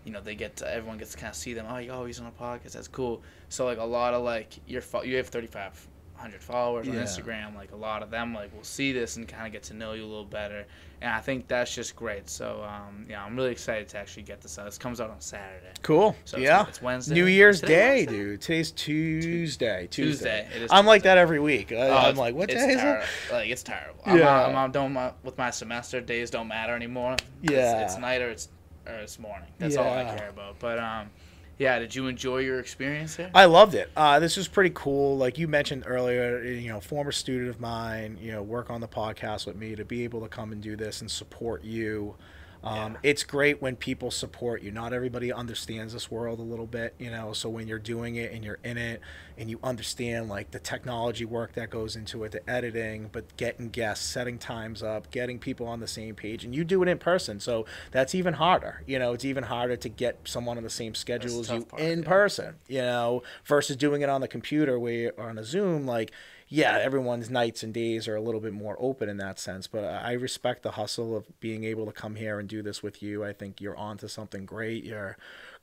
[0.09, 1.67] you know, they get to everyone gets to kind of see them.
[1.69, 2.73] Oh, oh, he's on a podcast.
[2.73, 3.21] That's cool.
[3.51, 7.03] So like a lot of like your fo- you have 3,500 followers on Yeah.
[7.03, 7.55] Instagram.
[7.55, 9.93] Like a lot of them like will see this and kind of get to know
[9.93, 10.65] you a little better.
[11.03, 12.29] And I think that's just great.
[12.31, 14.65] So um, yeah, I'm really excited to actually get this out.
[14.65, 15.73] This comes out on Saturday.
[15.83, 16.17] Cool.
[16.25, 16.67] So yeah.
[16.67, 17.15] it's Wednesday.
[17.15, 18.17] New Year's Today Day, Wednesday?
[18.17, 18.41] dude.
[18.41, 19.87] Today's Tuesday.
[19.91, 20.47] Tuesday.
[20.47, 20.49] Tuesday.
[20.57, 21.71] It is I'm like that every week.
[21.71, 23.05] I, Oh, I'm like, what it's day is it?
[23.33, 24.01] Like it's terrible.
[24.07, 24.45] I'm, Yeah.
[24.45, 26.01] on, I'm on, don't my, with my semester.
[26.01, 27.13] Days don't matter anymore.
[27.13, 27.85] It's- Yeah.
[27.85, 28.49] it's, night or it's
[28.89, 29.49] or it's morning.
[29.59, 30.59] That's all I care about.
[30.59, 31.11] But um,
[31.59, 31.79] yeah.
[31.79, 33.31] Did you enjoy your experience here?
[33.35, 33.91] I loved it.
[33.97, 35.17] Uh, this was pretty cool.
[35.17, 38.89] Like you mentioned earlier, you know, former student of mine, you know, work on the
[38.89, 42.15] podcast with me to be able to come and do this and support you.
[42.63, 42.99] Um, Yeah.
[43.11, 44.71] It's great when people support you.
[44.71, 47.33] Not everybody understands this world a little bit, you know.
[47.33, 49.01] So when you're doing it and you're in it
[49.37, 53.69] and you understand like the technology work that goes into it, the editing, but getting
[53.69, 56.99] guests, setting times up, getting people on the same page, and you do it in
[56.99, 58.83] person, so that's even harder.
[58.87, 61.81] You know, it's even harder to get someone on the same schedule as you part,
[61.81, 62.09] in yeah.
[62.09, 62.57] person.
[62.67, 66.13] You know, versus doing it on the computer where or on a Zoom, like
[66.49, 69.67] yeah, everyone's nights and days are a little bit more open in that sense.
[69.67, 73.03] But I respect the hustle of being able to come here and do this with
[73.03, 73.25] you.
[73.25, 74.85] I think you're onto something great.
[74.85, 75.17] You're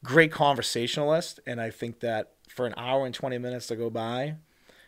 [0.04, 3.90] a great conversationalist, and I think that for an hour and twenty minutes to go
[3.90, 4.36] by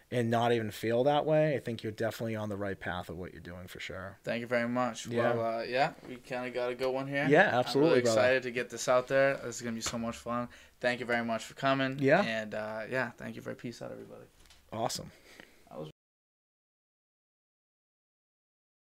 [0.10, 3.18] and not even feel that way, I think you're definitely on the right path of
[3.18, 4.18] what you're doing for sure.
[4.24, 5.06] Thank you very much.
[5.08, 5.34] Yeah.
[5.34, 7.28] Well, uh, yeah, we kind of got a good one here.
[7.28, 8.20] Yeah, absolutely, I'm really brother.
[8.20, 9.36] excited to get this out there.
[9.44, 10.48] This is gonna be so much fun.
[10.80, 11.98] Thank you very much for coming.
[12.00, 12.22] Yeah.
[12.22, 14.26] And uh, yeah, thank you for peace out, everybody.
[14.72, 15.12] Awesome.